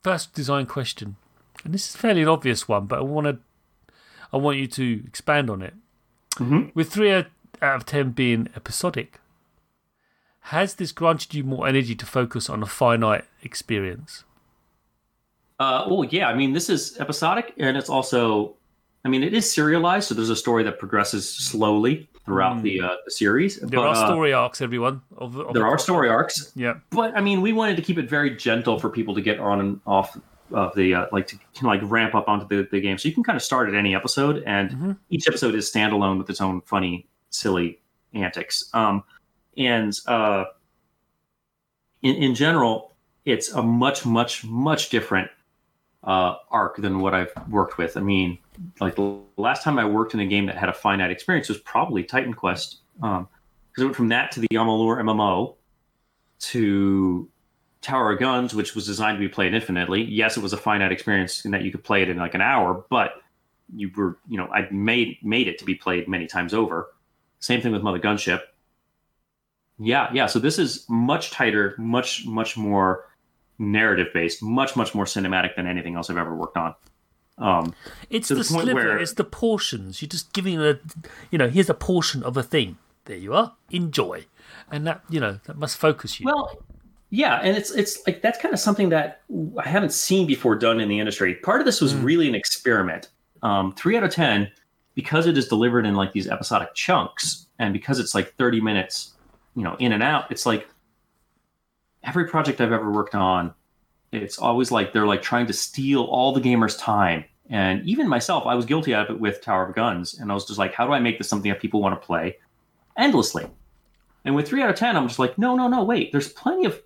first 0.03 0.33
design 0.33 0.65
question, 0.65 1.15
and 1.63 1.73
this 1.73 1.89
is 1.89 1.95
fairly 1.95 2.21
an 2.21 2.27
obvious 2.27 2.67
one, 2.67 2.85
but 2.85 2.99
I 2.99 3.01
want 3.01 3.25
to, 3.27 3.37
I 4.31 4.37
want 4.37 4.57
you 4.57 4.67
to 4.67 5.03
expand 5.07 5.49
on 5.49 5.61
it. 5.61 5.73
Mhm. 6.35 6.73
With 6.75 6.91
three 6.91 7.11
out 7.11 7.27
out 7.61 7.75
of 7.77 7.85
ten 7.85 8.11
being 8.11 8.49
episodic, 8.55 9.19
has 10.47 10.75
this 10.75 10.91
granted 10.91 11.33
you 11.33 11.43
more 11.43 11.67
energy 11.67 11.95
to 11.95 12.05
focus 12.05 12.49
on 12.49 12.61
a 12.61 12.65
finite 12.65 13.25
experience? 13.41 14.23
Uh, 15.59 15.85
well, 15.87 16.03
yeah. 16.03 16.27
I 16.27 16.33
mean, 16.33 16.51
this 16.51 16.69
is 16.69 16.99
episodic, 16.99 17.53
and 17.57 17.77
it's 17.77 17.89
also, 17.89 18.55
I 19.05 19.09
mean, 19.09 19.23
it 19.23 19.33
is 19.33 19.49
serialized, 19.49 20.07
so 20.09 20.15
there's 20.15 20.29
a 20.31 20.35
story 20.35 20.63
that 20.63 20.79
progresses 20.79 21.29
slowly 21.29 22.09
throughout 22.25 22.63
the, 22.63 22.81
uh, 22.81 22.95
the 23.05 23.11
series. 23.11 23.59
There 23.59 23.79
but, 23.79 23.87
are 23.87 23.95
uh, 23.95 24.07
story 24.07 24.33
arcs, 24.33 24.61
everyone. 24.61 25.01
Of, 25.17 25.37
of 25.37 25.53
there 25.53 25.67
are 25.67 25.77
story 25.77 26.09
arcs, 26.09 26.51
Yeah, 26.55 26.75
but 26.89 27.15
I 27.17 27.21
mean, 27.21 27.41
we 27.41 27.53
wanted 27.53 27.75
to 27.77 27.81
keep 27.81 27.97
it 27.97 28.09
very 28.09 28.35
gentle 28.35 28.79
for 28.79 28.89
people 28.89 29.13
to 29.15 29.21
get 29.21 29.39
on 29.39 29.59
and 29.59 29.81
off 29.85 30.17
of 30.51 30.75
the 30.75 30.93
uh, 30.93 31.07
like 31.11 31.27
to 31.27 31.37
like 31.63 31.81
ramp 31.83 32.15
up 32.15 32.27
onto 32.27 32.47
the, 32.47 32.67
the 32.69 32.79
game. 32.79 32.97
So 32.97 33.07
you 33.07 33.13
can 33.13 33.23
kind 33.23 33.35
of 33.35 33.43
start 33.43 33.69
at 33.69 33.75
any 33.75 33.95
episode, 33.95 34.43
and 34.45 34.71
Mhm. 34.71 34.97
each 35.09 35.27
episode 35.27 35.55
is 35.55 35.71
standalone 35.71 36.17
with 36.17 36.29
its 36.29 36.41
own 36.41 36.61
funny, 36.61 37.07
silly 37.29 37.79
antics. 38.13 38.69
Um, 38.73 39.03
and 39.57 39.97
uh, 40.07 40.45
in 42.01 42.15
in 42.15 42.35
general, 42.35 42.93
it's 43.25 43.51
a 43.51 43.63
much, 43.63 44.05
much, 44.05 44.43
much 44.45 44.89
different 44.89 45.29
uh, 46.03 46.35
arc 46.51 46.77
than 46.77 46.99
what 46.99 47.13
I've 47.13 47.31
worked 47.49 47.77
with. 47.77 47.97
I 47.97 48.01
mean, 48.01 48.37
like 48.79 48.95
the 48.95 49.19
last 49.37 49.63
time 49.63 49.79
I 49.79 49.85
worked 49.85 50.13
in 50.13 50.19
a 50.19 50.25
game 50.25 50.45
that 50.47 50.57
had 50.57 50.69
a 50.69 50.73
finite 50.73 51.11
experience 51.11 51.49
was 51.49 51.57
probably 51.59 52.03
Titan 52.03 52.33
Quest. 52.33 52.77
Um, 53.01 53.27
because 53.73 53.81
it 53.81 53.85
went 53.85 53.95
from 53.95 54.09
that 54.09 54.31
to 54.33 54.39
the 54.39 54.47
Amalur 54.53 55.01
MMO 55.01 55.55
to 56.39 57.29
Tower 57.81 58.13
of 58.13 58.19
Guns, 58.19 58.53
which 58.53 58.75
was 58.75 58.85
designed 58.85 59.17
to 59.17 59.19
be 59.19 59.27
played 59.27 59.53
infinitely. 59.53 60.03
Yes, 60.03 60.37
it 60.37 60.41
was 60.41 60.53
a 60.53 60.57
finite 60.57 60.91
experience 60.91 61.43
in 61.43 61.51
that 61.51 61.63
you 61.63 61.71
could 61.71 61.83
play 61.83 62.03
it 62.03 62.09
in 62.09 62.17
like 62.17 62.35
an 62.35 62.41
hour, 62.41 62.85
but 62.89 63.21
you 63.75 63.89
were, 63.95 64.17
you 64.27 64.37
know, 64.37 64.47
I 64.47 64.67
made 64.69 65.17
made 65.23 65.47
it 65.47 65.57
to 65.59 65.65
be 65.65 65.73
played 65.73 66.07
many 66.07 66.27
times 66.27 66.53
over. 66.53 66.93
Same 67.39 67.61
thing 67.61 67.71
with 67.71 67.81
Mother 67.81 67.99
Gunship. 67.99 68.41
Yeah, 69.79 70.09
yeah. 70.13 70.27
So 70.27 70.37
this 70.37 70.59
is 70.59 70.85
much 70.87 71.31
tighter, 71.31 71.75
much 71.79 72.25
much 72.27 72.55
more 72.55 73.09
narrative 73.57 74.07
based, 74.13 74.43
much 74.43 74.75
much 74.75 74.93
more 74.93 75.05
cinematic 75.05 75.55
than 75.55 75.65
anything 75.65 75.95
else 75.95 76.09
I've 76.09 76.17
ever 76.17 76.35
worked 76.35 76.57
on. 76.57 76.75
Um, 77.37 77.73
It's 78.09 78.27
the, 78.29 78.35
the 78.35 78.43
sliver, 78.43 78.73
where- 78.73 78.97
it's 78.99 79.13
the 79.13 79.23
portions. 79.23 80.01
You're 80.01 80.09
just 80.09 80.33
giving 80.33 80.59
a, 80.61 80.79
you 81.31 81.37
know, 81.37 81.49
here's 81.49 81.69
a 81.69 81.73
portion 81.73 82.23
of 82.23 82.37
a 82.37 82.43
thing. 82.43 82.77
There 83.05 83.17
you 83.17 83.33
are. 83.33 83.53
Enjoy. 83.71 84.25
And 84.71 84.85
that, 84.87 85.01
you 85.09 85.19
know, 85.19 85.39
that 85.45 85.57
must 85.57 85.77
focus 85.77 86.19
you. 86.19 86.25
Well, 86.27 86.51
yeah, 87.09 87.39
and 87.43 87.55
it's 87.57 87.69
it's 87.71 88.05
like 88.07 88.21
that's 88.21 88.39
kind 88.39 88.53
of 88.53 88.59
something 88.59 88.89
that 88.89 89.21
I 89.63 89.67
haven't 89.69 89.93
seen 89.93 90.25
before 90.25 90.55
done 90.55 90.79
in 90.79 90.89
the 90.89 90.99
industry. 90.99 91.35
Part 91.35 91.59
of 91.59 91.65
this 91.65 91.79
was 91.81 91.93
really 91.95 92.27
an 92.27 92.33
experiment. 92.35 93.09
um, 93.43 93.73
three 93.73 93.97
out 93.97 94.03
of 94.03 94.09
ten 94.11 94.49
because 94.95 95.27
it 95.27 95.37
is 95.37 95.47
delivered 95.47 95.85
in 95.85 95.95
like 95.95 96.11
these 96.13 96.27
episodic 96.27 96.73
chunks 96.75 97.47
and 97.59 97.73
because 97.73 97.99
it's 97.99 98.15
like 98.15 98.33
30 98.35 98.61
minutes 98.61 99.13
you 99.55 99.63
know 99.63 99.75
in 99.79 99.91
and 99.91 100.01
out 100.01 100.31
it's 100.31 100.45
like 100.45 100.67
every 102.03 102.25
project 102.27 102.61
i've 102.61 102.71
ever 102.71 102.89
worked 102.91 103.15
on 103.15 103.53
it's 104.13 104.37
always 104.37 104.71
like 104.71 104.93
they're 104.93 105.07
like 105.07 105.21
trying 105.21 105.47
to 105.47 105.53
steal 105.53 106.03
all 106.03 106.33
the 106.33 106.41
gamers 106.41 106.77
time 106.79 107.23
and 107.49 107.87
even 107.87 108.07
myself 108.07 108.45
i 108.45 108.55
was 108.55 108.65
guilty 108.65 108.93
of 108.93 109.09
it 109.09 109.19
with 109.19 109.41
tower 109.41 109.67
of 109.67 109.75
guns 109.75 110.19
and 110.19 110.31
i 110.31 110.33
was 110.33 110.45
just 110.45 110.59
like 110.59 110.73
how 110.73 110.85
do 110.85 110.93
i 110.93 110.99
make 110.99 111.17
this 111.17 111.27
something 111.27 111.51
that 111.51 111.61
people 111.61 111.81
want 111.81 111.99
to 111.99 112.05
play 112.05 112.37
endlessly 112.97 113.45
and 114.25 114.35
with 114.35 114.47
three 114.47 114.61
out 114.61 114.69
of 114.69 114.75
ten 114.75 114.95
i'm 114.95 115.07
just 115.07 115.19
like 115.19 115.37
no 115.37 115.55
no 115.55 115.67
no 115.67 115.83
wait 115.83 116.11
there's 116.11 116.29
plenty 116.29 116.65
of 116.65 116.81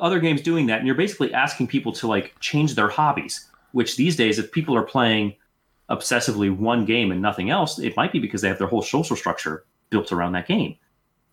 other 0.00 0.18
games 0.18 0.40
doing 0.40 0.66
that 0.66 0.78
and 0.78 0.86
you're 0.86 0.96
basically 0.96 1.32
asking 1.32 1.66
people 1.66 1.92
to 1.92 2.06
like 2.06 2.34
change 2.40 2.74
their 2.74 2.88
hobbies 2.88 3.48
which 3.72 3.96
these 3.96 4.16
days 4.16 4.38
if 4.38 4.50
people 4.52 4.74
are 4.74 4.82
playing 4.82 5.34
obsessively 5.90 6.54
one 6.54 6.84
game 6.84 7.12
and 7.12 7.22
nothing 7.22 7.50
else, 7.50 7.78
it 7.78 7.96
might 7.96 8.12
be 8.12 8.18
because 8.18 8.40
they 8.40 8.48
have 8.48 8.58
their 8.58 8.66
whole 8.66 8.82
social 8.82 9.16
structure 9.16 9.64
built 9.90 10.12
around 10.12 10.32
that 10.32 10.48
game. 10.48 10.76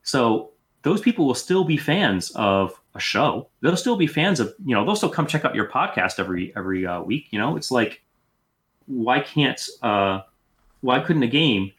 So 0.03 0.51
those 0.83 1.01
people 1.01 1.25
will 1.25 1.33
still 1.35 1.63
be 1.63 1.77
fans 1.77 2.31
of 2.35 2.79
a 2.95 2.99
show. 2.99 3.49
They'll 3.61 3.75
still 3.77 3.95
be 3.95 4.07
fans 4.07 4.39
of, 4.39 4.53
you 4.65 4.75
know, 4.75 4.85
they'll 4.85 4.95
still 4.95 5.09
come 5.09 5.25
check 5.27 5.43
out 5.45 5.55
your 5.55 5.67
podcast 5.69 6.19
every 6.19 6.53
every 6.55 6.85
uh, 6.85 7.01
week. 7.01 7.27
You 7.31 7.39
know, 7.39 7.57
it's 7.57 7.71
like, 7.71 8.01
why 8.85 9.19
can't, 9.21 9.61
uh, 9.81 10.21
why 10.81 10.99
couldn't 10.99 11.23
a 11.23 11.27
game 11.27 11.71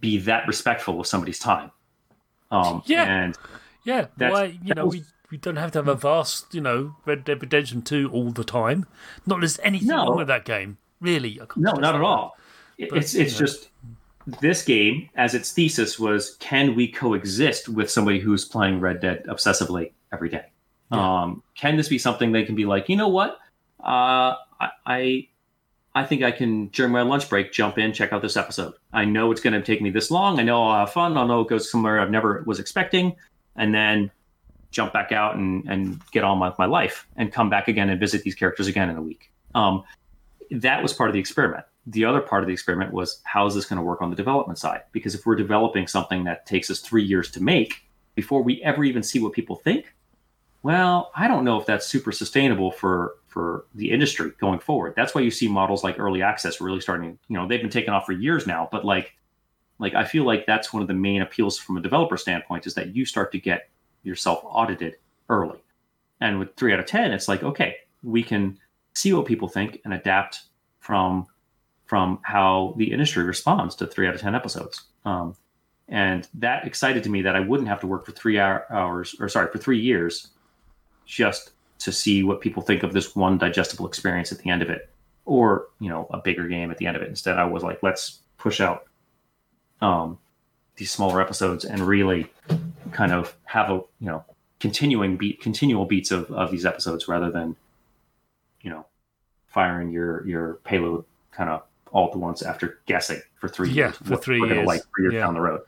be 0.00 0.18
that 0.18 0.46
respectful 0.46 1.00
of 1.00 1.06
somebody's 1.06 1.38
time? 1.38 1.70
Um, 2.50 2.82
Yeah. 2.86 3.04
And 3.04 3.36
yeah. 3.84 4.06
that's- 4.16 4.32
Why, 4.32 4.44
you 4.44 4.58
that 4.68 4.76
know, 4.76 4.86
was- 4.86 4.94
we, 4.96 5.04
we 5.30 5.38
don't 5.38 5.56
have 5.56 5.72
to 5.72 5.78
have 5.78 5.88
a 5.88 5.94
vast, 5.94 6.54
you 6.54 6.60
know, 6.60 6.96
Red 7.04 7.24
Dead 7.24 7.40
Redemption 7.40 7.82
2 7.82 8.10
all 8.12 8.30
the 8.30 8.44
time. 8.44 8.86
Not 9.26 9.40
there's 9.40 9.58
anything 9.60 9.88
No. 9.88 10.06
wrong 10.08 10.16
with 10.16 10.28
that 10.28 10.44
game. 10.44 10.78
Really. 11.00 11.40
No, 11.56 11.72
not 11.72 11.94
at 11.94 12.00
all. 12.00 12.36
But, 12.78 12.98
It's 12.98 13.14
it's 13.14 13.38
know. 13.40 13.46
just 13.46 13.68
this 14.26 14.64
game, 14.64 15.08
as 15.14 15.34
its 15.34 15.52
thesis 15.52 15.98
was, 15.98 16.36
can 16.40 16.74
we 16.74 16.88
coexist 16.88 17.68
with 17.68 17.90
somebody 17.90 18.18
who's 18.18 18.44
playing 18.44 18.80
Red 18.80 19.00
Dead 19.00 19.24
obsessively 19.28 19.92
every 20.12 20.28
day? 20.28 20.46
Um, 20.90 21.42
can 21.56 21.76
this 21.76 21.88
be 21.88 21.98
something 21.98 22.32
they 22.32 22.44
can 22.44 22.54
be 22.54 22.64
like, 22.64 22.88
you 22.88 22.96
know 22.96 23.08
what? 23.08 23.38
Uh, 23.80 24.34
I, 24.60 24.70
I 24.86 25.28
I 25.94 26.04
think 26.04 26.22
I 26.22 26.30
can 26.30 26.66
during 26.68 26.92
my 26.92 27.02
lunch 27.02 27.28
break 27.28 27.52
jump 27.52 27.78
in, 27.78 27.92
check 27.92 28.12
out 28.12 28.20
this 28.20 28.36
episode. 28.36 28.74
I 28.92 29.04
know 29.04 29.32
it's 29.32 29.40
going 29.40 29.54
to 29.54 29.62
take 29.62 29.80
me 29.80 29.90
this 29.90 30.10
long. 30.10 30.38
I 30.38 30.42
know 30.42 30.62
I'll 30.62 30.80
have 30.80 30.92
fun. 30.92 31.16
I'll 31.16 31.26
know 31.26 31.40
it 31.40 31.48
goes 31.48 31.70
somewhere 31.70 32.00
I've 32.00 32.10
never 32.10 32.42
was 32.46 32.60
expecting, 32.60 33.16
and 33.56 33.74
then 33.74 34.10
jump 34.70 34.92
back 34.92 35.10
out 35.12 35.36
and 35.36 35.64
and 35.68 36.00
get 36.12 36.22
on 36.22 36.38
with 36.38 36.58
my 36.58 36.66
life 36.66 37.06
and 37.16 37.32
come 37.32 37.48
back 37.48 37.68
again 37.68 37.88
and 37.88 37.98
visit 37.98 38.22
these 38.22 38.34
characters 38.34 38.66
again 38.66 38.90
in 38.90 38.96
a 38.96 39.02
week. 39.02 39.30
Um, 39.54 39.84
that 40.50 40.82
was 40.82 40.92
part 40.92 41.08
of 41.08 41.14
the 41.14 41.20
experiment. 41.20 41.64
The 41.86 42.04
other 42.04 42.20
part 42.20 42.42
of 42.42 42.48
the 42.48 42.52
experiment 42.52 42.92
was 42.92 43.20
how 43.24 43.46
is 43.46 43.54
this 43.54 43.66
going 43.66 43.78
to 43.78 43.82
work 43.82 44.02
on 44.02 44.10
the 44.10 44.16
development 44.16 44.58
side? 44.58 44.82
Because 44.92 45.14
if 45.14 45.24
we're 45.24 45.36
developing 45.36 45.86
something 45.86 46.24
that 46.24 46.46
takes 46.46 46.70
us 46.70 46.80
three 46.80 47.04
years 47.04 47.30
to 47.32 47.42
make 47.42 47.84
before 48.14 48.42
we 48.42 48.62
ever 48.62 48.82
even 48.82 49.02
see 49.02 49.20
what 49.20 49.32
people 49.32 49.56
think, 49.56 49.94
well, 50.62 51.12
I 51.14 51.28
don't 51.28 51.44
know 51.44 51.60
if 51.60 51.66
that's 51.66 51.86
super 51.86 52.10
sustainable 52.10 52.72
for 52.72 53.14
for 53.28 53.66
the 53.74 53.90
industry 53.90 54.32
going 54.40 54.58
forward. 54.58 54.94
That's 54.96 55.14
why 55.14 55.20
you 55.20 55.30
see 55.30 55.46
models 55.46 55.84
like 55.84 56.00
early 56.00 56.22
access 56.22 56.60
really 56.60 56.80
starting. 56.80 57.18
You 57.28 57.36
know, 57.36 57.46
they've 57.46 57.60
been 57.60 57.70
taken 57.70 57.92
off 57.92 58.06
for 58.06 58.12
years 58.12 58.46
now, 58.46 58.68
but 58.72 58.84
like, 58.84 59.14
like 59.78 59.94
I 59.94 60.04
feel 60.04 60.24
like 60.24 60.46
that's 60.46 60.72
one 60.72 60.80
of 60.82 60.88
the 60.88 60.94
main 60.94 61.22
appeals 61.22 61.58
from 61.58 61.76
a 61.76 61.82
developer 61.82 62.16
standpoint 62.16 62.66
is 62.66 62.74
that 62.74 62.96
you 62.96 63.04
start 63.04 63.30
to 63.32 63.38
get 63.38 63.68
yourself 64.02 64.40
audited 64.42 64.96
early. 65.28 65.58
And 66.20 66.38
with 66.38 66.56
three 66.56 66.72
out 66.72 66.80
of 66.80 66.86
ten, 66.86 67.12
it's 67.12 67.28
like 67.28 67.42
okay, 67.42 67.76
we 68.02 68.22
can 68.22 68.58
see 68.94 69.12
what 69.12 69.26
people 69.26 69.48
think 69.48 69.80
and 69.84 69.92
adapt 69.94 70.44
from 70.80 71.26
from 71.86 72.18
how 72.22 72.74
the 72.76 72.92
industry 72.92 73.24
responds 73.24 73.74
to 73.76 73.86
three 73.86 74.06
out 74.06 74.14
of 74.14 74.20
ten 74.20 74.34
episodes. 74.34 74.82
Um, 75.04 75.36
and 75.88 76.26
that 76.34 76.66
excited 76.66 77.04
to 77.04 77.10
me 77.10 77.22
that 77.22 77.36
I 77.36 77.40
wouldn't 77.40 77.68
have 77.68 77.80
to 77.80 77.86
work 77.86 78.04
for 78.04 78.12
three 78.12 78.38
hour, 78.38 78.66
hours 78.70 79.14
or 79.20 79.28
sorry 79.28 79.50
for 79.52 79.58
three 79.58 79.78
years 79.78 80.28
just 81.04 81.52
to 81.78 81.92
see 81.92 82.22
what 82.22 82.40
people 82.40 82.62
think 82.62 82.82
of 82.82 82.92
this 82.92 83.14
one 83.14 83.38
digestible 83.38 83.86
experience 83.86 84.32
at 84.32 84.38
the 84.38 84.50
end 84.50 84.62
of 84.62 84.70
it, 84.70 84.90
or 85.24 85.68
you 85.78 85.88
know 85.88 86.08
a 86.10 86.18
bigger 86.18 86.48
game 86.48 86.70
at 86.70 86.78
the 86.78 86.86
end 86.86 86.96
of 86.96 87.02
it. 87.02 87.08
Instead, 87.08 87.38
I 87.38 87.44
was 87.44 87.62
like, 87.62 87.82
let's 87.82 88.20
push 88.38 88.60
out 88.60 88.86
um, 89.80 90.18
these 90.76 90.90
smaller 90.90 91.20
episodes 91.20 91.64
and 91.64 91.80
really 91.80 92.26
kind 92.92 93.12
of 93.12 93.36
have 93.44 93.70
a 93.70 93.74
you 94.00 94.06
know 94.06 94.24
continuing 94.58 95.16
beat 95.16 95.40
continual 95.40 95.84
beats 95.84 96.10
of, 96.10 96.30
of 96.32 96.50
these 96.50 96.66
episodes 96.66 97.06
rather 97.06 97.30
than 97.30 97.54
you 98.62 98.70
know 98.70 98.86
firing 99.46 99.90
your 99.90 100.26
your 100.26 100.54
payload 100.64 101.04
kind 101.30 101.50
of 101.50 101.62
all 101.92 102.08
at 102.10 102.16
once 102.16 102.42
after 102.42 102.80
guessing 102.86 103.20
for 103.36 103.48
three 103.48 103.70
Yeah, 103.70 103.86
years 103.86 103.96
for 103.96 104.10
what 104.14 104.24
three 104.24 104.40
years. 104.40 104.66
like 104.66 104.82
three 104.94 105.04
years 105.04 105.14
Yeah. 105.14 105.20
down 105.20 105.34
the 105.34 105.40
road 105.40 105.60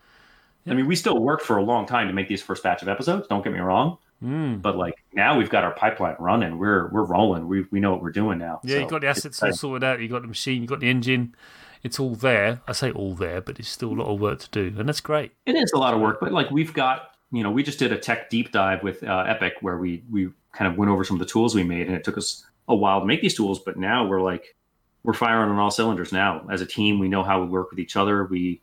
i 0.66 0.75
mean 0.75 0.87
we 0.87 0.97
still 0.97 1.19
worked 1.19 1.45
for 1.45 1.57
a 1.57 1.62
long 1.62 1.87
time 1.87 2.09
to 2.09 2.12
make 2.12 2.29
these 2.29 2.43
first 2.43 2.62
batch 2.62 2.83
of 2.83 2.89
episodes 2.89 3.27
don't 3.29 3.43
get 3.45 3.53
me 3.53 3.61
wrong 3.61 3.99
Mm. 4.23 4.61
but 4.61 4.77
like 4.77 4.97
now 5.12 5.39
we've 5.39 5.49
got 5.49 5.62
our 5.62 5.71
pipeline 5.71 6.16
running 6.19 6.59
we're 6.59 6.89
we're 6.89 7.05
rolling 7.05 7.47
we, 7.47 7.66
we 7.71 7.79
know 7.79 7.93
what 7.93 8.03
we're 8.03 8.11
doing 8.11 8.37
now 8.39 8.59
Yeah, 8.64 8.75
So 8.75 8.81
you've 8.81 8.91
got 8.91 9.01
the 9.03 9.07
assets 9.07 9.41
all 9.41 9.53
sorted 9.53 9.85
out. 9.85 10.01
You've 10.01 10.11
got 10.11 10.23
the 10.23 10.29
machine, 10.29 10.61
you've 10.62 10.69
got 10.71 10.81
the 10.81 10.91
engine. 10.91 11.37
It's 11.85 12.01
all 12.01 12.16
there. 12.16 12.61
I 12.66 12.73
say 12.73 12.91
all 12.91 13.14
there, 13.14 13.41
but 13.41 13.61
it's 13.61 13.69
still 13.69 13.93
a 13.93 13.95
lot 14.03 14.12
of 14.12 14.19
work 14.19 14.41
to 14.41 14.51
do. 14.51 14.77
And 14.77 14.89
that's 14.89 15.01
great. 15.01 15.31
It 15.47 15.55
is 15.55 15.71
a 15.71 15.79
lot 15.79 15.95
of 15.95 16.01
work, 16.01 16.19
but 16.21 16.33
like 16.33 16.51
we've 16.51 16.75
got, 16.75 17.12
you 17.31 17.45
know, 17.45 17.53
we 17.53 17.62
just 17.62 17.79
did 17.79 17.93
a 17.93 17.97
tech 17.97 18.29
deep 18.29 18.51
dive 18.51 18.83
with 18.83 19.05
uh, 19.05 19.25
Epic 19.29 19.53
where 19.61 19.79
we 19.79 20.03
we 20.11 20.31
kind 20.53 20.69
of 20.69 20.77
went 20.77 20.91
over 20.91 21.05
some 21.05 21.14
of 21.14 21.21
the 21.21 21.33
tools 21.33 21.55
we 21.55 21.62
made, 21.62 21.87
and 21.87 21.95
it 21.95 22.03
took 22.03 22.19
us 22.19 22.45
a 22.66 22.75
while 22.75 22.99
to 22.99 23.07
make 23.07 23.21
these 23.23 23.37
tools, 23.37 23.61
but 23.61 23.77
now 23.77 24.05
we're 24.05 24.21
like 24.21 24.57
we're 25.03 25.14
firing 25.14 25.51
on 25.51 25.59
all 25.59 25.70
cylinders 25.70 26.12
now 26.12 26.46
as 26.51 26.61
a 26.61 26.66
team. 26.66 26.99
We 26.99 27.09
know 27.09 27.22
how 27.22 27.40
we 27.40 27.46
work 27.46 27.70
with 27.70 27.78
each 27.78 27.96
other. 27.96 28.24
We, 28.24 28.61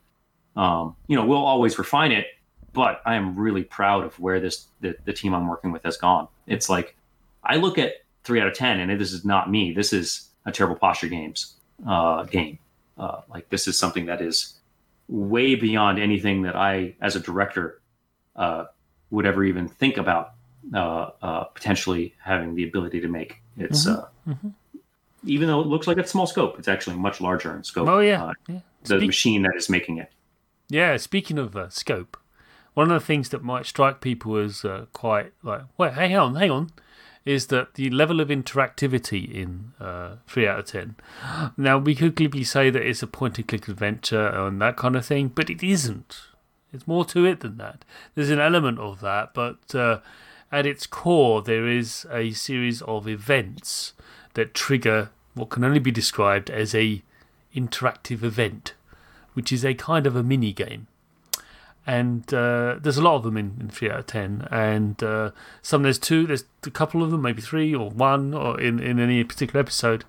um, 0.54 0.96
you 1.06 1.16
know, 1.16 1.24
we'll 1.24 1.44
always 1.44 1.78
refine 1.78 2.12
it, 2.12 2.26
but 2.72 3.02
I 3.04 3.14
am 3.14 3.36
really 3.36 3.64
proud 3.64 4.04
of 4.04 4.18
where 4.20 4.40
this 4.40 4.66
the, 4.80 4.96
the 5.04 5.12
team 5.12 5.34
I'm 5.34 5.48
working 5.48 5.72
with 5.72 5.82
has 5.84 5.96
gone. 5.96 6.28
It's 6.46 6.68
like 6.68 6.96
I 7.42 7.56
look 7.56 7.78
at 7.78 7.92
three 8.24 8.40
out 8.40 8.46
of 8.46 8.54
ten, 8.54 8.80
and 8.80 9.00
this 9.00 9.12
is 9.12 9.24
not 9.24 9.50
me. 9.50 9.72
This 9.72 9.92
is 9.92 10.28
a 10.44 10.52
terrible 10.52 10.76
posture 10.76 11.08
games 11.08 11.54
uh, 11.86 12.24
game. 12.24 12.58
Uh, 12.98 13.20
like 13.28 13.48
this 13.50 13.66
is 13.68 13.78
something 13.78 14.06
that 14.06 14.20
is 14.20 14.54
way 15.08 15.54
beyond 15.54 15.98
anything 15.98 16.42
that 16.42 16.56
I, 16.56 16.94
as 17.00 17.16
a 17.16 17.20
director, 17.20 17.80
uh, 18.34 18.64
would 19.10 19.26
ever 19.26 19.44
even 19.44 19.68
think 19.68 19.96
about 19.96 20.32
uh, 20.74 21.10
uh, 21.22 21.44
potentially 21.44 22.14
having 22.18 22.54
the 22.54 22.64
ability 22.64 23.00
to 23.00 23.08
make. 23.08 23.40
It's 23.56 23.86
uh, 23.86 24.08
mhm. 24.26 24.52
Even 25.26 25.48
though 25.48 25.60
it 25.60 25.66
looks 25.66 25.86
like 25.86 25.98
a 25.98 26.06
small 26.06 26.26
scope, 26.26 26.58
it's 26.58 26.68
actually 26.68 26.96
much 26.96 27.20
larger 27.20 27.54
in 27.54 27.64
scope. 27.64 27.88
Oh, 27.88 28.00
yeah. 28.00 28.24
uh, 28.24 28.32
yeah. 28.48 28.60
the 28.84 28.96
Speak- 28.98 29.06
machine 29.06 29.42
that 29.42 29.54
is 29.56 29.68
making 29.68 29.98
it. 29.98 30.10
Yeah, 30.68 30.96
speaking 30.96 31.38
of 31.38 31.54
uh, 31.56 31.68
scope, 31.68 32.16
one 32.74 32.90
of 32.90 33.00
the 33.00 33.06
things 33.06 33.28
that 33.28 33.42
might 33.44 33.66
strike 33.66 34.00
people 34.00 34.36
as 34.36 34.64
uh, 34.64 34.86
quite 34.92 35.32
like, 35.42 35.62
wait, 35.78 35.92
hang 35.92 36.16
on, 36.16 36.34
hang 36.34 36.50
on, 36.50 36.70
is 37.24 37.46
that 37.48 37.74
the 37.74 37.88
level 37.90 38.20
of 38.20 38.28
interactivity 38.28 39.32
in 39.32 39.72
uh, 39.80 40.16
3 40.26 40.46
out 40.48 40.58
of 40.60 40.66
10. 40.66 40.96
Now, 41.56 41.78
we 41.78 41.94
could 41.94 42.14
glibly 42.14 42.44
say 42.44 42.70
that 42.70 42.82
it's 42.82 43.02
a 43.02 43.06
point 43.06 43.38
and 43.38 43.46
click 43.48 43.68
adventure 43.68 44.28
and 44.28 44.60
that 44.60 44.76
kind 44.76 44.96
of 44.96 45.06
thing, 45.06 45.28
but 45.28 45.50
it 45.50 45.62
isn't. 45.62 46.18
It's 46.72 46.86
more 46.86 47.04
to 47.06 47.24
it 47.24 47.40
than 47.40 47.56
that. 47.58 47.84
There's 48.14 48.30
an 48.30 48.40
element 48.40 48.78
of 48.78 49.00
that, 49.00 49.34
but 49.34 49.74
uh, 49.74 50.00
at 50.52 50.66
its 50.66 50.86
core, 50.86 51.42
there 51.42 51.66
is 51.66 52.06
a 52.12 52.32
series 52.32 52.82
of 52.82 53.08
events 53.08 53.92
that 54.36 54.54
trigger 54.54 55.10
what 55.34 55.50
can 55.50 55.64
only 55.64 55.78
be 55.80 55.90
described 55.90 56.48
as 56.48 56.74
a 56.74 57.02
interactive 57.54 58.22
event 58.22 58.72
which 59.34 59.52
is 59.52 59.66
a 59.66 59.74
kind 59.74 60.06
of 60.06 60.16
a 60.16 60.22
mini 60.22 60.50
game. 60.50 60.86
And 61.86 62.32
uh, 62.32 62.76
there's 62.80 62.96
a 62.96 63.02
lot 63.02 63.16
of 63.16 63.22
them 63.22 63.36
in, 63.36 63.58
in 63.60 63.68
3 63.68 63.90
out 63.90 63.98
of 64.00 64.06
10. 64.06 64.48
And 64.50 65.02
uh, 65.02 65.30
some 65.60 65.82
there's 65.82 65.98
two, 65.98 66.26
there's 66.26 66.44
a 66.64 66.70
couple 66.70 67.02
of 67.02 67.10
them, 67.10 67.20
maybe 67.20 67.42
three 67.42 67.74
or 67.74 67.90
one 67.90 68.32
or 68.32 68.58
in, 68.58 68.80
in 68.80 68.98
any 68.98 69.22
particular 69.24 69.60
episode. 69.60 70.04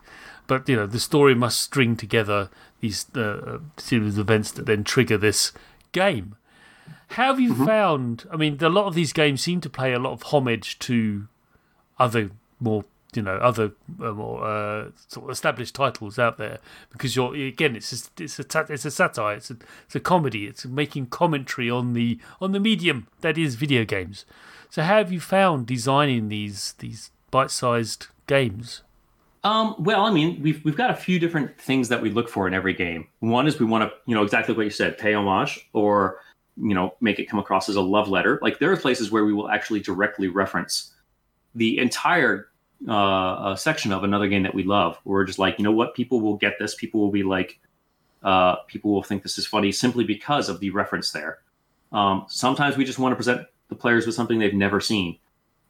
but 0.48 0.68
you 0.70 0.78
know 0.78 0.88
the 0.88 1.00
story 1.00 1.36
must 1.36 1.60
string 1.60 1.98
together 1.98 2.50
these 2.80 3.06
uh, 3.16 3.60
series 3.76 4.18
of 4.18 4.20
events 4.30 4.50
that 4.54 4.66
then 4.66 4.84
trigger 4.86 5.18
this 5.18 5.52
game. 5.92 6.36
How 7.10 7.26
have 7.28 7.40
you 7.42 7.54
Mm-hmm. 7.54 7.66
found? 7.66 8.26
I 8.32 8.38
mean, 8.38 8.58
a 8.62 8.70
lot 8.70 8.88
of 8.88 8.96
these 8.96 9.12
games 9.12 9.42
seem 9.42 9.60
to 9.62 9.70
play 9.70 9.92
a 9.94 10.00
lot 10.00 10.14
of 10.14 10.24
homage 10.24 10.80
to 10.80 11.28
other 12.00 12.32
more, 12.62 12.86
you 13.18 13.24
know, 13.24 13.36
other 13.38 13.72
uh, 14.02 14.12
more 14.12 14.46
uh, 14.46 14.90
sort 15.08 15.26
of 15.26 15.32
established 15.32 15.76
titles 15.76 16.18
out 16.18 16.38
there 16.38 16.60
because 16.92 17.16
you're 17.16 17.36
again, 17.36 17.76
it's 17.76 17.92
a, 17.92 18.24
it's 18.24 18.40
a 18.40 18.66
it's 18.70 18.86
a 18.86 18.92
satire, 18.92 19.36
it's 19.36 19.52
a 19.52 19.58
it's 19.86 19.96
a 19.96 20.00
comedy, 20.00 20.46
it's 20.46 20.66
making 20.66 21.08
commentary 21.08 21.70
on 21.70 21.94
the 21.94 22.20
on 22.40 22.54
the 22.54 22.60
medium 22.60 23.08
that 23.22 23.38
is 23.38 23.56
video 23.56 23.84
games. 23.84 24.26
So, 24.70 24.84
how 24.84 24.98
have 24.98 25.12
you 25.12 25.20
found 25.20 25.66
designing 25.68 26.30
these 26.30 26.76
these 26.80 27.12
bite-sized 27.32 28.08
games? 28.28 28.84
Um, 29.44 29.76
well, 29.80 30.06
I 30.06 30.12
mean, 30.12 30.42
we've 30.42 30.64
we've 30.64 30.78
got 30.78 30.92
a 30.92 30.96
few 30.96 31.20
different 31.20 31.60
things 31.60 31.90
that 31.90 32.02
we 32.02 32.10
look 32.10 32.30
for 32.30 32.48
in 32.48 32.54
every 32.54 32.74
game. 32.74 33.08
One 33.20 33.48
is 33.48 33.60
we 33.60 33.66
want 33.66 33.90
to, 33.90 33.96
you 34.06 34.16
know, 34.16 34.24
exactly 34.24 34.56
what 34.56 34.64
you 34.64 34.70
said, 34.70 34.98
pay 34.98 35.14
homage 35.14 35.68
or 35.74 36.20
you 36.60 36.74
know, 36.74 36.96
make 37.02 37.20
it 37.20 37.26
come 37.26 37.40
across 37.40 37.70
as 37.70 37.76
a 37.76 37.82
love 37.82 38.10
letter. 38.10 38.40
Like 38.42 38.60
there 38.60 38.72
are 38.72 38.78
places 38.78 39.12
where 39.12 39.26
we 39.26 39.34
will 39.34 39.50
actually 39.50 39.80
directly 39.80 40.28
reference 40.28 40.94
the 41.54 41.78
entire 41.78 42.50
uh, 42.88 42.92
uh, 42.92 43.56
section 43.56 43.92
of 43.92 44.04
another 44.04 44.28
game 44.28 44.44
that 44.44 44.54
we 44.54 44.64
love. 44.64 45.00
We're 45.04 45.24
just 45.24 45.40
like, 45.40 45.58
you 45.58 45.64
know 45.64 45.72
what, 45.72 45.96
people 45.96 46.22
will 46.22 46.38
get 46.38 46.54
this. 46.60 46.76
People 46.76 47.00
will 47.00 47.12
be 47.12 47.24
like, 47.24 47.60
uh, 48.24 48.58
people 48.68 48.92
will 48.92 49.04
think 49.04 49.24
this 49.24 49.38
is 49.38 49.48
funny 49.48 49.72
simply 49.72 50.04
because 50.04 50.50
of 50.50 50.60
the 50.60 50.70
reference 50.70 51.12
there. 51.12 51.40
Um, 51.92 52.26
sometimes 52.28 52.78
we 52.78 52.86
just 52.86 53.00
want 53.00 53.14
to 53.14 53.16
present 53.16 53.48
the 53.70 53.76
players 53.76 54.06
with 54.06 54.16
something 54.16 54.40
they've 54.40 54.54
never 54.54 54.80
seen. 54.80 55.18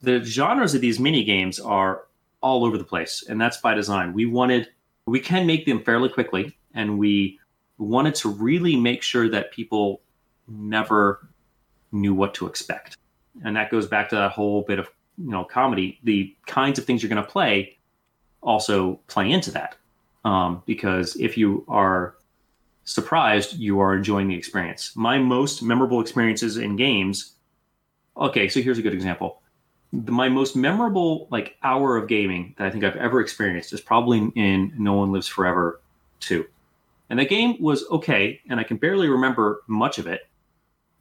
The 0.02 0.24
genres 0.24 0.76
of 0.76 0.82
these 0.82 1.00
mini 1.00 1.24
games 1.24 1.60
are 1.60 2.06
all 2.42 2.66
over 2.66 2.78
the 2.78 2.84
place, 2.84 3.24
and 3.28 3.40
that's 3.40 3.58
by 3.58 3.74
design. 3.74 4.14
We 4.14 4.26
wanted, 4.26 4.70
we 5.06 5.20
can 5.20 5.46
make 5.46 5.66
them 5.66 5.84
fairly 5.84 6.10
quickly, 6.10 6.58
and 6.74 7.00
we 7.00 7.40
wanted 7.78 8.16
to 8.16 8.30
really 8.30 8.76
make 8.76 9.02
sure 9.02 9.30
that 9.30 9.52
people 9.52 10.02
never 10.48 11.28
knew 11.92 12.14
what 12.14 12.34
to 12.36 12.48
expect. 12.48 12.98
And 13.44 13.56
that 13.56 13.72
goes 13.72 13.88
back 13.88 14.10
to 14.10 14.16
that 14.16 14.32
whole 14.32 14.64
bit 14.64 14.80
of 14.80 14.90
you 15.18 15.32
know 15.32 15.44
comedy. 15.44 16.00
The 16.04 16.36
kinds 16.46 16.80
of 16.80 16.86
things 16.86 17.02
you're 17.02 17.10
going 17.10 17.24
to 17.24 17.30
play 17.30 17.78
also 18.42 19.00
play 19.08 19.32
into 19.32 19.52
that, 19.52 19.76
um, 20.24 20.64
because 20.66 21.16
if 21.18 21.38
you 21.38 21.66
are 21.68 22.16
surprised, 22.84 23.54
you 23.54 23.80
are 23.80 23.96
enjoying 23.96 24.30
the 24.30 24.36
experience. 24.36 24.96
My 24.96 25.18
most 25.20 25.62
memorable 25.62 26.00
experiences 26.02 26.58
in 26.58 26.76
games. 26.76 27.34
Okay, 28.16 28.48
so 28.48 28.62
here's 28.62 28.80
a 28.80 28.82
good 28.82 28.94
example. 28.94 29.42
My 29.92 30.30
most 30.30 30.56
memorable 30.56 31.28
like 31.30 31.58
hour 31.64 31.98
of 31.98 32.08
gaming 32.08 32.56
that 32.58 32.68
I 32.68 32.70
think 32.70 32.84
I've 32.84 32.96
ever 32.96 33.22
experienced 33.22 33.74
is 33.74 33.82
probably 33.82 34.32
in 34.36 34.74
No 34.78 34.94
One 34.94 35.12
Lives 35.12 35.28
Forever 35.28 35.82
2. 36.22 36.46
And 37.10 37.20
that 37.20 37.30
game 37.30 37.56
was 37.62 37.86
okay, 37.90 38.42
and 38.50 38.60
I 38.60 38.64
can 38.64 38.78
barely 38.78 39.08
remember 39.08 39.62
much 39.68 39.98
of 39.98 40.08
it. 40.08 40.28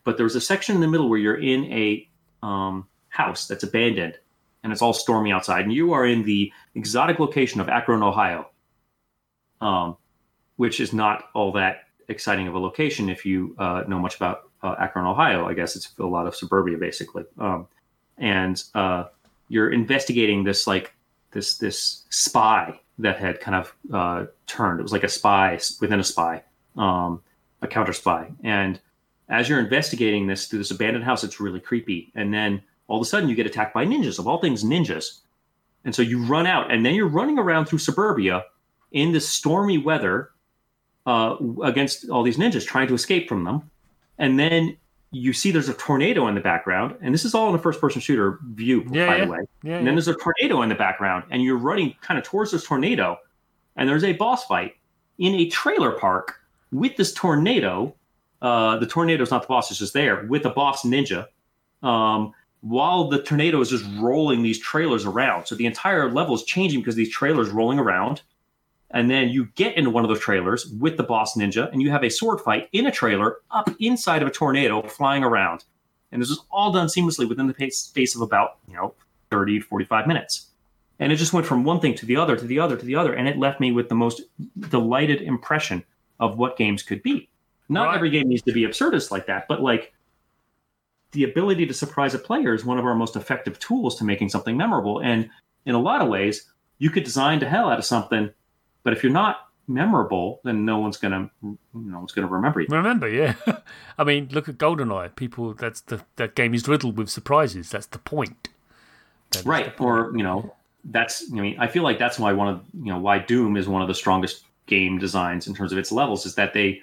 But 0.05 0.17
there 0.17 0.25
was 0.25 0.37
a 0.37 0.41
section 0.41 0.77
in 0.77 0.81
the 0.81 0.89
middle 0.89 1.09
where 1.09 1.19
you're 1.19 1.41
in 1.41 1.65
a 1.73 2.09
um, 2.43 2.87
house 3.17 3.47
that's 3.49 3.65
abandoned, 3.65 4.19
and 4.63 4.73
it's 4.73 4.83
all 4.83 4.93
stormy 4.93 5.33
outside, 5.33 5.65
and 5.65 5.73
you 5.73 5.93
are 5.93 6.07
in 6.07 6.23
the 6.23 6.53
exotic 6.75 7.19
location 7.19 7.61
of 7.61 7.69
Akron, 7.69 8.03
Ohio, 8.03 8.51
um, 9.61 9.97
which 10.57 10.81
is 10.81 10.93
not 10.93 11.25
all 11.35 11.53
that 11.53 11.85
exciting 12.09 12.47
of 12.47 12.55
a 12.55 12.59
location 12.59 13.09
if 13.09 13.25
you 13.25 13.55
uh, 13.59 13.85
know 13.89 13.99
much 13.99 14.17
about 14.17 14.51
uh, 14.63 14.75
Akron, 14.79 15.07
Ohio. 15.07 15.47
I 15.47 15.55
guess 15.55 15.77
it's 15.77 15.89
a 15.99 16.07
lot 16.07 16.27
of 16.27 16.35
suburbia, 16.37 16.77
basically. 16.77 17.25
Um, 17.39 17.67
and 18.19 18.63
uh, 18.75 19.05
you're 19.49 19.73
investigating 19.73 20.45
this 20.45 20.67
like 20.67 20.93
this 21.33 21.59
this 21.59 22.05
spy 22.11 22.81
that 22.99 23.19
had 23.19 23.41
kind 23.41 23.57
of 23.57 23.75
uh, 23.93 24.27
turned. 24.47 24.81
It 24.81 24.83
was 24.83 24.93
like 24.93 25.05
a 25.05 25.09
spy 25.09 25.59
within 25.81 26.01
a 26.01 26.05
spy, 26.05 26.43
um, 26.77 27.23
a 27.63 27.69
counter 27.69 27.93
spy. 27.93 28.31
And 28.43 28.81
as 29.29 29.49
you're 29.49 29.61
investigating 29.61 30.27
this 30.27 30.47
through 30.47 30.61
this 30.61 30.71
abandoned 30.71 31.05
house, 31.05 31.25
it's 31.25 31.41
really 31.41 31.61
creepy. 31.61 32.13
And 32.15 32.33
then 32.33 32.63
all 32.89 32.99
of 33.01 33.03
a 33.03 33.09
sudden, 33.09 33.29
you 33.29 33.35
get 33.35 33.47
attacked 33.47 33.75
by 33.75 33.85
ninjas. 33.85 34.19
Of 34.19 34.27
all 34.29 34.39
things, 34.39 34.65
ninjas. 34.65 35.21
And 35.85 35.95
so 35.95 36.03
you 36.03 36.25
run 36.25 36.47
out, 36.47 36.73
and 36.73 36.85
then 36.85 36.95
you're 36.95 37.09
running 37.09 37.39
around 37.39 37.67
through 37.67 37.79
suburbia 37.79 38.45
in 38.93 39.13
this 39.13 39.29
stormy 39.29 39.79
weather 39.79 40.31
uh, 41.07 41.37
against 41.63 42.09
all 42.11 42.23
these 42.23 42.37
ninjas, 42.39 42.67
trying 42.67 42.89
to 42.89 42.95
escape 42.95 43.29
from 43.29 43.45
them. 43.45 43.71
And 44.19 44.39
then 44.39 44.77
you 45.13 45.33
see 45.33 45.51
there's 45.53 45.69
a 45.69 45.75
tornado 45.75 46.27
in 46.27 46.35
the 46.35 46.41
background, 46.41 46.97
and 47.01 47.15
this 47.15 47.25
is 47.25 47.35
all 47.35 47.49
in 47.49 47.55
a 47.55 47.59
first-person 47.59 48.01
shooter 48.01 48.41
view, 48.55 48.85
Yeah, 48.91 49.07
by 49.07 49.17
yeah. 49.19 49.25
the 49.25 49.31
way. 49.31 49.39
Yeah, 49.63 49.77
And 49.79 49.87
then 49.87 49.95
there's 49.95 50.09
a 50.09 50.15
tornado 50.15 50.63
in 50.63 50.69
the 50.69 50.75
background, 50.75 51.25
and 51.31 51.43
you're 51.43 51.57
running 51.57 51.95
kind 52.03 52.19
of 52.19 52.25
towards 52.25 52.51
this 52.51 52.65
tornado, 52.65 53.19
and 53.77 53.89
there's 53.89 54.05
a 54.05 54.13
boss 54.15 54.45
fight 54.47 54.75
in 55.19 55.35
a 55.35 55.49
trailer 55.49 55.93
park 55.93 56.41
with 56.73 56.97
this 56.97 57.15
tornado. 57.15 57.95
Uh, 58.43 58.79
the 58.79 58.87
tornado's 58.87 59.31
not 59.31 59.43
the 59.43 59.49
boss; 59.49 59.71
it's 59.71 59.79
just 59.79 59.93
there 59.95 60.27
with 60.29 60.45
a 60.45 60.51
boss 60.51 60.83
ninja. 60.83 61.27
Um, 61.83 62.33
while 62.69 63.09
the 63.09 63.23
tornado 63.23 63.61
is 63.61 63.71
just 63.71 63.85
rolling 63.99 64.43
these 64.43 64.59
trailers 64.59 65.05
around, 65.05 65.47
so 65.47 65.55
the 65.55 65.67
entire 65.67 66.11
level 66.11 66.35
is 66.35 66.43
changing 66.43 66.81
because 66.81 66.97
these 66.97 67.11
trailers 67.11 67.51
rolling 67.51 67.79
around. 67.79 68.23
And 68.91 69.11
then 69.11 69.29
you 69.29 69.47
get 69.57 69.77
into 69.77 69.91
one 69.91 70.05
of 70.05 70.09
those 70.09 70.21
trailers 70.21 70.67
with 70.79 70.97
the 70.97 71.03
boss 71.03 71.37
ninja, 71.37 71.71
and 71.73 71.83
you 71.83 71.91
have 71.91 72.05
a 72.05 72.09
sword 72.09 72.41
fight 72.41 72.69
in 72.73 72.87
a 72.87 72.93
trailer 72.93 73.39
up 73.51 73.69
inside 73.81 74.23
of 74.23 74.29
a 74.29 74.31
tornado 74.31 74.83
flying 74.83 75.25
around. 75.25 75.65
And 76.13 76.23
this 76.23 76.31
is 76.31 76.41
all 76.51 76.73
done 76.73 76.87
seamlessly 76.87 77.29
within 77.29 77.47
the 77.47 77.71
space 77.71 78.15
of 78.15 78.23
about, 78.23 78.59
you 78.69 78.75
know, 78.75 78.95
30 79.31 79.59
to 79.59 79.65
45 79.65 80.07
minutes. 80.07 80.47
And 80.99 81.13
it 81.13 81.17
just 81.17 81.33
went 81.33 81.47
from 81.47 81.65
one 81.65 81.81
thing 81.81 81.95
to 81.97 82.07
the 82.07 82.17
other 82.17 82.37
to 82.37 82.45
the 82.45 82.59
other 82.59 82.77
to 82.77 82.87
the 82.87 82.95
other. 82.95 83.13
And 83.13 83.29
it 83.29 83.39
left 83.39 83.61
me 83.61 83.73
with 83.73 83.89
the 83.89 83.95
most 83.95 84.23
delighted 84.71 85.21
impression 85.21 85.85
of 86.21 86.39
what 86.39 86.57
games 86.57 86.83
could 86.83 87.03
be. 87.03 87.29
Not 87.69 87.87
Right. 87.87 87.97
every 87.97 88.11
game 88.11 88.29
needs 88.29 88.43
to 88.43 88.53
be 88.53 88.63
absurdist 88.63 89.11
like 89.11 89.27
that, 89.27 89.47
but 89.49 89.61
like 89.61 89.93
the 91.13 91.25
ability 91.25 91.67
to 91.67 91.75
surprise 91.75 92.15
a 92.15 92.19
player 92.19 92.55
is 92.55 92.65
one 92.65 92.79
of 92.79 92.85
our 92.85 92.95
most 92.95 93.17
effective 93.17 93.59
tools 93.59 93.97
to 93.97 94.05
making 94.05 94.29
something 94.29 94.57
memorable. 94.57 95.01
And 95.01 95.31
in 95.65 95.75
a 95.75 95.81
lot 95.81 96.01
of 96.01 96.09
ways, 96.09 96.51
you 96.79 96.91
could 96.91 97.05
design 97.05 97.39
the 97.39 97.49
hell 97.49 97.69
out 97.71 97.79
of 97.79 97.85
something, 97.85 98.31
but 98.83 98.93
if 98.93 99.03
you're 99.03 99.13
not 99.13 99.49
memorable, 99.69 100.41
then 100.45 100.65
no 100.65 100.79
one's 100.79 100.97
gonna 100.97 101.31
no 101.43 101.99
one's 101.99 102.13
gonna 102.13 102.27
remember 102.27 102.61
you. 102.61 102.67
Remember, 102.71 103.09
yeah. 103.09 103.35
I 103.99 104.05
mean, 104.05 104.29
look 104.31 104.49
at 104.49 104.59
GoldenEye. 104.59 105.17
People, 105.17 105.55
that's 105.55 105.81
the 105.81 106.03
that 106.17 106.35
game 106.35 106.55
is 106.55 106.69
riddled 106.69 106.97
with 106.99 107.09
surprises. 107.09 107.71
That's 107.71 107.87
the 107.87 107.99
point. 107.99 108.49
That 109.31 109.39
is 109.39 109.45
the 109.45 109.51
right 109.51 109.77
point. 109.77 109.81
or 109.81 110.17
you 110.17 110.23
know 110.23 110.55
that's 110.91 111.25
i 111.33 111.35
mean 111.35 111.57
i 111.59 111.67
feel 111.67 111.83
like 111.83 111.99
that's 111.99 112.19
why 112.19 112.33
one 112.33 112.49
of 112.49 112.63
you 112.75 112.93
know 112.93 112.99
why 112.99 113.19
doom 113.19 113.57
is 113.57 113.69
one 113.69 113.83
of 113.83 113.89
the 113.89 113.95
strongest 113.95 114.45
game 114.67 114.99
designs 114.99 115.47
in 115.47 115.55
terms 115.55 115.73
of 115.73 115.79
its 115.79 115.93
levels 115.93 116.27
is 116.27 116.35
that 116.35 116.53
they 116.53 116.81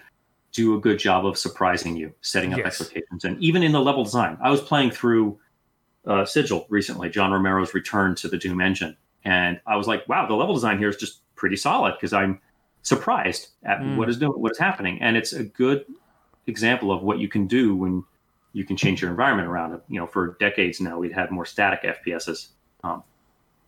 do 0.53 0.75
a 0.75 0.79
good 0.79 0.97
job 0.99 1.25
of 1.25 1.37
surprising 1.37 1.95
you 1.97 2.13
setting 2.21 2.53
up 2.53 2.59
Yes. 2.59 2.67
expectations 2.79 3.23
and 3.25 3.41
even 3.43 3.63
in 3.63 3.71
the 3.71 3.81
level 3.81 4.03
design 4.03 4.37
i 4.41 4.49
was 4.49 4.61
playing 4.61 4.91
through 4.91 5.37
uh, 6.05 6.25
sigil 6.25 6.65
recently 6.69 7.09
john 7.09 7.31
romero's 7.31 7.73
return 7.73 8.15
to 8.15 8.27
the 8.27 8.37
doom 8.37 8.61
engine 8.61 8.95
and 9.25 9.59
i 9.67 9.75
was 9.75 9.87
like 9.87 10.07
wow 10.07 10.25
the 10.27 10.33
level 10.35 10.53
design 10.53 10.77
here 10.77 10.89
is 10.89 10.95
just 10.97 11.21
pretty 11.35 11.55
solid 11.55 11.93
because 11.95 12.13
i'm 12.13 12.39
surprised 12.83 13.47
at 13.63 13.79
Mm. 13.79 13.95
what 13.95 14.09
is 14.09 14.17
doing 14.17 14.33
what 14.33 14.51
is 14.51 14.57
happening 14.59 15.01
and 15.01 15.15
it's 15.17 15.33
a 15.33 15.43
good 15.43 15.85
example 16.47 16.91
of 16.91 17.01
what 17.03 17.19
you 17.19 17.27
can 17.27 17.47
do 17.47 17.75
when 17.75 18.03
you 18.55 18.63
can 18.65 18.77
change 18.77 19.01
your 19.01 19.09
environment 19.09 19.47
around. 19.47 19.81
You 19.87 19.99
know, 19.99 20.05
for 20.05 20.37
decades 20.39 20.79
now, 20.79 20.99
we'd 20.99 21.11
had 21.11 21.31
more 21.31 21.43
static 21.45 21.81
FPSs, 21.81 22.49
um, 22.83 23.01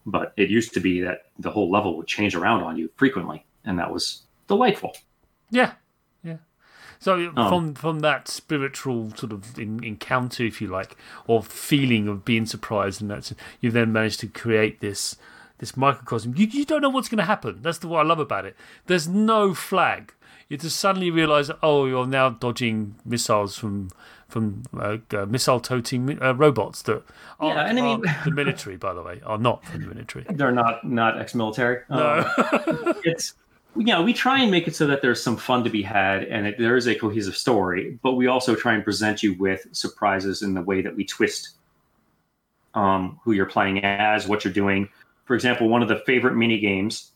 but 0.06 0.32
it 0.38 0.52
used 0.52 0.76
to 0.76 0.80
be 0.80 1.02
that 1.02 1.32
the 1.40 1.50
whole 1.50 1.72
level 1.72 1.98
would 1.98 2.06
change 2.06 2.36
around 2.36 2.62
on 2.62 2.78
you 2.78 2.92
frequently, 2.96 3.44
and 3.64 3.80
that 3.80 3.92
was 3.92 4.22
delightful. 4.48 4.96
Yeah. 5.50 5.72
So 7.06 7.32
Um, 7.36 7.50
from 7.50 7.74
from 7.76 8.00
that 8.00 8.28
spiritual 8.28 9.12
sort 9.16 9.32
of 9.32 9.60
in, 9.60 9.84
encounter, 9.84 10.44
if 10.44 10.60
you 10.60 10.68
like, 10.68 10.98
or 11.28 11.44
feeling 11.44 12.08
of 12.08 12.26
being 12.26 12.48
surprised, 12.48 13.00
and 13.00 13.12
that's 13.12 13.32
you 13.62 13.70
then 13.70 13.94
managed 13.94 14.20
to 14.22 14.28
create 14.28 14.80
this 14.80 15.16
this 15.60 15.78
microcosm. 15.78 16.34
You 16.36 16.48
you 16.48 16.66
don't 16.66 16.82
know 16.82 16.90
what's 16.90 17.08
going 17.08 17.20
to 17.20 17.32
happen. 17.36 17.60
That's 17.62 17.78
the 17.78 17.88
what 17.88 18.00
I 18.04 18.08
love 18.10 18.18
about 18.20 18.46
it. 18.46 18.56
There's 18.88 19.08
no 19.08 19.54
flag. 19.54 20.14
You 20.50 20.58
just 20.58 20.80
suddenly 20.80 21.12
realise, 21.12 21.52
oh, 21.62 21.86
you're 21.86 22.08
now 22.08 22.30
dodging 22.32 22.96
missiles 23.06 23.56
from 23.56 23.90
from 24.28 24.64
uh, 24.76 24.98
uh, 25.14 25.28
missile 25.28 25.60
toting 25.60 26.20
uh, 26.20 26.34
robots 26.34 26.82
that 26.84 27.04
are, 27.40 27.50
Yeah, 27.54 27.70
and 27.70 27.78
I 27.80 27.82
mean- 27.84 28.08
are 28.08 28.24
the 28.26 28.32
military, 28.32 28.78
by 28.78 28.96
the 28.96 29.04
way, 29.04 29.22
are 29.24 29.38
not 29.38 29.64
from 29.64 29.82
the 29.82 29.88
military. 29.94 30.26
They're 30.38 30.52
not 30.64 30.84
not 30.84 31.22
ex-military. 31.22 31.84
No. 31.88 32.26
Um, 32.66 32.94
it's 33.04 33.36
know 33.84 34.02
we 34.02 34.14
try 34.14 34.42
and 34.42 34.52
make 34.52 34.68
it 34.68 34.76
so 34.76 34.88
that 34.88 35.02
there's 35.02 35.22
some 35.22 35.38
fun 35.38 35.64
to 35.64 35.70
be 35.70 35.82
had 35.82 36.24
and 36.24 36.48
it, 36.48 36.58
there 36.58 36.78
is 36.78 36.88
a 36.88 36.96
cohesive 36.96 37.36
story, 37.36 38.00
but 38.02 38.14
we 38.14 38.28
also 38.28 38.56
try 38.56 38.74
and 38.74 38.84
present 38.84 39.22
you 39.22 39.34
with 39.36 39.68
surprises 39.72 40.42
in 40.42 40.54
the 40.54 40.62
way 40.62 40.82
that 40.82 40.96
we 40.96 41.06
twist 41.06 41.52
um, 42.74 43.20
who 43.24 43.32
you're 43.32 43.46
playing 43.46 43.84
as, 43.84 44.28
what 44.28 44.44
you're 44.44 44.54
doing. 44.54 44.88
For 45.26 45.36
example, 45.36 45.68
one 45.68 45.82
of 45.82 45.88
the 45.88 46.04
favorite 46.06 46.36
mini 46.36 46.60
games, 46.60 47.12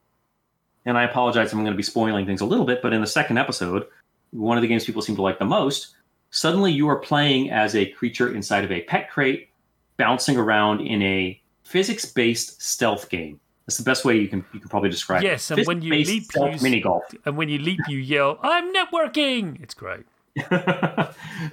and 0.86 0.98
I 0.98 1.04
apologize, 1.04 1.52
I'm 1.52 1.60
going 1.60 1.72
to 1.72 1.78
be 1.78 1.84
spoiling 1.84 2.26
things 2.26 2.42
a 2.42 2.46
little 2.46 2.66
bit, 2.66 2.82
but 2.82 2.94
in 2.94 3.02
the 3.02 3.08
second 3.08 3.38
episode, 3.38 3.86
one 4.32 4.58
of 4.58 4.62
the 4.62 4.68
games 4.68 4.86
people 4.86 5.02
seem 5.02 5.16
to 5.16 5.22
like 5.22 5.40
the 5.40 5.46
most, 5.46 5.96
suddenly 6.32 6.72
you 6.72 6.90
are 6.90 6.98
playing 6.98 7.52
as 7.52 7.76
a 7.76 7.86
creature 7.86 8.34
inside 8.34 8.64
of 8.64 8.72
a 8.72 8.82
pet 8.84 9.10
crate, 9.10 9.50
bouncing 9.98 10.38
around 10.38 10.82
in 10.82 11.02
a 11.02 11.40
physics-based 11.64 12.62
stealth 12.62 13.10
game 13.10 13.40
That's 13.70 13.78
the 13.78 13.84
best 13.84 14.04
way 14.04 14.18
you 14.18 14.28
can 14.28 14.44
you 14.52 14.60
can 14.60 14.68
probably 14.68 14.90
describe 14.90 15.22
Yes, 15.22 15.52
it. 15.52 15.60
and 15.60 15.68
when 15.68 15.84
you 15.84 15.94
leap, 15.94 16.24
you- 16.36 16.58
mini 16.64 16.80
golf. 16.82 17.04
And 17.24 17.38
when 17.38 17.50
you 17.50 17.60
leap, 17.60 17.80
you 17.88 18.00
yell, 18.00 18.40
"I'm 18.42 18.74
networking!" 18.74 19.62
It's 19.62 19.76
great. 19.76 20.06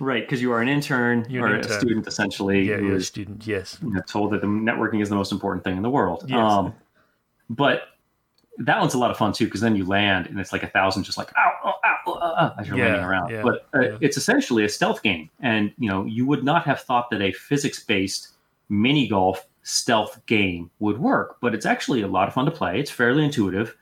right, 0.01 0.23
because 0.25 0.41
you 0.41 0.51
are 0.53 0.63
an 0.63 0.69
intern 0.69 1.27
You're 1.29 1.45
or 1.47 1.55
an 1.57 1.61
a 1.61 1.69
student 1.69 2.07
essentially 2.07 2.71
Yeah, 2.71 2.79
you're 2.79 2.97
a 2.97 3.03
student. 3.03 3.47
Yes. 3.47 3.79
you 3.83 3.91
know, 3.93 4.01
told 4.07 4.33
that 4.33 4.41
the 4.41 4.47
networking 4.47 5.03
is 5.03 5.11
the 5.11 5.15
most 5.15 5.31
important 5.31 5.63
thing 5.63 5.77
in 5.77 5.83
the 5.83 5.91
world. 5.91 6.25
Yes. 6.27 6.39
Um, 6.39 6.73
but 7.51 7.83
that 8.59 8.81
one's 8.81 8.95
a 8.95 8.99
lot 8.99 9.11
of 9.11 9.19
fun 9.19 9.35
too 9.35 9.45
because 9.45 9.61
then 9.61 9.77
you 9.77 9.85
land 9.85 10.27
and 10.27 10.41
it's 10.41 10.53
like 10.53 10.63
a 10.63 10.69
thousand 10.69 11.03
just 11.03 11.19
like 11.19 11.31
ow, 11.37 11.53
ow, 11.67 11.75
ow, 11.85 11.99
ow, 12.07 12.35
ow, 12.39 12.55
as 12.59 12.67
you're 12.67 12.79
Yeah, 12.79 12.85
landing 12.87 13.05
around. 13.05 13.31
yeah, 13.31 13.43
but 13.43 13.67
uh, 13.75 13.81
yeah. 13.81 13.99
it's 14.01 14.17
essentially 14.17 14.65
a 14.65 14.71
stealth 14.71 15.03
game, 15.03 15.29
and 15.41 15.71
you 15.79 15.91
know 15.91 16.07
you 16.07 16.25
would 16.25 16.45
not 16.45 16.65
have 16.65 16.81
thought 16.81 17.11
that 17.11 17.21
a 17.21 17.33
physics-based 17.33 18.29
mini 18.71 19.07
golf 19.07 19.47
stealth 19.67 20.25
game 20.27 20.71
would 20.79 20.97
work, 20.97 21.39
but 21.41 21.53
it's 21.53 21.67
actually 21.67 22.01
a 22.03 22.07
lot 22.07 22.29
of 22.29 22.35
fun 22.35 22.45
to 22.45 22.53
play. 22.53 22.79
It's 22.79 22.91
fairly 22.91 23.25
intuitive. 23.25 23.77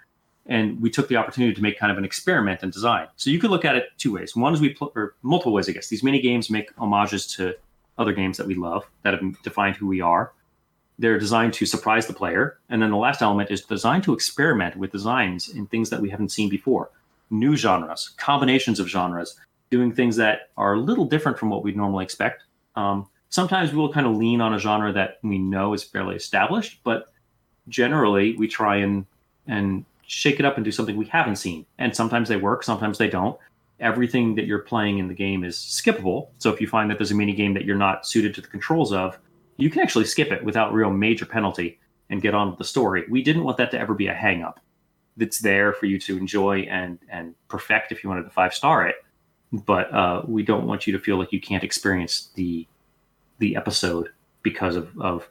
And 0.46 0.80
we 0.80 0.88
took 0.88 1.08
the 1.08 1.16
opportunity 1.16 1.54
to 1.54 1.60
make 1.60 1.78
kind 1.78 1.92
of 1.92 1.98
an 1.98 2.06
experiment 2.06 2.62
in 2.62 2.70
design. 2.70 3.06
So 3.16 3.28
you 3.28 3.38
could 3.38 3.50
look 3.50 3.66
at 3.66 3.76
it 3.76 3.88
two 3.98 4.14
ways. 4.14 4.34
One 4.34 4.54
is 4.54 4.62
we 4.62 4.70
pl- 4.70 4.92
or 4.94 5.14
multiple 5.22 5.52
ways, 5.52 5.68
I 5.68 5.72
guess. 5.72 5.88
These 5.88 6.02
mini 6.02 6.22
games 6.22 6.48
make 6.48 6.74
homages 6.76 7.26
to 7.36 7.54
other 7.98 8.14
games 8.14 8.38
that 8.38 8.46
we 8.46 8.54
love 8.54 8.86
that 9.02 9.12
have 9.12 9.42
defined 9.42 9.76
who 9.76 9.86
we 9.86 10.00
are. 10.00 10.32
They're 10.98 11.18
designed 11.18 11.52
to 11.54 11.66
surprise 11.66 12.06
the 12.06 12.14
player. 12.14 12.58
And 12.70 12.80
then 12.80 12.90
the 12.90 12.96
last 12.96 13.20
element 13.20 13.50
is 13.50 13.60
designed 13.62 14.04
to 14.04 14.14
experiment 14.14 14.76
with 14.76 14.90
designs 14.90 15.50
in 15.50 15.66
things 15.66 15.90
that 15.90 16.00
we 16.00 16.08
haven't 16.08 16.32
seen 16.32 16.48
before 16.48 16.90
new 17.28 17.56
genres, 17.56 18.14
combinations 18.16 18.80
of 18.80 18.88
genres, 18.88 19.38
doing 19.70 19.92
things 19.92 20.16
that 20.16 20.50
are 20.56 20.74
a 20.74 20.80
little 20.80 21.04
different 21.04 21.38
from 21.38 21.50
what 21.50 21.62
we'd 21.62 21.76
normally 21.76 22.04
expect. 22.04 22.44
Um, 22.76 23.08
sometimes 23.34 23.72
we'll 23.72 23.92
kind 23.92 24.06
of 24.06 24.14
lean 24.14 24.40
on 24.40 24.54
a 24.54 24.58
genre 24.60 24.92
that 24.92 25.18
we 25.24 25.38
know 25.38 25.74
is 25.74 25.82
fairly 25.82 26.14
established, 26.14 26.78
but 26.84 27.12
generally 27.68 28.36
we 28.36 28.46
try 28.46 28.76
and 28.76 29.04
and 29.48 29.84
shake 30.06 30.38
it 30.38 30.46
up 30.46 30.54
and 30.56 30.64
do 30.64 30.70
something 30.70 30.96
we 30.96 31.06
haven't 31.06 31.36
seen. 31.36 31.66
And 31.78 31.96
sometimes 31.96 32.28
they 32.28 32.36
work, 32.36 32.62
sometimes 32.62 32.96
they 32.96 33.08
don't. 33.08 33.36
Everything 33.80 34.36
that 34.36 34.46
you're 34.46 34.60
playing 34.60 34.98
in 34.98 35.08
the 35.08 35.14
game 35.14 35.42
is 35.42 35.56
skippable. 35.56 36.28
So 36.38 36.52
if 36.52 36.60
you 36.60 36.68
find 36.68 36.88
that 36.90 36.98
there's 36.98 37.10
a 37.10 37.16
mini 37.16 37.32
game 37.32 37.54
that 37.54 37.64
you're 37.64 37.74
not 37.74 38.06
suited 38.06 38.36
to 38.36 38.40
the 38.40 38.46
controls 38.46 38.92
of, 38.92 39.18
you 39.56 39.68
can 39.68 39.82
actually 39.82 40.04
skip 40.04 40.30
it 40.30 40.44
without 40.44 40.72
real 40.72 40.90
major 40.90 41.26
penalty 41.26 41.80
and 42.10 42.22
get 42.22 42.34
on 42.34 42.50
with 42.50 42.58
the 42.58 42.64
story. 42.64 43.04
We 43.10 43.24
didn't 43.24 43.42
want 43.42 43.56
that 43.56 43.72
to 43.72 43.80
ever 43.80 43.94
be 43.94 44.06
a 44.06 44.14
hang 44.14 44.44
up. 44.44 44.60
It's 45.18 45.40
there 45.40 45.72
for 45.72 45.86
you 45.86 45.98
to 46.00 46.16
enjoy 46.16 46.60
and 46.70 47.00
and 47.10 47.34
perfect 47.48 47.90
if 47.90 48.04
you 48.04 48.10
wanted 48.10 48.24
to 48.24 48.30
five 48.30 48.54
star 48.54 48.86
it. 48.86 48.96
But 49.52 49.92
uh, 49.92 50.22
we 50.24 50.44
don't 50.44 50.66
want 50.66 50.86
you 50.86 50.92
to 50.92 51.00
feel 51.00 51.16
like 51.16 51.32
you 51.32 51.40
can't 51.40 51.64
experience 51.64 52.30
the 52.36 52.68
the 53.38 53.56
episode 53.56 54.10
because 54.42 54.76
of, 54.76 54.88
of 55.00 55.28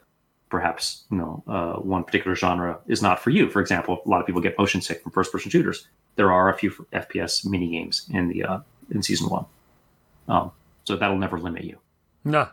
perhaps 0.50 1.04
you 1.10 1.16
know 1.16 1.42
uh, 1.46 1.74
one 1.80 2.04
particular 2.04 2.34
genre 2.36 2.78
is 2.86 3.02
not 3.02 3.20
for 3.20 3.30
you. 3.30 3.48
For 3.50 3.60
example, 3.60 4.02
a 4.04 4.08
lot 4.08 4.20
of 4.20 4.26
people 4.26 4.40
get 4.40 4.58
motion 4.58 4.80
sick 4.80 5.02
from 5.02 5.12
first 5.12 5.32
person 5.32 5.50
shooters. 5.50 5.86
There 6.16 6.30
are 6.32 6.48
a 6.48 6.56
few 6.56 6.70
FPS 6.92 7.44
mini 7.46 7.70
games 7.70 8.06
in 8.10 8.28
the 8.28 8.44
uh, 8.44 8.58
in 8.90 9.02
season 9.02 9.28
one, 9.30 9.46
um, 10.28 10.52
so 10.84 10.96
that'll 10.96 11.18
never 11.18 11.38
limit 11.38 11.64
you. 11.64 11.78
No. 12.24 12.48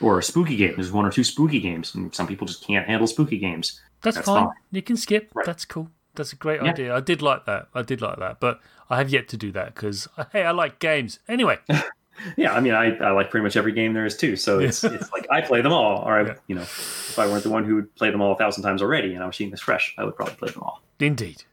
Or 0.00 0.16
a 0.20 0.22
spooky 0.22 0.54
game. 0.54 0.74
There's 0.76 0.92
one 0.92 1.04
or 1.04 1.10
two 1.10 1.24
spooky 1.24 1.58
games, 1.58 1.92
and 1.96 2.14
some 2.14 2.28
people 2.28 2.46
just 2.46 2.64
can't 2.64 2.86
handle 2.86 3.08
spooky 3.08 3.36
games. 3.36 3.80
That's, 4.02 4.14
That's 4.14 4.26
fine. 4.26 4.44
fine. 4.46 4.54
You 4.70 4.80
can 4.80 4.96
skip. 4.96 5.28
Right. 5.34 5.44
That's 5.44 5.64
cool. 5.64 5.90
That's 6.14 6.32
a 6.32 6.36
great 6.36 6.62
Yeah. 6.62 6.70
idea. 6.70 6.94
I 6.94 7.00
did 7.00 7.20
like 7.20 7.46
that. 7.46 7.66
I 7.74 7.82
did 7.82 8.00
like 8.00 8.16
that, 8.20 8.38
but 8.38 8.60
I 8.88 8.98
have 8.98 9.10
yet 9.10 9.26
to 9.30 9.36
do 9.36 9.50
that 9.52 9.74
because 9.74 10.06
hey, 10.32 10.44
I 10.44 10.52
like 10.52 10.78
games. 10.78 11.18
Anyway, 11.26 11.58
Yeah, 12.36 12.52
I 12.52 12.60
mean, 12.60 12.74
I, 12.74 12.96
I 12.96 13.10
like 13.12 13.30
pretty 13.30 13.44
much 13.44 13.56
every 13.56 13.72
game 13.72 13.92
there 13.94 14.04
is 14.06 14.16
too. 14.16 14.36
So 14.36 14.58
it's 14.58 14.82
it's 14.84 15.10
like 15.12 15.26
I 15.30 15.40
play 15.40 15.60
them 15.62 15.72
all, 15.72 16.02
or 16.02 16.18
I, 16.18 16.26
Yeah. 16.26 16.34
you 16.48 16.54
know, 16.56 16.62
if 16.62 17.18
I 17.18 17.26
weren't 17.26 17.42
the 17.44 17.50
one 17.50 17.64
who 17.64 17.74
would 17.76 17.94
play 17.94 18.10
them 18.10 18.20
all 18.20 18.32
a 18.32 18.36
thousand 18.36 18.62
times 18.64 18.82
already, 18.82 19.14
and 19.14 19.22
I 19.22 19.26
was 19.26 19.36
seeing 19.36 19.50
this 19.50 19.60
fresh, 19.60 19.94
I 19.98 20.04
would 20.04 20.16
probably 20.16 20.34
play 20.34 20.50
them 20.50 20.62
all. 20.62 20.82
indeed. 21.00 21.44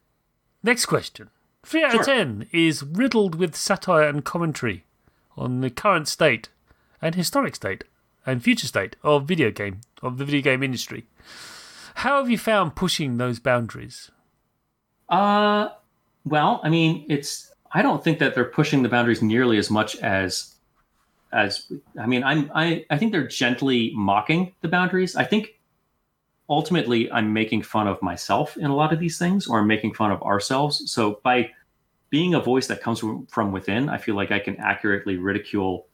Next 0.63 0.85
question. 0.87 1.29
Three 1.63 1.83
out 1.83 1.95
of 1.99 2.05
ten 2.05 2.47
is 2.51 2.83
riddled 2.83 3.35
with 3.35 3.55
satire 3.55 4.07
and 4.07 4.23
commentary 4.25 4.85
on 5.37 5.61
the 5.61 5.69
current 5.69 6.07
state 6.07 6.49
and 7.01 7.13
historic 7.15 7.55
state 7.55 7.83
and 8.25 8.43
future 8.43 8.67
state 8.67 8.95
of 9.03 9.27
video 9.27 9.51
game 9.51 9.81
of 10.01 10.17
the 10.17 10.25
video 10.25 10.41
game 10.41 10.63
industry. 10.63 11.05
How 11.95 12.17
have 12.19 12.29
you 12.29 12.37
found 12.37 12.75
pushing 12.75 13.17
those 13.17 13.39
boundaries? 13.39 14.09
Uh, 15.09 15.69
well, 16.25 16.59
I 16.63 16.69
mean, 16.69 17.05
it's. 17.09 17.51
I 17.71 17.81
don't 17.81 18.03
think 18.03 18.19
that 18.19 18.35
they're 18.35 18.45
pushing 18.45 18.83
the 18.83 18.89
boundaries 18.89 19.21
nearly 19.21 19.57
as 19.57 19.69
much 19.69 19.95
as, 19.97 20.54
as. 21.35 21.71
I 21.99 22.07
mean, 22.07 22.23
I'm. 22.23 22.51
I. 22.55 22.85
I 22.89 22.97
think 22.97 23.11
they're 23.11 23.27
gently 23.27 23.91
mocking 23.93 24.53
the 24.61 24.67
boundaries. 24.67 25.15
I 25.15 25.23
think, 25.23 25.59
ultimately, 26.49 27.11
I'm 27.11 27.33
making 27.33 27.63
fun 27.63 27.87
of 27.87 28.01
myself 28.01 28.57
in 28.57 28.65
a 28.65 28.75
lot 28.75 28.93
of 28.93 28.99
these 28.99 29.17
things, 29.19 29.47
or 29.47 29.59
I'm 29.59 29.67
making 29.67 29.93
fun 29.93 30.11
of 30.11 30.21
ourselves. 30.23 30.91
So 30.91 31.19
by 31.23 31.51
being 32.09 32.33
a 32.33 32.39
voice 32.39 32.67
that 32.67 32.81
comes 32.81 32.99
from, 33.29 33.51
within, 33.51 33.89
I 33.89 33.97
feel 33.97 34.15
like 34.15 34.31
I 34.31 34.39
can 34.39 34.55
accurately 34.57 35.17
ridicule 35.17 35.87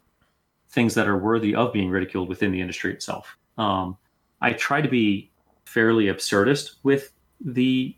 things 0.70 0.94
that 0.94 1.08
are 1.08 1.18
worthy 1.18 1.56
of 1.56 1.74
being 1.74 1.90
ridiculed 1.90 2.30
within 2.30 2.52
the 2.52 2.62
industry 2.62 2.94
itself. 2.94 3.38
Um, 3.58 3.98
I 4.40 4.54
try 4.54 4.82
to 4.82 4.88
be 4.88 5.32
fairly 5.66 6.06
absurdist 6.06 6.76
with 6.84 7.12
the 7.44 7.96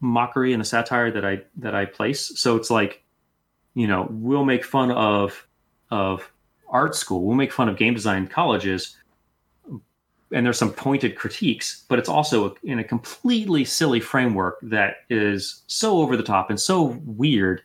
mockery 0.00 0.52
and 0.52 0.60
the 0.60 0.64
satire 0.64 1.10
that 1.10 1.24
I 1.24 1.42
that 1.56 1.74
I 1.74 1.84
place. 1.84 2.32
So 2.38 2.56
it's 2.56 2.70
like, 2.70 3.02
you 3.74 3.86
know, 3.86 4.06
we'll 4.10 4.44
make 4.44 4.64
fun 4.64 4.90
of 4.90 5.46
of 5.90 6.30
art 6.70 6.94
school, 6.94 7.24
we'll 7.24 7.36
make 7.36 7.52
fun 7.52 7.68
of 7.68 7.76
game 7.76 7.94
design 7.94 8.26
colleges, 8.26 8.96
and 10.32 10.44
there's 10.44 10.58
some 10.58 10.72
pointed 10.72 11.16
critiques, 11.16 11.84
but 11.88 11.98
it's 11.98 12.08
also 12.08 12.54
in 12.62 12.78
a 12.78 12.84
completely 12.84 13.64
silly 13.64 14.00
framework 14.00 14.58
that 14.62 14.96
is 15.08 15.62
so 15.66 15.98
over 15.98 16.16
the 16.16 16.22
top 16.22 16.50
and 16.50 16.60
so 16.60 16.98
weird 17.04 17.62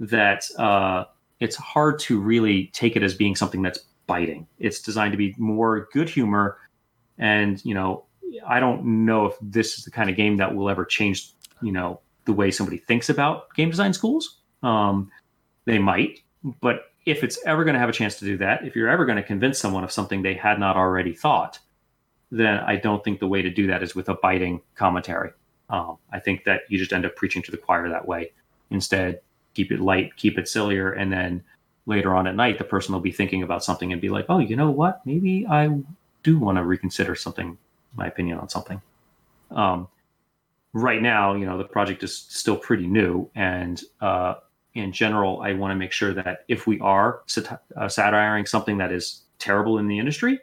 that 0.00 0.44
uh, 0.58 1.04
it's 1.40 1.56
hard 1.56 1.98
to 1.98 2.20
really 2.20 2.66
take 2.72 2.96
it 2.96 3.02
as 3.02 3.14
being 3.14 3.36
something 3.36 3.62
that's 3.62 3.80
biting. 4.06 4.46
It's 4.58 4.80
designed 4.80 5.12
to 5.12 5.18
be 5.18 5.34
more 5.38 5.88
good 5.92 6.08
humor, 6.08 6.58
and 7.18 7.62
you 7.64 7.74
know, 7.74 8.04
I 8.46 8.60
don't 8.60 9.04
know 9.04 9.26
if 9.26 9.34
this 9.42 9.78
is 9.78 9.84
the 9.84 9.90
kind 9.90 10.08
of 10.08 10.16
game 10.16 10.36
that 10.38 10.54
will 10.54 10.70
ever 10.70 10.84
change, 10.84 11.32
you 11.62 11.72
know, 11.72 12.00
the 12.24 12.32
way 12.32 12.50
somebody 12.50 12.78
thinks 12.78 13.08
about 13.08 13.54
game 13.54 13.70
design 13.70 13.92
schools. 13.92 14.40
Um, 14.62 15.10
they 15.66 15.78
might, 15.78 16.20
but 16.60 16.92
if 17.08 17.24
it's 17.24 17.38
ever 17.46 17.64
going 17.64 17.72
to 17.74 17.80
have 17.80 17.88
a 17.88 17.92
chance 17.92 18.18
to 18.18 18.24
do 18.26 18.36
that, 18.36 18.66
if 18.66 18.76
you're 18.76 18.88
ever 18.88 19.06
going 19.06 19.16
to 19.16 19.22
convince 19.22 19.58
someone 19.58 19.82
of 19.82 19.90
something 19.90 20.22
they 20.22 20.34
had 20.34 20.60
not 20.60 20.76
already 20.76 21.14
thought, 21.14 21.58
then 22.30 22.58
I 22.58 22.76
don't 22.76 23.02
think 23.02 23.18
the 23.18 23.26
way 23.26 23.40
to 23.40 23.48
do 23.48 23.66
that 23.68 23.82
is 23.82 23.94
with 23.94 24.10
a 24.10 24.14
biting 24.14 24.60
commentary. 24.74 25.30
Um, 25.70 25.96
I 26.12 26.20
think 26.20 26.44
that 26.44 26.62
you 26.68 26.78
just 26.78 26.92
end 26.92 27.06
up 27.06 27.16
preaching 27.16 27.42
to 27.44 27.50
the 27.50 27.56
choir 27.56 27.88
that 27.88 28.06
way. 28.06 28.32
Instead, 28.70 29.20
keep 29.54 29.72
it 29.72 29.80
light, 29.80 30.16
keep 30.16 30.38
it 30.38 30.48
sillier, 30.48 30.92
and 30.92 31.10
then 31.10 31.42
later 31.86 32.14
on 32.14 32.26
at 32.26 32.36
night, 32.36 32.58
the 32.58 32.64
person 32.64 32.92
will 32.92 33.00
be 33.00 33.12
thinking 33.12 33.42
about 33.42 33.64
something 33.64 33.90
and 33.90 34.00
be 34.00 34.10
like, 34.10 34.26
"Oh, 34.28 34.38
you 34.38 34.56
know 34.56 34.70
what? 34.70 35.00
Maybe 35.06 35.46
I 35.46 35.70
do 36.22 36.38
want 36.38 36.58
to 36.58 36.64
reconsider 36.64 37.14
something, 37.14 37.56
my 37.96 38.06
opinion 38.06 38.38
on 38.38 38.50
something." 38.50 38.82
Um, 39.50 39.88
right 40.74 41.00
now, 41.00 41.34
you 41.34 41.46
know, 41.46 41.56
the 41.56 41.64
project 41.64 42.02
is 42.02 42.14
still 42.14 42.56
pretty 42.56 42.86
new, 42.86 43.30
and 43.34 43.82
uh, 44.02 44.34
in 44.74 44.92
general, 44.92 45.40
I 45.42 45.52
want 45.54 45.70
to 45.72 45.74
make 45.76 45.92
sure 45.92 46.12
that 46.14 46.44
if 46.48 46.66
we 46.66 46.78
are 46.80 47.22
sat- 47.26 47.62
uh, 47.76 47.88
satiring 47.88 48.46
something 48.46 48.78
that 48.78 48.92
is 48.92 49.22
terrible 49.38 49.78
in 49.78 49.88
the 49.88 49.98
industry, 49.98 50.38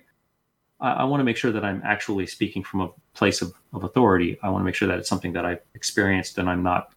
I, 0.79 0.91
I 0.91 1.03
want 1.05 1.21
to 1.21 1.23
make 1.23 1.37
sure 1.37 1.51
that 1.51 1.63
I'm 1.63 1.81
actually 1.85 2.27
speaking 2.27 2.63
from 2.63 2.81
a 2.81 2.89
place 3.13 3.41
of, 3.41 3.53
of 3.73 3.83
authority. 3.83 4.37
I 4.43 4.49
want 4.49 4.61
to 4.61 4.65
make 4.65 4.75
sure 4.75 4.87
that 4.87 4.97
it's 4.99 5.09
something 5.09 5.33
that 5.33 5.45
I've 5.45 5.61
experienced 5.73 6.37
and 6.37 6.49
I'm 6.49 6.63
not 6.63 6.91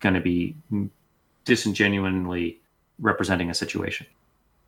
going 0.00 0.14
to 0.14 0.20
be 0.20 0.56
disingenuinely 1.44 2.60
representing 2.98 3.50
a 3.50 3.54
situation. 3.54 4.06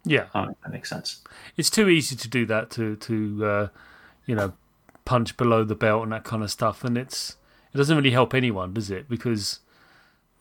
Yeah, 0.05 0.27
Uh, 0.35 0.49
that 0.63 0.73
makes 0.73 0.89
sense. 0.89 1.23
it's 1.57 1.71
too 1.71 1.89
easy 1.89 2.17
to 2.17 2.29
do 2.29 2.45
that 2.47 2.71
to 2.71 2.97
to 2.97 3.45
uh, 3.47 3.69
you 4.27 4.35
know 4.35 4.53
punch 5.05 5.37
below 5.37 5.63
the 5.65 5.77
belt 5.77 6.03
and 6.03 6.13
that 6.13 6.25
kind 6.25 6.43
of 6.43 6.51
stuff, 6.51 6.83
and 6.83 6.99
it's 6.99 7.37
it 7.73 7.77
doesn't 7.79 7.97
really 7.97 8.11
help 8.11 8.35
anyone, 8.35 8.75
does 8.75 8.91
it? 8.91 9.09
Because 9.09 9.61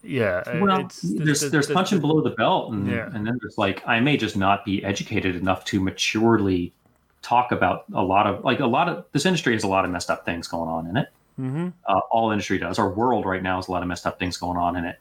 yeah, 0.03 0.43
uh, 0.45 0.59
Well, 0.61 0.79
it's, 0.81 1.01
there's 1.01 1.41
there's 1.51 1.67
punching 1.67 1.99
below 1.99 2.21
the 2.21 2.31
belt, 2.31 2.73
and, 2.73 2.87
Yeah. 2.87 3.07
and 3.13 3.25
then 3.25 3.37
there's 3.41 3.57
like 3.57 3.83
I 3.87 3.99
may 3.99 4.17
just 4.17 4.35
not 4.37 4.65
be 4.65 4.83
educated 4.83 5.35
enough 5.35 5.65
to 5.65 5.79
maturely 5.81 6.73
talk 7.21 7.51
about 7.51 7.85
a 7.93 8.01
lot 8.03 8.25
of 8.27 8.43
like 8.43 8.59
a 8.59 8.65
lot 8.65 8.89
of 8.89 9.05
this 9.11 9.25
industry 9.25 9.53
has 9.53 9.63
a 9.63 9.67
lot 9.67 9.85
of 9.85 9.91
messed 9.91 10.09
up 10.09 10.25
things 10.25 10.47
going 10.47 10.69
on 10.69 10.87
in 10.87 10.97
it. 10.97 11.07
hmm 11.35 11.69
Uh, 11.87 11.99
all 12.11 12.31
industry 12.31 12.57
does. 12.57 12.79
Our 12.79 12.89
world 12.91 13.25
right 13.25 13.43
now 13.43 13.57
has 13.57 13.67
a 13.67 13.71
lot 13.71 13.81
of 13.83 13.87
messed 13.87 14.07
up 14.07 14.17
things 14.19 14.37
going 14.37 14.57
on 14.57 14.75
in 14.75 14.85
it. 14.85 14.97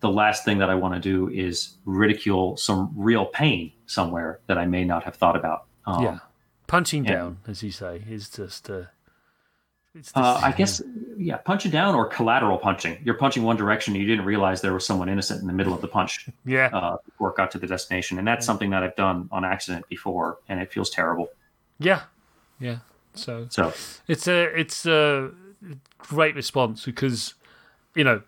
The 0.00 0.10
last 0.10 0.44
thing 0.46 0.58
that 0.58 0.70
I 0.70 0.74
want 0.74 0.94
to 0.94 1.00
do 1.00 1.28
is 1.28 1.76
ridicule 1.84 2.56
some 2.56 2.90
real 2.96 3.26
pain 3.26 3.72
somewhere 3.86 4.40
that 4.46 4.56
I 4.56 4.64
may 4.64 4.84
not 4.84 5.04
have 5.04 5.16
thought 5.16 5.36
about. 5.36 5.66
Um, 5.86 6.02
yeah, 6.02 6.18
punching 6.66 7.04
yeah. 7.04 7.12
down, 7.12 7.38
as 7.46 7.62
you 7.62 7.70
say, 7.70 8.02
is 8.08 8.30
just. 8.30 8.70
Uh, 8.70 8.84
it's 8.99 8.99
Uh, 10.14 10.40
I 10.42 10.52
guess, 10.52 10.80
yeah, 11.16 11.36
punching 11.38 11.72
down 11.72 11.94
or 11.96 12.06
collateral 12.06 12.58
punching. 12.58 12.98
You're 13.04 13.16
punching 13.16 13.42
one 13.42 13.56
direction 13.56 13.94
and 13.94 14.00
you 14.00 14.06
didn't 14.08 14.24
realize 14.24 14.60
there 14.60 14.72
was 14.72 14.86
someone 14.86 15.08
innocent 15.08 15.40
in 15.40 15.46
the 15.48 15.52
middle 15.52 15.74
of 15.74 15.80
the 15.80 15.88
punch. 15.88 16.28
Yeah, 16.44 16.70
uh, 16.72 16.96
before 17.04 17.30
it 17.30 17.36
got 17.36 17.50
to 17.52 17.58
the 17.58 17.66
destination. 17.66 18.18
And 18.18 18.26
that's 18.26 18.46
something 18.46 18.70
that 18.70 18.82
I've 18.82 18.96
done 18.96 19.28
on 19.32 19.44
accident 19.44 19.88
before, 19.88 20.38
and 20.48 20.60
it 20.60 20.72
feels 20.72 20.90
terrible. 20.90 21.28
yeah, 21.78 22.02
yeah. 22.60 22.78
So 23.14 23.46
So 23.50 23.72
it's 24.06 24.28
a 24.28 24.44
it's 24.58 24.86
uh 24.86 25.30
great 25.98 26.36
response 26.36 26.84
because 26.84 27.34
you 27.96 28.04
know 28.04 28.22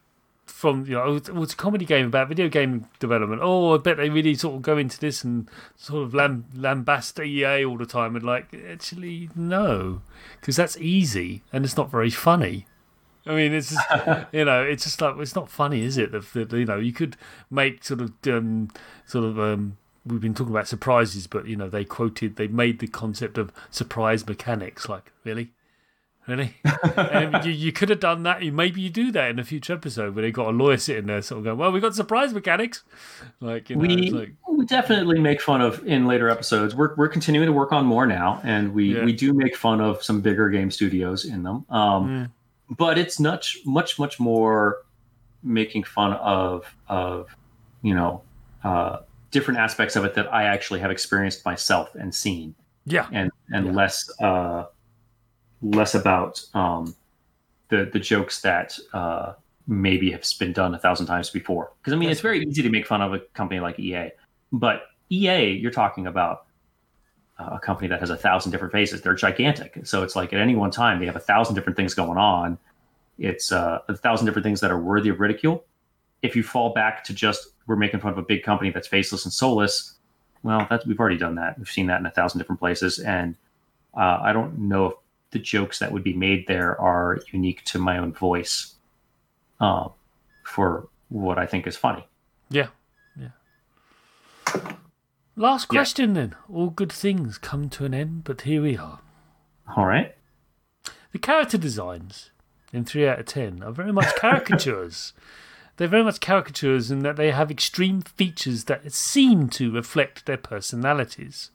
from 0.47 0.87
you 0.87 0.95
know 0.95 1.03
oh, 1.03 1.17
it 1.17 1.35
was 1.35 1.53
a 1.53 1.57
comedy 1.57 1.85
game 1.85 2.07
about 2.07 2.29
video 2.29 2.49
game 2.49 2.89
development. 2.99 3.41
Oh, 3.43 3.75
I 3.75 3.79
bet 3.79 3.97
they 3.97 4.11
really 4.11 4.35
sort 4.35 4.57
of 4.57 4.63
go 4.63 4.77
into 4.77 4.99
this 4.99 5.25
and 5.25 5.49
sort 5.77 6.05
of 6.05 6.15
lamb, 6.15 6.47
lambast 6.55 7.25
EA 7.25 7.65
all 7.65 7.79
the 7.79 7.87
time 7.87 8.17
and 8.17 8.25
like 8.25 8.55
actually 8.69 9.31
no, 9.35 10.03
because 10.41 10.57
that's 10.57 10.77
easy 10.79 11.43
and 11.53 11.65
it's 11.65 11.77
not 11.77 11.91
very 11.91 12.11
funny. 12.11 12.67
I 13.27 13.35
mean, 13.35 13.53
it's 13.53 13.71
just, 13.71 14.27
you 14.33 14.45
know, 14.45 14.63
it's 14.63 14.85
just 14.85 15.01
like 15.01 15.17
it's 15.19 15.35
not 15.37 15.49
funny, 15.49 15.83
is 15.83 15.97
it? 15.97 16.13
That 16.13 16.53
you 16.53 16.65
know, 16.65 16.79
you 16.79 16.93
could 16.93 17.17
make 17.51 17.85
sort 17.85 18.01
of 18.01 18.13
um, 18.27 18.69
sort 19.07 19.25
of 19.25 19.39
um, 19.39 19.79
we've 20.05 20.21
been 20.21 20.35
talking 20.35 20.53
about 20.53 20.69
surprises, 20.69 21.27
but 21.27 21.47
you 21.47 21.57
know, 21.57 21.69
they 21.69 21.85
quoted 21.85 22.37
they 22.37 22.49
made 22.49 22.81
the 22.81 22.89
concept 22.89 23.39
of 23.39 23.53
surprise 23.71 24.27
mechanics. 24.27 24.89
Like, 24.89 25.13
really, 25.25 25.53
really, 26.27 26.55
um, 26.97 27.37
you, 27.45 27.51
you 27.51 27.73
could 27.73 27.89
have 27.89 28.01
done 28.01 28.23
that. 28.25 28.43
Maybe 28.43 28.81
you 28.81 28.91
do 28.91 29.11
that 29.13 29.31
in 29.31 29.39
a 29.39 29.45
future 29.45 29.73
episode 29.73 30.15
where 30.15 30.23
they 30.23 30.31
got 30.31 30.49
a 30.49 30.51
lawyer 30.51 30.77
sitting 30.77 31.07
there, 31.07 31.23
sort 31.23 31.39
of 31.39 31.45
going, 31.45 31.59
"Well, 31.59 31.73
we 31.73 31.81
got 31.81 31.95
surprise 31.95 32.33
mechanics." 32.33 32.83
Like, 33.41 33.71
you 33.71 33.77
know, 33.77 33.83
we 33.83 34.11
like, 34.11 34.33
we 34.49 34.65
definitely 34.67 35.21
make 35.21 35.41
fun 35.41 35.61
of 35.61 35.85
in 35.87 36.07
later 36.07 36.29
episodes. 36.29 36.75
We're 36.75 36.95
we're 36.97 37.09
continuing 37.09 37.47
to 37.47 37.53
work 37.53 37.73
on 37.73 37.85
more 37.87 38.07
now, 38.07 38.41
and 38.45 38.73
we 38.75 38.95
Yeah. 38.97 39.05
we 39.05 39.13
do 39.13 39.33
make 39.33 39.57
fun 39.57 39.81
of 39.81 40.03
some 40.03 40.21
bigger 40.21 40.49
game 40.51 40.71
studios 40.71 41.25
in 41.25 41.43
them. 41.43 41.65
Um, 41.71 42.31
mm, 42.71 42.77
but 42.77 42.99
it's 42.99 43.19
much 43.19 43.59
much 43.65 43.99
much 43.99 44.21
more 44.21 44.79
making 45.43 45.83
fun 45.85 46.13
of 46.15 46.73
of 46.89 47.29
you 47.83 47.95
know 47.95 48.23
uh, 48.65 48.99
different 49.33 49.59
aspects 49.59 49.97
of 49.97 50.05
it 50.05 50.15
that 50.15 50.33
I 50.33 50.45
actually 50.45 50.79
have 50.81 50.91
experienced 50.93 51.45
myself 51.45 51.95
and 51.97 52.15
seen, 52.15 52.55
yeah, 52.87 53.09
and 53.13 53.31
and 53.51 53.67
Yeah. 53.67 53.73
less 53.73 54.11
uh, 54.21 54.67
less 55.63 55.95
about 55.95 56.45
um, 56.55 56.95
the 57.69 57.89
the 57.93 57.99
jokes 57.99 58.41
that 58.43 58.79
uh, 58.93 59.35
maybe 59.67 60.11
have 60.11 60.25
been 60.39 60.53
done 60.53 60.75
a 60.75 60.79
thousand 60.79 61.07
times 61.07 61.31
before. 61.31 61.73
Because 61.81 61.93
I 61.93 61.97
mean, 61.97 62.09
That's 62.09 62.19
it's 62.19 62.23
very 62.23 62.45
easy 62.45 62.63
to 62.63 62.71
make 62.71 62.87
fun 62.87 63.01
of 63.01 63.15
a 63.15 63.21
company 63.35 63.61
like 63.61 63.79
EA, 63.79 64.11
but 64.53 64.83
EA, 65.11 65.53
you're 65.53 65.71
talking 65.71 66.07
about 66.07 66.47
a 67.39 67.59
company 67.59 67.89
that 67.89 68.01
has 68.01 68.11
a 68.11 68.17
thousand 68.17 68.53
different 68.53 68.73
faces. 68.73 69.01
They're 69.01 69.15
gigantic, 69.15 69.81
so 69.85 70.03
it's 70.03 70.15
like 70.15 70.33
at 70.33 70.39
any 70.39 70.55
one 70.55 70.71
time 70.71 71.01
they 71.01 71.07
have 71.07 71.17
a 71.17 71.21
thousand 71.21 71.55
different 71.55 71.77
things 71.77 71.95
going 71.95 72.19
on. 72.19 72.59
It's 73.19 73.53
uh, 73.53 73.81
a 73.89 73.97
thousand 73.97 74.27
different 74.27 74.45
things 74.45 74.61
that 74.61 74.71
are 74.71 74.81
worthy 74.81 75.09
of 75.09 75.21
ridicule. 75.21 75.65
If 76.23 76.37
you 76.37 76.43
fall 76.43 76.73
back 76.73 77.05
to 77.05 77.15
just 77.15 77.49
we're 77.67 77.77
making 77.77 78.01
fun 78.01 78.13
of 78.13 78.19
a 78.19 78.23
big 78.23 78.43
company 78.43 78.71
that's 78.71 78.89
faceless 78.89 79.25
and 79.25 79.33
soulless, 79.33 79.95
well, 80.43 80.67
that 80.71 80.87
we've 80.87 80.99
already 80.99 81.19
done 81.19 81.37
that. 81.37 81.59
We've 81.59 81.69
seen 81.69 81.87
that 81.87 82.01
in 82.01 82.07
a 82.07 82.11
thousand 82.11 82.39
different 82.39 82.61
places, 82.61 82.99
and 82.99 83.37
uh, 83.97 84.19
I 84.23 84.33
don't 84.33 84.59
know 84.59 84.87
if 84.87 84.95
the 85.33 85.39
jokes 85.39 85.79
that 85.79 85.91
would 85.93 86.05
be 86.05 86.13
made 86.15 86.47
there 86.47 86.81
are 86.81 87.19
unique 87.33 87.65
to 87.65 87.79
my 87.79 87.99
own 87.99 88.13
voice 88.13 88.75
uh, 89.61 89.89
for 90.45 90.89
what 91.09 91.39
I 91.39 91.47
think 91.47 91.67
is 91.67 91.77
funny. 91.77 92.07
yeah, 92.51 92.69
yeah. 93.19 93.29
Last 95.37 95.65
Yeah. 95.71 95.79
question 95.79 96.15
then. 96.15 96.35
All 96.53 96.71
good 96.71 96.93
things 96.93 97.39
come 97.39 97.69
to 97.71 97.85
an 97.85 97.95
end, 97.95 98.25
but 98.25 98.43
here 98.43 98.63
we 98.63 98.77
are. 98.77 99.01
All 99.77 99.87
right. 99.87 100.15
The 101.13 101.19
character 101.19 101.59
designs 101.59 102.31
in 102.73 102.85
3 102.85 103.07
out 103.09 103.21
of 103.21 103.27
10 103.27 103.63
are 103.63 103.73
very 103.73 103.93
much 103.93 104.15
caricatures. 104.19 105.13
They're 105.77 105.89
very 105.89 106.05
much 106.05 106.21
caricatures 106.21 106.91
in 106.91 107.01
that 107.01 107.17
they 107.17 107.31
have 107.31 107.51
extreme 107.51 108.03
features 108.03 108.65
that 108.65 108.93
seem 108.93 109.49
to 109.51 109.71
reflect 109.73 110.27
their 110.27 110.37
personalities. 110.37 111.51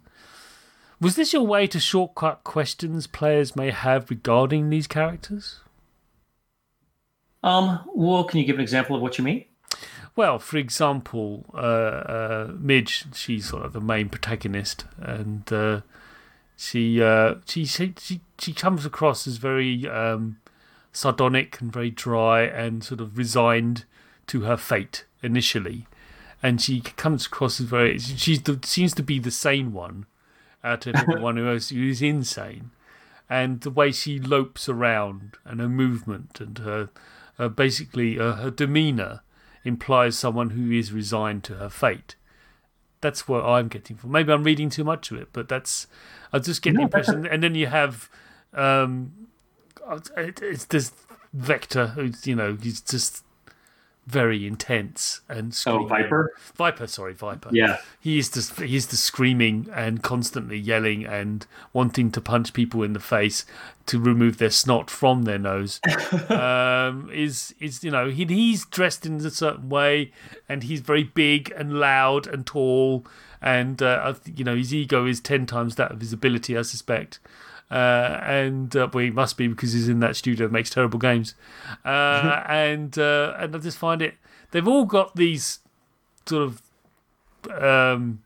Was 0.99 1.15
this 1.15 1.31
your 1.31 1.43
way 1.43 1.67
to 1.67 1.79
shortcut 1.79 2.43
questions 2.43 3.05
players 3.05 3.55
may 3.55 3.69
have 3.69 4.09
regarding 4.09 4.69
these 4.69 4.87
characters? 4.87 5.59
Um, 7.43 7.81
well, 7.93 8.23
can 8.23 8.39
you 8.39 8.45
give 8.45 8.55
an 8.55 8.61
example 8.61 8.95
of 8.95 9.01
what 9.01 9.17
you 9.19 9.23
mean? 9.23 9.45
Well, 10.15 10.39
for 10.39 10.57
example, 10.57 11.45
uh, 11.53 11.57
uh, 11.57 12.51
Midge, 12.57 13.05
she's 13.13 13.49
sort 13.49 13.63
of 13.63 13.73
the 13.73 13.79
main 13.79 14.09
protagonist, 14.09 14.85
and 14.99 15.51
uh, 15.53 15.81
she, 16.55 16.99
uh, 16.99 17.35
she 17.45 17.65
she 17.65 17.93
she 17.99 18.21
she 18.39 18.53
comes 18.53 18.83
across 18.83 19.27
as 19.27 19.37
very 19.37 19.87
um, 19.87 20.37
sardonic 20.91 21.61
and 21.61 21.71
very 21.71 21.91
dry 21.91 22.41
and 22.41 22.83
sort 22.83 22.99
of 22.99 23.15
resigned 23.15 23.85
to 24.25 24.41
her 24.41 24.57
fate 24.57 25.05
initially, 25.21 25.85
and 26.41 26.59
she 26.59 26.81
comes 26.81 27.27
across 27.27 27.59
as 27.59 27.67
very 27.67 27.99
she 27.99 28.41
seems 28.63 28.95
to 28.95 29.03
be 29.03 29.19
the 29.19 29.29
sane 29.29 29.71
one 29.71 30.07
out 30.63 30.87
of 30.87 30.95
everyone 30.95 31.37
who 31.37 31.49
is, 31.51 32.01
insane, 32.01 32.71
and 33.29 33.61
the 33.61 33.69
way 33.69 33.91
she 33.91 34.19
lopes 34.19 34.67
around 34.67 35.37
and 35.45 35.59
her 35.59 35.69
movement 35.69 36.39
and 36.39 36.57
her, 36.59 36.89
uh, 37.37 37.47
basically 37.47 38.19
uh, 38.19 38.33
her 38.33 38.51
demeanor 38.51 39.21
implies 39.63 40.17
someone 40.17 40.51
who 40.51 40.71
is 40.71 40.91
resigned 40.93 41.43
to 41.45 41.55
her 41.55 41.69
fate. 41.69 42.15
That's 43.01 43.27
what 43.27 43.45
I'm 43.45 43.67
getting 43.67 43.95
from. 43.95 44.11
Maybe 44.11 44.31
I'm 44.31 44.43
reading 44.43 44.69
too 44.69 44.83
much 44.83 45.11
of 45.11 45.17
it, 45.17 45.29
but 45.31 45.47
that's 45.49 45.87
I 46.33 46.39
just 46.39 46.61
get 46.61 46.75
the 46.75 46.81
impression. 46.81 47.27
And 47.27 47.43
then 47.43 47.53
you 47.53 47.67
have, 47.67 48.09
um, 48.53 49.27
it, 50.17 50.41
it's 50.41 50.65
this 50.65 50.91
Vector 51.33 51.87
who's 51.87 52.25
you 52.25 52.35
know 52.35 52.57
he's 52.59 52.81
just 52.81 53.23
very 54.07 54.47
intense 54.47 55.19
and 55.27 55.53
Oh. 55.67 55.85
Viper. 55.85 56.31
Viper, 56.55 56.87
sorry, 56.87 57.13
Viper. 57.13 57.49
Yeah. 57.51 57.77
He 57.99 58.17
is 58.17 58.29
just 58.29 58.59
he's 58.59 58.87
just 58.87 59.03
screaming 59.03 59.67
and 59.73 60.01
constantly 60.01 60.57
yelling 60.57 61.05
and 61.05 61.45
wanting 61.73 62.11
to 62.11 62.21
punch 62.21 62.53
people 62.53 62.83
in 62.83 62.93
the 62.93 63.01
face 63.01 63.45
to 63.87 63.99
remove 63.99 64.37
their 64.37 64.49
snot 64.49 64.89
from 64.89 65.23
their 65.23 65.37
nose. 65.37 65.81
um, 66.29 67.09
is 67.13 67.53
is 67.59 67.83
you 67.83 67.91
know 67.91 68.09
he 68.09 68.25
he's 68.25 68.65
dressed 68.65 69.05
in 69.05 69.17
a 69.25 69.29
certain 69.29 69.67
way 69.67 70.11
and 70.47 70.63
he's 70.63 70.79
very 70.79 71.03
big 71.03 71.51
and 71.57 71.73
loud 71.79 72.27
and 72.27 72.45
tall 72.45 73.05
and 73.41 73.81
uh, 73.81 74.13
you 74.25 74.43
know 74.45 74.55
his 74.55 74.73
ego 74.73 75.05
is 75.05 75.19
ten 75.19 75.45
times 75.45 75.75
that 75.75 75.91
of 75.91 75.99
his 75.99 76.13
ability, 76.13 76.57
I 76.57 76.61
suspect. 76.61 77.19
Uh, 77.69 78.19
and 78.23 78.75
uh, 78.75 78.87
well, 78.93 79.03
he 79.03 79.11
must 79.11 79.37
be 79.37 79.47
because 79.47 79.73
he's 79.73 79.89
in 79.89 79.99
that 79.99 80.15
studio 80.15 80.47
that 80.47 80.53
makes 80.53 80.69
terrible 80.69 80.99
games. 80.99 81.35
Uh, 81.83 82.43
and 82.47 82.97
uh, 82.97 83.35
and 83.37 83.55
I 83.55 83.59
just 83.59 83.77
find 83.77 84.01
it. 84.01 84.15
They've 84.51 84.67
all 84.67 84.85
got 84.85 85.15
these 85.15 85.59
sort 86.25 86.43
of 86.43 86.61
um 87.61 88.21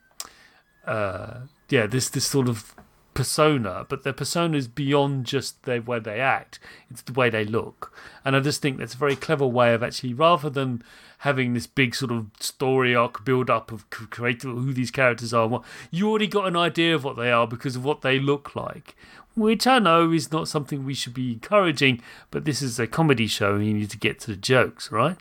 uh 0.85 1.41
yeah 1.69 1.85
this 1.85 2.09
this 2.09 2.25
sort 2.25 2.47
of 2.47 2.73
persona 3.13 3.85
but 3.89 4.03
their 4.03 4.13
persona 4.13 4.57
is 4.57 4.67
beyond 4.67 5.25
just 5.25 5.61
the 5.63 5.79
way 5.79 5.99
they 5.99 6.19
act 6.19 6.59
it's 6.89 7.01
the 7.03 7.11
way 7.11 7.29
they 7.29 7.43
look 7.43 7.93
and 8.23 8.35
i 8.35 8.39
just 8.39 8.61
think 8.61 8.77
that's 8.77 8.93
a 8.93 8.97
very 8.97 9.15
clever 9.15 9.45
way 9.45 9.73
of 9.73 9.83
actually 9.83 10.13
rather 10.13 10.49
than 10.49 10.81
having 11.19 11.53
this 11.53 11.67
big 11.67 11.93
sort 11.93 12.11
of 12.11 12.27
story 12.39 12.95
arc 12.95 13.23
build 13.25 13.49
up 13.49 13.71
of 13.71 13.85
c- 13.93 14.05
creating 14.09 14.55
who 14.55 14.73
these 14.73 14.91
characters 14.91 15.33
are 15.33 15.47
what 15.47 15.61
you 15.91 16.09
already 16.09 16.25
got 16.25 16.47
an 16.47 16.55
idea 16.55 16.95
of 16.95 17.03
what 17.03 17.17
they 17.17 17.31
are 17.31 17.45
because 17.45 17.75
of 17.75 17.83
what 17.83 18.01
they 18.01 18.17
look 18.17 18.55
like 18.55 18.95
which 19.35 19.65
i 19.65 19.79
know 19.79 20.11
is 20.11 20.31
not 20.31 20.47
something 20.47 20.85
we 20.85 20.93
should 20.93 21.13
be 21.13 21.33
encouraging 21.33 22.01
but 22.31 22.45
this 22.45 22.61
is 22.61 22.79
a 22.79 22.87
comedy 22.87 23.27
show 23.27 23.55
and 23.55 23.65
you 23.65 23.73
need 23.73 23.89
to 23.89 23.97
get 23.97 24.19
to 24.19 24.27
the 24.27 24.35
jokes 24.35 24.91
right 24.91 25.17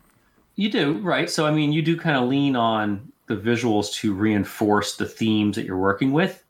You 0.56 0.70
do, 0.70 0.98
right? 0.98 1.30
So, 1.30 1.46
I 1.46 1.52
mean, 1.52 1.72
you 1.72 1.80
do 1.80 1.96
kind 1.96 2.16
of 2.16 2.28
lean 2.28 2.54
on 2.54 3.12
the 3.28 3.36
visuals 3.36 3.94
to 4.00 4.12
reinforce 4.12 4.96
the 4.96 5.06
themes 5.06 5.56
that 5.56 5.64
you're 5.64 5.78
working 5.78 6.12
with. 6.12 6.44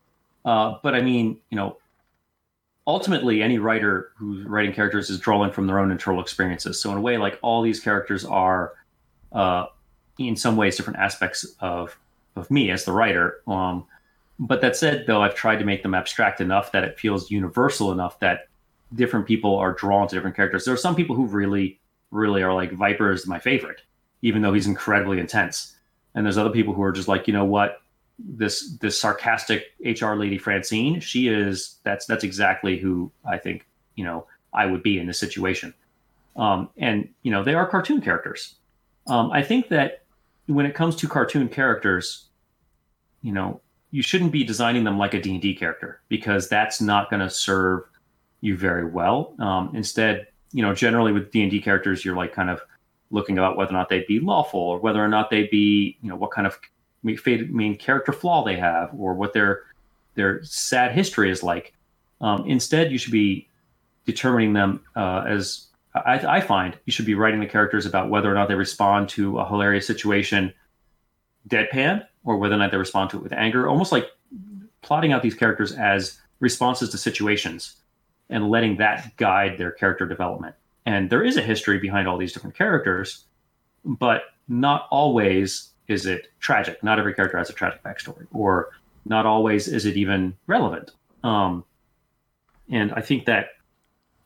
Uh, 0.45 0.79
but 0.83 0.95
I 0.95 1.01
mean, 1.03 1.39
you 1.51 1.57
know, 1.57 1.77
ultimately, 2.87 3.41
any 3.43 3.59
writer 3.59 4.11
who's 4.17 4.45
writing 4.47 4.73
characters 4.73 5.11
is 5.11 5.21
drawing 5.21 5.53
from 5.53 5.69
their 5.69 5.79
own 5.79 5.93
internal 5.93 6.21
experiences. 6.21 6.81
So, 6.83 6.91
in 6.91 6.99
a 6.99 7.01
way, 7.01 7.19
like 7.19 7.39
all 7.43 7.63
these 7.63 7.79
characters 7.79 8.25
are, 8.25 8.73
uh, 9.33 9.67
in 10.19 10.35
some 10.35 10.57
ways, 10.57 10.77
different 10.77 10.99
aspects 10.99 11.47
of 11.61 11.97
of 12.35 12.51
me 12.51 12.71
as 12.71 12.85
the 12.85 12.93
writer. 12.93 13.41
Um, 13.47 13.85
but 14.41 14.63
that 14.63 14.75
said, 14.75 15.05
though, 15.07 15.23
I've 15.23 15.35
tried 15.35 15.59
to 15.59 15.67
make 15.67 15.83
them 15.83 15.95
abstract 15.95 16.41
enough 16.41 16.73
that 16.73 16.83
it 16.83 16.99
feels 16.99 17.31
universal 17.31 17.93
enough 17.93 18.19
that 18.21 18.49
different 18.95 19.27
people 19.27 19.55
are 19.57 19.75
drawn 19.75 20.09
to 20.09 20.15
different 20.15 20.35
characters. 20.35 20.65
There 20.65 20.73
are 20.73 20.79
some 20.79 20.97
people 20.97 21.15
who 21.15 21.27
really, 21.27 21.79
really 22.11 22.43
are 22.43 22.55
like 22.55 22.73
Viper 22.73 23.13
is 23.13 23.27
my 23.27 23.39
favorite, 23.39 23.83
even 24.23 24.41
though 24.41 24.55
he's 24.55 24.67
incredibly 24.67 25.21
intense. 25.21 25.77
And 26.15 26.25
there's 26.25 26.39
other 26.39 26.51
people 26.51 26.73
who 26.73 26.83
are 26.83 26.91
just 26.91 27.07
like, 27.07 27.29
you 27.29 27.35
know 27.35 27.45
what, 27.45 27.83
this 28.19 28.77
this 28.81 28.99
sarcastic 28.99 29.73
HR 29.85 30.15
lady 30.15 30.39
Francine, 30.39 31.01
she 31.01 31.29
is 31.29 31.77
that's 31.85 32.07
that's 32.07 32.25
exactly 32.25 32.79
who 32.79 33.11
I 33.25 33.39
think 33.39 33.67
you 33.95 34.05
know 34.05 34.27
I 34.53 34.67
would 34.67 34.83
be 34.83 34.99
in 34.99 35.07
this 35.07 35.19
situation. 35.19 35.73
Um, 36.37 36.69
and 36.77 37.09
you 37.23 37.31
know 37.31 37.43
they 37.43 37.55
are 37.55 37.67
cartoon 37.67 38.01
characters. 38.01 38.57
Um, 39.07 39.31
I 39.31 39.43
think 39.43 39.69
that 39.69 40.03
when 40.47 40.67
it 40.67 40.75
comes 40.75 40.97
to 40.97 41.09
cartoon 41.09 41.49
characters, 41.49 42.27
you 43.23 43.33
know 43.33 43.61
you 43.91 44.03
shouldn't 44.03 44.33
be 44.33 44.45
designing 44.45 44.85
them 44.85 44.99
like 44.99 45.15
a 45.15 45.21
D&D 45.21 45.55
character 45.55 46.01
because 46.09 46.49
that's 46.49 46.81
not 46.81 47.11
going 47.11 47.21
to 47.21 47.31
serve 47.31 47.83
you 48.41 48.57
very 48.57 48.85
well. 48.85 49.35
Um, 49.39 49.73
instead, 49.75 50.29
you 50.53 50.63
know, 50.63 50.75
generally 50.75 51.13
with 51.13 51.31
D&D 51.31 51.61
characters, 51.61 52.05
you're 52.05 52.17
like 52.17 52.33
kind 52.33 52.51
of 52.51 52.61
looking 53.11 53.39
about 53.39 53.57
whether 53.57 53.71
or 53.71 53.75
not 53.75 53.89
they'd 53.89 54.07
be 54.07 54.21
lawful 54.21 54.61
or 54.61 54.79
whether 54.79 55.03
or 55.05 55.09
not 55.09 55.31
they'd 55.31 55.51
be, 55.51 55.99
you 56.03 56.09
know, 56.09 56.17
what 56.17 56.31
kind 56.31 56.47
of 56.47 56.59
main 57.03 57.77
character 57.77 58.13
flaw 58.13 58.45
they 58.45 58.57
have 58.57 58.91
or 58.97 59.15
what 59.15 59.33
their 59.33 59.63
their 60.15 60.43
sad 60.45 60.93
history 60.93 61.31
is 61.31 61.43
like. 61.43 61.73
Um, 62.21 62.45
instead, 62.47 62.93
you 62.93 62.99
should 62.99 63.13
be 63.13 63.49
determining 64.05 64.53
them 64.53 64.81
uh, 64.97 65.25
as 65.27 65.67
I, 65.95 66.37
I 66.37 66.41
find 66.41 66.77
you 66.85 66.93
should 66.93 67.07
be 67.07 67.15
writing 67.15 67.41
the 67.41 67.47
characters 67.47 67.87
about 67.87 68.11
whether 68.11 68.31
or 68.31 68.35
not 68.35 68.49
they 68.49 68.55
respond 68.55 69.09
to 69.11 69.39
a 69.39 69.49
hilarious 69.49 69.87
situation 69.87 70.53
deadpan 71.49 72.07
or 72.25 72.37
whether 72.37 72.55
or 72.55 72.59
not 72.59 72.71
they 72.71 72.77
respond 72.77 73.11
to 73.11 73.17
it 73.17 73.23
with 73.23 73.33
anger, 73.33 73.69
almost 73.69 73.93
like 73.93 74.07
plotting 74.83 75.13
out 75.13 75.23
these 75.23 75.35
characters 75.35 75.73
as 75.73 76.19
responses 76.41 76.91
to 76.91 76.99
situations 76.99 77.77
and 78.29 78.51
letting 78.51 78.77
that 78.77 79.17
guide 79.17 79.59
their 79.59 79.71
character 79.71 80.07
development. 80.07 80.55
And 80.87 81.11
there 81.11 81.23
is 81.23 81.37
a 81.37 81.43
history 81.43 81.79
behind 81.79 82.09
all 82.09 82.19
these 82.19 82.33
different 82.33 82.57
characters, 82.57 83.25
but 83.85 84.23
not 84.49 84.87
always 84.91 85.71
is 85.89 86.07
it 86.07 86.29
tragic. 86.39 86.83
Not 86.83 86.99
every 86.99 87.15
character 87.15 87.39
has 87.39 87.51
a 87.51 87.53
tragic 87.53 87.83
backstory, 87.83 88.27
or 88.33 88.71
not 89.05 89.27
always 89.27 89.69
is 89.69 89.87
it 89.87 89.97
even 89.97 90.37
relevant. 90.47 90.93
Um, 91.25 91.65
and 92.71 92.93
I 92.93 93.01
think 93.01 93.27
that 93.27 93.49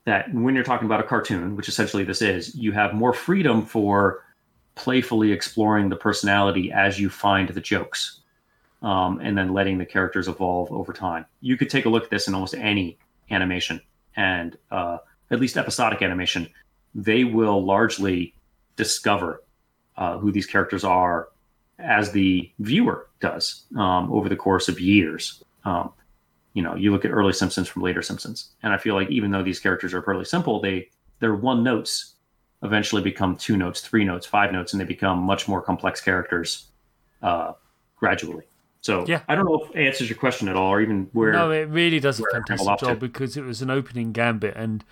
that 0.04 0.32
when 0.34 0.54
you're 0.54 0.64
talking 0.64 0.86
about 0.86 1.00
a 1.00 1.04
cartoon, 1.04 1.56
which 1.56 1.68
essentially 1.68 2.04
this 2.04 2.20
is, 2.20 2.54
you 2.54 2.72
have 2.72 2.92
more 2.92 3.14
freedom 3.14 3.64
for 3.64 4.23
playfully 4.74 5.32
exploring 5.32 5.88
the 5.88 5.96
personality 5.96 6.72
as 6.72 6.98
you 6.98 7.08
find 7.08 7.48
the 7.48 7.60
jokes, 7.60 8.20
um, 8.82 9.20
and 9.22 9.36
then 9.36 9.52
letting 9.52 9.78
the 9.78 9.86
characters 9.86 10.28
evolve 10.28 10.70
over 10.72 10.92
time. 10.92 11.24
You 11.40 11.56
could 11.56 11.70
take 11.70 11.86
a 11.86 11.88
look 11.88 12.04
at 12.04 12.10
this 12.10 12.28
in 12.28 12.34
almost 12.34 12.54
any 12.54 12.98
animation, 13.30 13.80
and 14.16 14.56
uh, 14.70 14.98
at 15.30 15.40
least 15.40 15.56
episodic 15.56 16.02
animation, 16.02 16.48
they 16.94 17.24
will 17.24 17.64
largely 17.64 18.34
discover 18.76 19.42
uh, 19.96 20.18
who 20.18 20.32
these 20.32 20.46
characters 20.46 20.84
are 20.84 21.28
as 21.78 22.12
the 22.12 22.50
viewer 22.58 23.08
does 23.20 23.64
um, 23.76 24.12
over 24.12 24.28
the 24.28 24.36
course 24.36 24.68
of 24.68 24.80
years. 24.80 25.42
Um, 25.64 25.92
you 26.52 26.62
know, 26.62 26.74
you 26.76 26.92
look 26.92 27.04
at 27.04 27.10
early 27.10 27.32
Simpsons 27.32 27.68
from 27.68 27.82
later 27.82 28.02
Simpsons, 28.02 28.50
and 28.62 28.72
I 28.72 28.78
feel 28.78 28.94
like 28.94 29.10
even 29.10 29.30
though 29.30 29.42
these 29.42 29.58
characters 29.58 29.92
are 29.92 30.02
fairly 30.02 30.24
simple, 30.24 30.60
they 30.60 30.88
they're 31.20 31.34
one 31.34 31.62
notes 31.62 32.13
eventually 32.64 33.02
become 33.02 33.36
two 33.36 33.56
notes, 33.56 33.80
three 33.80 34.04
notes, 34.04 34.26
five 34.26 34.52
notes, 34.52 34.72
and 34.72 34.80
they 34.80 34.84
become 34.84 35.18
much 35.18 35.46
more 35.46 35.62
complex 35.62 36.00
characters 36.00 36.66
uh, 37.22 37.52
gradually. 37.96 38.44
So 38.80 39.06
Yeah. 39.06 39.20
I 39.28 39.34
don't 39.34 39.46
know 39.46 39.62
if 39.64 39.76
it 39.76 39.86
answers 39.86 40.10
your 40.10 40.18
question 40.18 40.48
at 40.48 40.56
all, 40.56 40.72
or 40.72 40.80
even 40.80 41.08
where. 41.12 41.32
No, 41.32 41.50
it 41.50 41.68
really 41.68 42.00
does 42.00 42.20
a 42.20 42.24
fantastic 42.32 42.78
job 42.78 42.90
it. 42.90 43.00
because 43.00 43.36
it 43.36 43.44
was 43.44 43.62
an 43.62 43.70
opening 43.70 44.12
gambit, 44.12 44.54
and 44.56 44.84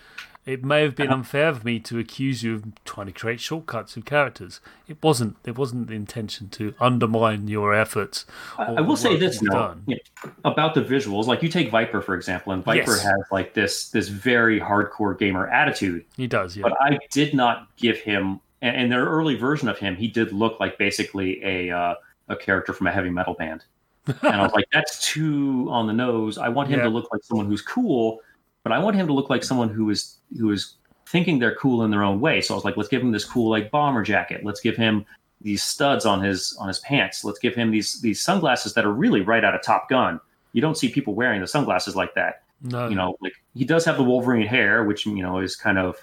it 0.44 0.64
may 0.64 0.82
have 0.82 0.96
been 0.96 1.10
unfair 1.10 1.48
of 1.48 1.64
me 1.64 1.78
to 1.80 1.98
accuse 1.98 2.42
you 2.42 2.54
of 2.56 2.84
trying 2.84 3.06
to 3.06 3.12
create 3.12 3.38
shortcuts 3.40 3.96
of 3.96 4.04
characters. 4.04 4.60
It 4.88 4.98
wasn't. 5.02 5.36
It 5.44 5.56
wasn't 5.56 5.86
the 5.88 5.94
intention 5.94 6.48
to 6.50 6.74
undermine 6.80 7.46
your 7.48 7.72
efforts. 7.74 8.26
I, 8.58 8.64
I 8.74 8.80
will 8.80 8.96
say 8.96 9.16
this 9.16 9.38
though 9.40 9.76
you 9.86 9.96
know, 10.24 10.30
about 10.44 10.74
the 10.74 10.82
visuals. 10.82 11.26
Like 11.26 11.42
you 11.42 11.48
take 11.48 11.70
Viper 11.70 12.00
for 12.00 12.14
example, 12.14 12.52
and 12.52 12.64
Viper 12.64 12.90
Yes. 12.90 13.02
has 13.02 13.20
like 13.30 13.54
this 13.54 13.90
this 13.90 14.08
very 14.08 14.58
hardcore 14.58 15.16
gamer 15.18 15.46
attitude. 15.46 16.04
He 16.16 16.26
does, 16.26 16.56
yeah. 16.56 16.62
But 16.64 16.76
I 16.80 16.98
did 17.12 17.34
not 17.34 17.68
give 17.76 17.98
him, 17.98 18.40
and, 18.60 18.76
and 18.76 18.92
their 18.92 19.04
early 19.04 19.36
version 19.36 19.68
of 19.68 19.78
him, 19.78 19.94
he 19.96 20.08
did 20.08 20.32
look 20.32 20.58
like 20.58 20.76
basically 20.78 21.42
a 21.44 21.70
uh, 21.70 21.94
a 22.28 22.36
character 22.36 22.72
from 22.72 22.88
a 22.88 22.92
heavy 22.92 23.10
metal 23.10 23.34
band. 23.34 23.64
and 24.06 24.18
I 24.34 24.42
was 24.42 24.52
like, 24.54 24.66
that's 24.72 25.06
too 25.12 25.68
on 25.70 25.86
the 25.86 25.92
nose. 25.92 26.36
I 26.36 26.48
want 26.48 26.68
him 26.68 26.78
Yeah. 26.80 26.84
to 26.86 26.90
look 26.90 27.08
like 27.12 27.22
someone 27.22 27.46
who's 27.46 27.62
cool, 27.62 28.18
but 28.62 28.72
I 28.72 28.78
want 28.78 28.96
him 28.96 29.06
to 29.06 29.12
look 29.12 29.30
like 29.30 29.44
someone 29.44 29.68
who 29.68 29.90
is 29.90 30.18
who 30.38 30.50
is 30.50 30.74
thinking 31.06 31.38
they're 31.38 31.56
cool 31.56 31.84
in 31.84 31.90
their 31.90 32.02
own 32.02 32.20
way. 32.20 32.40
So 32.40 32.54
I 32.54 32.56
was 32.56 32.64
like, 32.64 32.76
let's 32.76 32.88
give 32.88 33.02
him 33.02 33.12
this 33.12 33.24
cool 33.24 33.50
like 33.50 33.70
bomber 33.70 34.02
jacket. 34.02 34.44
Let's 34.44 34.60
give 34.60 34.76
him 34.76 35.04
these 35.40 35.62
studs 35.62 36.06
on 36.06 36.22
his 36.22 36.56
on 36.60 36.68
his 36.68 36.78
pants. 36.80 37.24
Let's 37.24 37.38
give 37.38 37.54
him 37.54 37.70
these 37.70 38.00
these 38.00 38.20
sunglasses 38.20 38.74
that 38.74 38.84
are 38.84 38.92
really 38.92 39.20
right 39.20 39.44
out 39.44 39.54
of 39.54 39.62
Top 39.62 39.88
Gun. 39.88 40.20
You 40.52 40.60
don't 40.60 40.76
see 40.76 40.88
people 40.90 41.14
wearing 41.14 41.40
the 41.40 41.46
sunglasses 41.46 41.96
like 41.96 42.14
that 42.14 42.42
no, 42.62 42.88
you 42.88 42.94
know 42.94 43.16
like 43.20 43.34
he 43.54 43.64
does 43.64 43.84
have 43.84 43.96
the 43.96 44.02
wolverine 44.02 44.46
hair 44.46 44.84
which 44.84 45.04
you 45.06 45.22
know 45.22 45.38
is 45.38 45.56
kind 45.56 45.78
of 45.78 45.96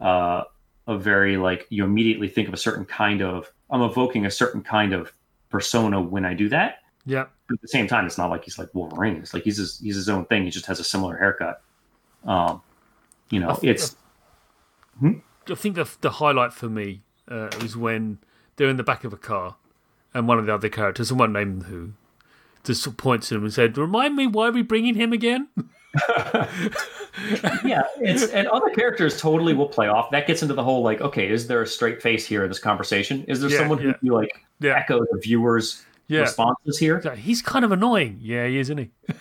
uh 0.00 0.42
a 0.86 0.98
very 0.98 1.36
like 1.36 1.66
you 1.70 1.84
immediately 1.84 2.28
think 2.28 2.46
of 2.46 2.54
a 2.54 2.58
certain 2.58 2.84
kind 2.84 3.22
of 3.22 3.50
i'm 3.70 3.82
evoking 3.82 4.26
a 4.26 4.30
certain 4.30 4.62
kind 4.62 4.92
of 4.92 5.12
persona 5.48 6.00
when 6.00 6.24
i 6.24 6.34
do 6.34 6.48
that 6.48 6.78
yeah, 7.06 7.26
but 7.48 7.54
at 7.54 7.60
the 7.60 7.68
same 7.68 7.86
time 7.86 8.06
it's 8.06 8.16
not 8.16 8.30
like 8.30 8.44
he's 8.44 8.58
like 8.58 8.68
wolverine 8.74 9.16
it's 9.16 9.34
like 9.34 9.42
he's 9.44 9.58
his, 9.58 9.78
he's 9.78 9.96
his 9.96 10.08
own 10.08 10.24
thing 10.26 10.44
he 10.44 10.50
just 10.50 10.66
has 10.66 10.80
a 10.80 10.84
similar 10.84 11.16
haircut 11.16 11.62
um 12.24 12.62
you 13.30 13.40
know 13.40 13.50
I 13.50 13.54
think 13.54 13.72
it's 13.74 13.96
I 15.02 15.54
think 15.54 15.74
the 15.74 15.88
the 16.00 16.10
highlight 16.10 16.52
for 16.52 16.68
me 16.68 17.02
uh, 17.28 17.48
was 17.60 17.76
when 17.76 18.18
they're 18.56 18.68
in 18.68 18.76
the 18.76 18.84
back 18.84 19.04
of 19.04 19.12
a 19.12 19.16
car, 19.16 19.56
and 20.14 20.26
one 20.28 20.38
of 20.38 20.46
the 20.46 20.54
other 20.54 20.68
characters, 20.68 21.10
I 21.10 21.14
won't 21.14 21.32
name 21.32 21.62
who, 21.62 21.92
just 22.62 22.96
points 22.96 23.28
to 23.28 23.36
him 23.36 23.44
and 23.44 23.52
said, 23.52 23.76
"Remind 23.76 24.16
me 24.16 24.26
why 24.26 24.48
are 24.48 24.52
we 24.52 24.62
bringing 24.62 24.94
him 24.94 25.12
again?" 25.12 25.48
yeah 27.64 27.82
it's 28.00 28.24
and 28.32 28.48
other 28.48 28.68
characters 28.70 29.20
totally 29.20 29.54
will 29.54 29.68
play 29.68 29.86
off 29.86 30.10
that 30.10 30.26
gets 30.26 30.42
into 30.42 30.52
the 30.54 30.62
whole 30.62 30.82
like 30.82 31.00
okay 31.00 31.28
is 31.28 31.46
there 31.46 31.62
a 31.62 31.66
straight 31.66 32.02
face 32.02 32.26
here 32.26 32.42
in 32.42 32.48
this 32.50 32.58
conversation 32.58 33.22
is 33.28 33.40
there 33.40 33.48
Yeah, 33.48 33.58
someone 33.58 33.78
who 33.78 33.88
yeah. 33.88 33.94
you 34.02 34.12
like 34.12 34.44
Yeah. 34.60 34.76
echo 34.76 34.98
the 34.98 35.20
viewers 35.22 35.84
Yeah. 36.08 36.22
responses 36.22 36.78
here 36.78 37.00
He's 37.16 37.40
kind 37.42 37.64
of 37.64 37.70
annoying. 37.70 38.18
Yeah, 38.20 38.46
he 38.48 38.58
is, 38.58 38.70
isn't 38.70 38.78
he? 38.78 38.90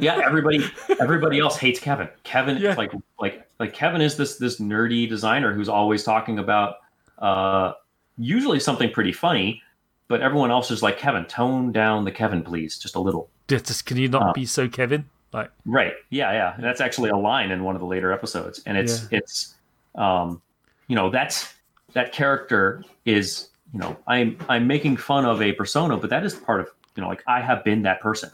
yeah 0.00 0.20
everybody 0.24 0.64
everybody 1.00 1.38
else 1.38 1.56
hates 1.56 1.80
kevin 1.80 2.08
kevin 2.24 2.56
Yeah. 2.58 2.74
like 2.74 2.92
like 3.20 3.46
like 3.58 3.72
kevin 3.72 4.00
is 4.00 4.16
this 4.16 4.36
this 4.36 4.60
nerdy 4.60 5.08
designer 5.08 5.52
who's 5.52 5.68
always 5.68 6.04
talking 6.04 6.38
about 6.38 6.76
uh 7.18 7.72
usually 8.18 8.60
something 8.60 8.90
pretty 8.90 9.12
funny 9.12 9.62
but 10.08 10.20
everyone 10.20 10.50
else 10.50 10.70
is 10.70 10.82
like 10.82 10.98
kevin 10.98 11.24
tone 11.24 11.72
down 11.72 12.04
the 12.04 12.12
kevin 12.12 12.42
please 12.42 12.78
just 12.78 12.94
a 12.96 13.00
little 13.00 13.28
Just, 13.48 13.84
can 13.86 13.96
you 13.96 14.08
not 14.08 14.22
Uh. 14.22 14.32
be 14.32 14.46
so 14.46 14.68
Kevin? 14.68 15.04
Like, 15.32 15.50
right 15.64 15.94
yeah 16.10 16.30
yeah 16.32 16.54
and 16.54 16.62
that's 16.64 16.80
actually 16.80 17.10
a 17.10 17.16
line 17.16 17.50
in 17.50 17.64
one 17.64 17.74
of 17.74 17.80
the 17.80 17.86
later 17.86 18.12
episodes 18.12 18.60
and 18.66 18.76
it's 18.76 19.08
it's 19.10 19.54
um 19.94 20.42
you 20.88 20.94
know 20.96 21.10
that's 21.10 21.54
that 21.94 22.12
character 22.12 22.84
is 23.06 23.48
you 23.72 23.80
know 23.80 23.96
i'm 24.06 24.36
i'm 24.50 24.66
making 24.66 24.96
fun 24.96 25.24
of 25.24 25.40
a 25.40 25.52
persona 25.52 25.96
but 25.96 26.10
that 26.10 26.22
is 26.24 26.34
part 26.34 26.60
of 26.60 26.68
you 26.96 27.02
know 27.02 27.08
like 27.08 27.22
i 27.26 27.40
have 27.40 27.64
been 27.64 27.80
that 27.82 27.98
person 28.02 28.28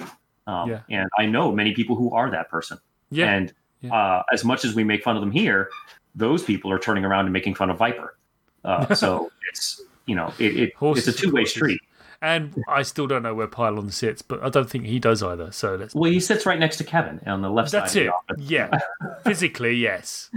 um 0.49 0.69
Yeah. 0.71 0.81
and 0.91 1.09
i 1.19 1.25
know 1.27 1.53
many 1.53 1.73
people 1.75 1.95
who 1.95 2.11
are 2.13 2.29
that 2.31 2.49
person 2.51 2.79
yeah, 3.11 3.31
And 3.37 3.53
Yeah. 3.81 3.95
uh, 3.95 4.23
as 4.33 4.45
much 4.45 4.65
as 4.67 4.75
we 4.75 4.83
make 4.85 5.03
fun 5.03 5.15
of 5.17 5.23
them 5.23 5.31
here, 5.31 5.71
those 6.15 6.43
people 6.43 6.71
are 6.73 6.79
turning 6.79 7.05
around 7.07 7.25
and 7.25 7.33
making 7.33 7.55
fun 7.55 7.71
of 7.71 7.79
Viper. 7.79 8.19
Uh, 8.65 8.93
so 9.03 9.31
it's 9.51 9.81
you 10.05 10.15
know 10.19 10.29
it, 10.39 10.53
it 10.63 10.75
Horses 10.75 11.09
it's 11.09 11.19
a 11.19 11.23
two 11.23 11.33
way 11.33 11.45
street. 11.47 11.81
and 12.21 12.43
I 12.69 12.83
still 12.83 13.07
don't 13.07 13.23
know 13.23 13.35
where 13.35 13.47
Pylon 13.47 13.91
sits, 13.93 14.21
but 14.21 14.43
I 14.45 14.49
don't 14.51 14.69
think 14.69 14.85
he 14.85 14.99
does 14.99 15.23
either. 15.23 15.53
So 15.53 15.77
that's 15.79 15.95
Well, 15.95 16.11
he 16.11 16.21
sits 16.21 16.45
right 16.45 16.59
next 16.59 16.77
to 16.79 16.85
Kevin 16.85 17.21
on 17.27 17.41
the 17.41 17.49
left 17.49 17.71
that's 17.73 17.93
side. 17.95 18.03
it. 18.03 18.09
Of 18.09 18.15
the 18.27 18.35
office. 18.35 18.51
Yeah, 18.51 18.79
physically, 19.25 19.75
yes. 19.77 20.29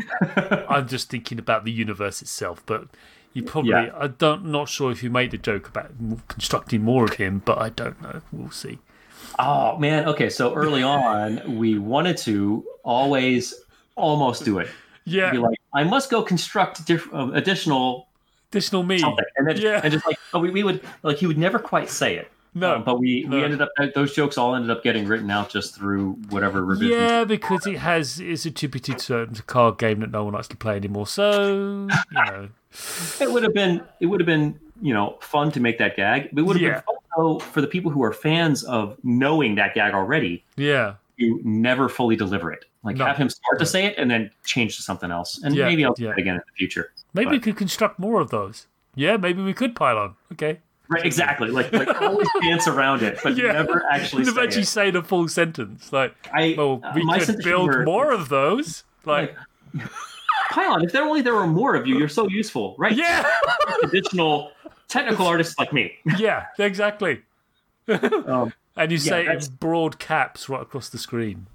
I'm 0.69 0.87
just 0.87 1.09
thinking 1.09 1.37
about 1.39 1.65
the 1.65 1.71
universe 1.73 2.21
itself, 2.21 2.63
but 2.65 2.87
you 3.33 3.43
probably 3.43 3.71
Yeah. 3.71 3.91
I 3.99 4.07
don't 4.07 4.45
not 4.45 4.69
sure 4.69 4.91
if 4.91 5.03
you 5.03 5.09
made 5.09 5.33
a 5.33 5.37
joke 5.37 5.67
about 5.67 5.91
constructing 6.29 6.83
more 6.83 7.03
of 7.03 7.13
him, 7.15 7.41
but 7.43 7.57
I 7.57 7.67
don't 7.69 8.01
know. 8.01 8.21
We'll 8.31 8.51
see. 8.51 8.79
Oh 9.39 9.77
man. 9.77 10.07
Okay. 10.09 10.29
So 10.29 10.53
early 10.53 10.83
on, 10.83 11.57
we 11.57 11.77
wanted 11.79 12.17
to 12.17 12.65
always 12.83 13.53
almost 13.95 14.45
do 14.45 14.59
it. 14.59 14.69
Yeah, 15.03 15.31
Be 15.31 15.37
like, 15.39 15.57
I 15.73 15.83
must 15.83 16.09
go 16.11 16.21
construct 16.21 16.85
diff- 16.85 17.11
uh, 17.13 17.31
additional 17.33 18.07
additional 18.51 18.83
me. 18.83 18.99
something, 18.99 19.25
and 19.37 19.47
then 19.47 19.57
Yeah. 19.57 19.81
and 19.83 19.91
just 19.91 20.05
like 20.05 20.17
oh, 20.33 20.39
we, 20.39 20.51
we 20.51 20.63
would 20.63 20.81
like 21.03 21.17
he 21.17 21.25
would 21.27 21.37
never 21.39 21.57
quite 21.59 21.89
say 21.89 22.15
it. 22.17 22.31
No, 22.53 22.75
Um, 22.75 22.83
but 22.83 22.99
we 22.99 23.25
we 23.29 23.41
ended 23.43 23.61
up 23.61 23.69
those 23.95 24.13
jokes 24.13 24.37
all 24.37 24.53
ended 24.55 24.69
up 24.69 24.83
getting 24.83 25.07
written 25.07 25.31
out 25.31 25.49
just 25.49 25.73
through 25.75 26.13
whatever 26.29 26.63
revisions. 26.65 26.91
Yeah, 27.01 27.23
because 27.23 27.65
it 27.65 27.77
has 27.77 28.19
it's 28.19 28.45
attributed 28.45 28.99
to 28.99 29.21
a 29.21 29.27
card 29.27 29.77
game 29.77 30.01
that 30.01 30.11
no 30.11 30.25
one 30.25 30.33
likes 30.33 30.49
to 30.49 30.57
play 30.57 30.75
anymore. 30.75 31.07
So 31.07 31.87
you 31.87 32.23
know, 32.25 32.49
It 33.21 33.31
would 33.31 33.43
have 33.43 33.53
been 33.53 33.81
it 34.01 34.05
would 34.07 34.19
have 34.19 34.27
been 34.27 34.59
you 34.81 34.93
know 34.93 35.17
fun 35.21 35.51
to 35.53 35.59
make 35.61 35.77
that 35.79 35.95
gag. 35.95 36.29
It 36.35 36.41
would 36.41 36.57
have 36.57 36.61
Yeah. 36.61 36.73
been 36.73 36.81
fun 36.83 36.95
though 37.17 37.39
for 37.39 37.61
the 37.61 37.67
people 37.67 37.91
who 37.91 38.03
are 38.03 38.13
fans 38.13 38.63
of 38.63 38.97
knowing 39.03 39.55
that 39.55 39.73
gag 39.73 39.93
already. 39.93 40.43
yeah, 40.55 40.95
You 41.17 41.39
never 41.43 41.87
fully 41.89 42.15
deliver 42.15 42.51
it. 42.51 42.65
Like 42.83 42.95
No. 42.97 43.05
have 43.05 43.17
him 43.17 43.29
start 43.29 43.59
to 43.59 43.65
say 43.65 43.85
it 43.85 43.95
and 43.97 44.09
then 44.09 44.31
change 44.45 44.75
to 44.77 44.81
something 44.81 45.11
else. 45.11 45.39
And 45.43 45.55
Yeah, 45.55 45.65
maybe 45.65 45.85
I'll 45.85 45.93
do 45.93 46.03
yeah. 46.03 46.09
that 46.09 46.17
again 46.19 46.35
in 46.35 46.41
the 46.45 46.53
future. 46.57 46.91
maybe 47.13 47.25
But- 47.25 47.31
we 47.31 47.39
could 47.39 47.57
construct 47.57 47.99
more 47.99 48.21
of 48.21 48.29
those. 48.31 48.67
Yeah, 48.95 49.17
maybe 49.17 49.41
we 49.41 49.53
could 49.53 49.75
pile 49.75 49.97
on. 49.97 50.15
Okay, 50.33 50.59
Right, 50.89 51.05
exactly. 51.05 51.49
Like 51.49 51.71
like 51.71 51.87
always 52.01 52.27
dance 52.41 52.67
around 52.67 53.01
it, 53.03 53.17
but 53.23 53.37
Yeah. 53.37 53.53
never 53.53 53.85
actually 53.89 54.23
never 54.25 54.35
say 54.41 54.43
actually 54.43 54.61
it. 54.63 54.67
say 54.67 54.91
the 54.91 55.01
full 55.03 55.27
sentence. 55.29 55.93
Like, 55.93 56.13
I 56.33 56.55
well, 56.57 56.81
uh, 56.83 56.91
we 56.95 57.03
my 57.05 57.19
could 57.19 57.37
build 57.43 57.85
more 57.85 58.11
of 58.11 58.27
those. 58.29 58.83
Like, 59.05 59.35
Pylon, 60.49 60.83
if 60.83 60.91
there 60.91 61.03
only 61.03 61.21
there 61.21 61.33
were 61.35 61.47
more 61.47 61.75
of 61.75 61.87
you, 61.87 61.97
you're 61.97 62.09
so 62.09 62.27
useful, 62.27 62.75
right? 62.77 62.91
yeah, 62.93 63.25
Additional 63.83 64.51
technical 64.91 65.25
artists 65.25 65.57
like 65.57 65.73
me. 65.73 65.93
yeah, 66.17 66.45
exactly. 66.59 67.21
Um, 67.87 68.53
And 68.77 68.91
you 68.91 68.97
Yeah, 68.97 69.11
say 69.11 69.25
it 69.25 69.47
in 69.49 69.55
broad 69.59 69.99
caps 69.99 70.47
right 70.47 70.61
across 70.61 70.89
the 70.89 70.97
screen. 70.97 71.47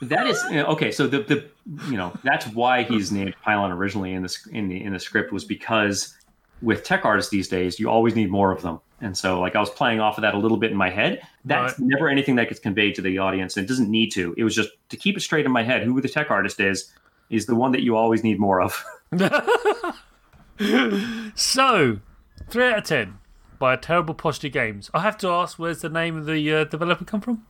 That 0.00 0.26
is 0.26 0.42
you 0.48 0.56
know, 0.56 0.66
okay. 0.66 0.92
So 0.92 1.06
the 1.06 1.22
the 1.22 1.44
you 1.90 1.96
know 1.96 2.12
that's 2.22 2.46
why 2.48 2.84
he's 2.84 3.10
named 3.10 3.34
Pylon 3.44 3.72
originally 3.72 4.12
in 4.14 4.22
the 4.22 4.34
in 4.52 4.68
the 4.68 4.82
in 4.82 4.92
the 4.92 5.00
script 5.00 5.32
was 5.32 5.44
because 5.44 6.14
with 6.62 6.84
tech 6.84 7.04
artists 7.04 7.30
these 7.30 7.48
days 7.48 7.80
you 7.80 7.90
always 7.90 8.14
need 8.14 8.30
more 8.30 8.52
of 8.52 8.62
them, 8.62 8.80
and 9.00 9.16
so 9.18 9.40
like 9.40 9.56
I 9.56 9.60
was 9.60 9.70
playing 9.70 10.00
off 10.00 10.16
of 10.18 10.22
that 10.22 10.34
a 10.34 10.38
little 10.38 10.56
bit 10.56 10.70
in 10.70 10.76
my 10.76 10.88
head. 10.90 11.20
That's 11.44 11.78
Right. 11.78 11.88
never 11.88 12.08
anything 12.08 12.36
that 12.36 12.48
gets 12.48 12.60
conveyed 12.60 12.94
to 12.94 13.02
the 13.02 13.18
audience, 13.18 13.56
and 13.56 13.64
it 13.64 13.68
doesn't 13.68 13.90
need 13.90 14.10
to. 14.12 14.34
It 14.38 14.44
was 14.44 14.54
just 14.54 14.70
to 14.90 14.96
keep 14.96 15.16
it 15.16 15.20
straight 15.20 15.44
in 15.44 15.52
my 15.52 15.64
head. 15.64 15.82
Who 15.82 16.00
the 16.00 16.08
tech 16.08 16.30
artist 16.30 16.60
is 16.60 16.92
is 17.28 17.46
the 17.46 17.56
one 17.56 17.72
that 17.72 17.82
you 17.82 17.96
always 17.96 18.22
need 18.22 18.38
more 18.38 18.62
of. 18.62 18.82
so, 21.34 21.98
three 22.48 22.64
out 22.66 22.78
of 22.78 22.84
ten 22.84 23.18
by 23.58 23.76
Terrible 23.76 24.14
Posture 24.14 24.48
Games. 24.48 24.90
I 24.92 25.00
have 25.00 25.16
to 25.18 25.28
ask, 25.28 25.58
where's 25.58 25.80
the 25.80 25.88
name 25.88 26.16
of 26.16 26.26
the 26.26 26.52
uh, 26.52 26.64
developer 26.64 27.04
come 27.04 27.20
from? 27.20 27.46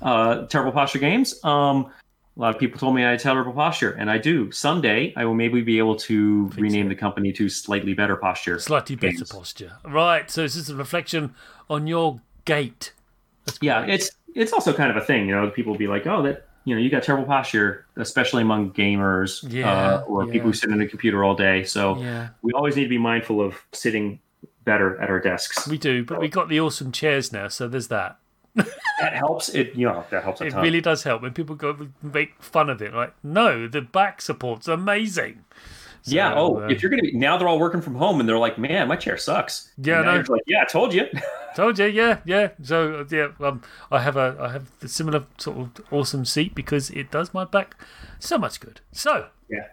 Uh, 0.00 0.46
Terrible 0.46 0.72
Posture 0.72 0.98
Games. 0.98 1.42
Um, 1.44 1.90
a 2.36 2.40
lot 2.40 2.54
of 2.54 2.60
people 2.60 2.78
told 2.78 2.94
me 2.94 3.04
I 3.04 3.10
had 3.10 3.20
terrible 3.20 3.52
posture, 3.52 3.90
and 3.92 4.10
I 4.10 4.16
do. 4.16 4.50
Someday, 4.50 5.12
I 5.16 5.24
will 5.24 5.34
maybe 5.34 5.60
be 5.60 5.78
able 5.78 5.96
to 5.96 6.48
rename 6.56 6.88
the 6.88 6.94
company 6.94 7.32
to 7.32 7.48
Slightly 7.48 7.92
Better 7.92 8.16
Posture. 8.16 8.58
Slightly 8.58 8.96
better 8.96 9.12
Games. 9.16 9.30
posture. 9.32 9.72
Right. 9.84 10.30
So, 10.30 10.44
is 10.44 10.54
this 10.54 10.68
a 10.70 10.76
reflection 10.76 11.34
on 11.68 11.86
your 11.86 12.20
gait? 12.44 12.92
Yeah, 13.60 13.84
it's 13.84 14.10
it's 14.34 14.52
also 14.52 14.72
kind 14.72 14.90
of 14.90 14.96
a 14.96 15.04
thing. 15.04 15.28
You 15.28 15.34
know, 15.34 15.50
people 15.50 15.74
be 15.74 15.88
like, 15.88 16.06
"Oh, 16.06 16.22
that 16.22 16.46
you 16.70 16.76
know, 16.76 16.80
you 16.80 16.88
got 16.88 17.02
terrible 17.02 17.26
posture," 17.26 17.84
especially 17.96 18.42
among 18.42 18.72
gamers 18.72 19.44
Yeah, 19.52 19.70
uh, 19.70 20.04
or 20.06 20.24
yeah. 20.24 20.32
people 20.32 20.48
who 20.48 20.52
sit 20.54 20.70
in 20.70 20.78
the 20.78 20.86
computer 20.86 21.24
all 21.24 21.34
day. 21.34 21.64
So 21.64 21.98
Yeah. 21.98 22.28
we 22.42 22.52
always 22.52 22.76
need 22.76 22.84
to 22.84 22.88
be 22.88 22.98
mindful 22.98 23.40
of 23.40 23.60
sitting 23.72 24.20
better 24.64 25.00
at 25.00 25.10
our 25.10 25.18
desks. 25.20 25.66
We 25.66 25.78
do, 25.78 26.04
but 26.04 26.20
we 26.20 26.28
got 26.28 26.48
the 26.48 26.60
awesome 26.60 26.92
chairs 26.92 27.32
now, 27.32 27.48
so 27.48 27.66
there's 27.66 27.88
that. 27.88 28.18
that 28.54 29.12
helps. 29.12 29.48
It 29.48 29.74
you 29.74 29.86
know 29.86 30.04
that 30.10 30.22
helps 30.22 30.40
It 30.40 30.54
really 30.54 30.80
does 30.80 31.02
help 31.02 31.22
when 31.22 31.32
people 31.32 31.56
go 31.56 31.88
make 32.02 32.40
fun 32.42 32.68
of 32.70 32.80
it. 32.82 32.92
Like, 32.94 33.14
no, 33.22 33.66
the 33.68 33.80
back 33.80 34.20
support's 34.22 34.68
amazing. 34.68 35.44
So, 36.02 36.14
yeah. 36.14 36.34
Oh, 36.34 36.62
uh, 36.62 36.68
if 36.68 36.82
you're 36.82 36.90
gonna 36.90 37.02
be 37.02 37.12
now, 37.12 37.36
they're 37.36 37.48
all 37.48 37.58
working 37.58 37.80
from 37.80 37.94
home, 37.94 38.20
and 38.20 38.28
they're 38.28 38.38
like, 38.38 38.58
"Man, 38.58 38.88
my 38.88 38.96
chair 38.96 39.16
sucks." 39.16 39.70
Yeah, 39.76 40.02
no. 40.02 40.22
like, 40.28 40.42
"Yeah, 40.46 40.62
I 40.62 40.64
told 40.64 40.94
you." 40.94 41.06
Told 41.56 41.80
you, 41.80 41.86
yeah, 41.86 42.20
yeah. 42.24 42.50
So 42.62 43.00
uh, 43.00 43.04
yeah, 43.10 43.28
um, 43.40 43.62
I 43.90 44.00
have 44.00 44.16
a 44.16 44.36
I 44.40 44.52
have 44.52 44.70
a 44.82 44.88
similar 44.88 45.26
sort 45.36 45.56
of 45.58 45.70
awesome 45.90 46.24
seat 46.24 46.54
because 46.54 46.90
it 46.90 47.10
does 47.10 47.34
my 47.34 47.44
back 47.44 47.74
so 48.20 48.38
much 48.38 48.60
good. 48.60 48.80
So 48.92 49.26
yeah. 49.48 49.66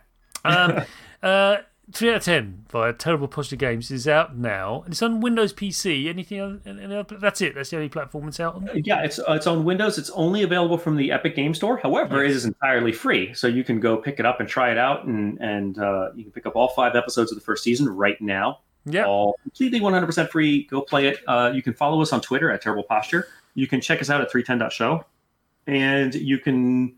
um, 0.43 0.81
uh, 1.23 1.57
three 1.91 2.09
out 2.09 2.17
of 2.17 2.23
ten 2.23 2.65
via 2.69 2.93
Terrible 2.93 3.27
Posture 3.27 3.55
Games 3.55 3.91
is 3.91 4.07
out 4.07 4.37
now, 4.37 4.81
and 4.83 4.93
it's 4.93 5.01
on 5.01 5.21
Windows 5.21 5.53
PC. 5.53 6.07
Anything? 6.07 6.41
Other, 6.41 6.59
any 6.65 6.95
other, 6.95 7.17
that's 7.17 7.41
it. 7.41 7.55
That's 7.55 7.69
the 7.69 7.77
only 7.77 7.89
platform 7.89 8.27
it's 8.27 8.39
out 8.39 8.55
on. 8.55 8.69
Yeah, 8.75 9.03
it's 9.03 9.19
uh, 9.19 9.33
it's 9.33 9.47
on 9.47 9.63
Windows. 9.63 9.97
It's 9.97 10.09
only 10.11 10.43
available 10.43 10.77
from 10.77 10.97
the 10.97 11.11
Epic 11.11 11.35
Game 11.35 11.53
Store. 11.53 11.77
However, 11.77 12.23
it 12.23 12.31
is 12.31 12.45
entirely 12.45 12.91
free, 12.91 13.33
so 13.33 13.47
you 13.47 13.63
can 13.63 13.79
go 13.79 13.97
pick 13.97 14.19
it 14.19 14.25
up 14.25 14.39
and 14.39 14.49
try 14.49 14.71
it 14.71 14.77
out, 14.77 15.05
and 15.05 15.37
and 15.39 15.79
uh, 15.79 16.09
you 16.15 16.23
can 16.23 16.31
pick 16.31 16.45
up 16.45 16.55
all 16.55 16.69
five 16.69 16.95
episodes 16.95 17.31
of 17.31 17.37
the 17.37 17.43
first 17.43 17.63
season 17.63 17.87
right 17.89 18.19
now. 18.21 18.59
Yeah, 18.89 19.05
All 19.05 19.37
completely 19.43 19.81
100% 19.81 20.29
free. 20.29 20.63
Go 20.63 20.81
play 20.81 21.07
it. 21.07 21.19
Uh, 21.27 21.51
you 21.53 21.61
can 21.61 21.73
follow 21.73 22.01
us 22.01 22.13
on 22.13 22.21
Twitter 22.21 22.49
at 22.51 22.61
Terrible 22.61 22.83
Posture. 22.83 23.27
You 23.53 23.67
can 23.67 23.81
check 23.81 24.01
us 24.01 24.09
out 24.09 24.21
at 24.21 24.31
310.show, 24.31 25.03
and 25.65 26.15
you 26.15 26.37
can 26.37 26.95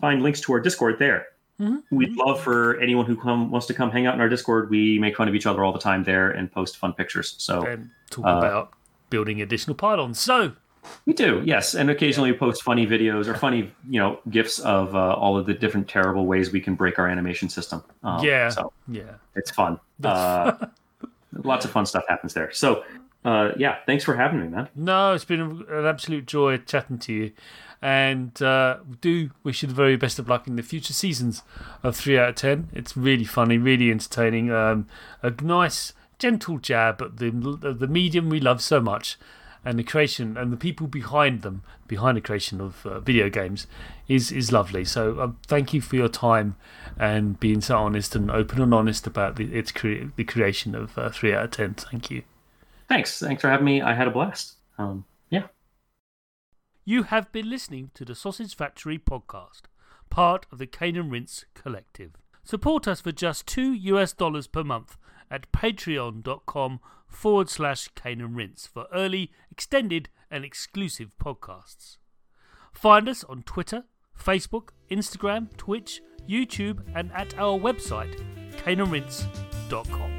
find 0.00 0.22
links 0.22 0.40
to 0.42 0.52
our 0.52 0.60
Discord 0.60 0.98
there. 0.98 1.26
Mhm. 1.60 1.82
We'd 1.90 2.14
love 2.16 2.40
for 2.40 2.78
anyone 2.80 3.04
who 3.06 3.16
come 3.16 3.50
wants 3.50 3.66
to 3.66 3.74
come 3.74 3.90
hang 3.90 4.06
out 4.06 4.14
in 4.14 4.20
our 4.20 4.28
Discord. 4.28 4.70
We 4.70 4.98
make 4.98 5.16
fun 5.16 5.28
of 5.28 5.34
each 5.34 5.46
other 5.46 5.64
all 5.64 5.72
the 5.72 5.78
time 5.80 6.04
there 6.04 6.30
and 6.30 6.50
post 6.52 6.76
fun 6.76 6.92
pictures. 6.92 7.34
So 7.38 7.62
and 7.62 7.90
talk 8.10 8.24
Uh, 8.24 8.38
about 8.38 8.70
building 9.10 9.40
additional 9.42 9.74
pylons. 9.74 10.20
So 10.20 10.52
We 11.06 11.12
do, 11.12 11.42
yes, 11.44 11.74
and 11.74 11.90
occasionally 11.90 12.32
we 12.32 12.38
post 12.38 12.62
funny 12.62 12.86
videos 12.86 13.26
or 13.26 13.34
funny, 13.34 13.70
you 13.90 14.00
know, 14.00 14.20
gifs 14.30 14.58
of 14.60 14.94
uh, 14.94 15.14
all 15.14 15.36
of 15.36 15.44
the 15.44 15.52
different 15.52 15.86
terrible 15.88 16.24
ways 16.24 16.50
we 16.52 16.60
can 16.60 16.76
break 16.76 16.98
our 16.98 17.06
animation 17.08 17.48
system. 17.50 17.82
Um, 18.02 18.24
yeah, 18.24 18.48
so 18.48 18.72
yeah. 18.86 19.14
it's 19.34 19.50
fun. 19.50 19.78
Uh, 20.04 20.54
lots 21.44 21.64
of 21.64 21.70
fun 21.72 21.84
stuff 21.84 22.04
happens 22.08 22.32
there. 22.32 22.50
So, 22.52 22.84
uh, 23.24 23.50
yeah, 23.56 23.78
thanks 23.84 24.04
for 24.04 24.14
having 24.14 24.40
me, 24.40 24.48
man. 24.48 24.68
No, 24.76 25.12
it's 25.12 25.24
been 25.24 25.40
an 25.68 25.84
absolute 25.84 26.26
joy 26.26 26.58
chatting 26.58 26.98
to 27.00 27.12
you. 27.12 27.32
And 27.80 28.40
uh, 28.42 28.78
do 29.00 29.30
wish 29.44 29.62
you 29.62 29.68
the 29.68 29.74
very 29.74 29.96
best 29.96 30.18
of 30.18 30.28
luck 30.28 30.46
in 30.46 30.56
the 30.56 30.62
future 30.62 30.92
seasons 30.92 31.42
of 31.82 31.96
3 31.96 32.18
out 32.18 32.28
of 32.30 32.34
10. 32.34 32.70
It's 32.72 32.96
really 32.96 33.24
funny, 33.24 33.56
really 33.56 33.90
entertaining. 33.90 34.50
Um, 34.50 34.86
a 35.22 35.30
nice, 35.42 35.92
gentle 36.18 36.58
jab 36.58 37.00
at 37.00 37.18
the, 37.18 37.30
the 37.30 37.86
medium 37.86 38.28
we 38.28 38.40
love 38.40 38.60
so 38.60 38.80
much. 38.80 39.16
And 39.64 39.78
the 39.78 39.84
creation 39.84 40.36
and 40.36 40.52
the 40.52 40.56
people 40.56 40.86
behind 40.86 41.42
them, 41.42 41.62
behind 41.86 42.16
the 42.16 42.20
creation 42.20 42.60
of 42.60 42.86
uh, 42.86 43.00
video 43.00 43.28
games, 43.28 43.66
is 44.06 44.30
is 44.30 44.52
lovely. 44.52 44.84
So 44.84 45.20
um, 45.20 45.36
thank 45.46 45.74
you 45.74 45.80
for 45.80 45.96
your 45.96 46.08
time 46.08 46.54
and 46.96 47.38
being 47.38 47.60
so 47.60 47.76
honest 47.76 48.14
and 48.14 48.30
open 48.30 48.62
and 48.62 48.72
honest 48.72 49.06
about 49.06 49.36
the 49.36 49.52
its 49.52 49.72
cre- 49.72 50.06
the 50.14 50.24
creation 50.24 50.76
of 50.76 50.96
uh, 50.96 51.10
three 51.10 51.34
out 51.34 51.44
of 51.44 51.50
ten. 51.50 51.74
Thank 51.74 52.08
you. 52.08 52.22
Thanks, 52.88 53.18
thanks 53.18 53.42
for 53.42 53.50
having 53.50 53.66
me. 53.66 53.82
I 53.82 53.94
had 53.94 54.06
a 54.06 54.12
blast. 54.12 54.54
Um. 54.78 55.04
You 56.88 57.02
have 57.02 57.30
been 57.32 57.50
listening 57.50 57.90
to 57.96 58.04
the 58.06 58.14
Sausage 58.14 58.56
Factory 58.56 58.98
podcast, 58.98 59.64
part 60.08 60.46
of 60.50 60.56
the 60.56 60.66
Cane 60.66 60.96
and 60.96 61.12
Rinse 61.12 61.44
Collective. 61.52 62.12
Support 62.44 62.88
us 62.88 63.02
for 63.02 63.12
just 63.12 63.46
two 63.46 63.74
US 63.74 64.14
dollars 64.14 64.46
per 64.46 64.64
month 64.64 64.96
at 65.30 65.52
patreon.com 65.52 66.80
forward 67.06 67.50
slash 67.50 67.88
Cane 67.88 68.22
and 68.22 68.34
Rinse 68.34 68.66
for 68.66 68.86
early, 68.90 69.30
extended, 69.52 70.08
and 70.30 70.46
exclusive 70.46 71.10
podcasts. 71.22 71.98
Find 72.72 73.06
us 73.06 73.22
on 73.24 73.42
Twitter, 73.42 73.84
Facebook, 74.18 74.70
Instagram, 74.90 75.54
Twitch, 75.58 76.00
YouTube, 76.26 76.80
and 76.94 77.12
at 77.12 77.38
our 77.38 77.58
website, 77.58 78.18
caneandrinse.com. 78.64 80.17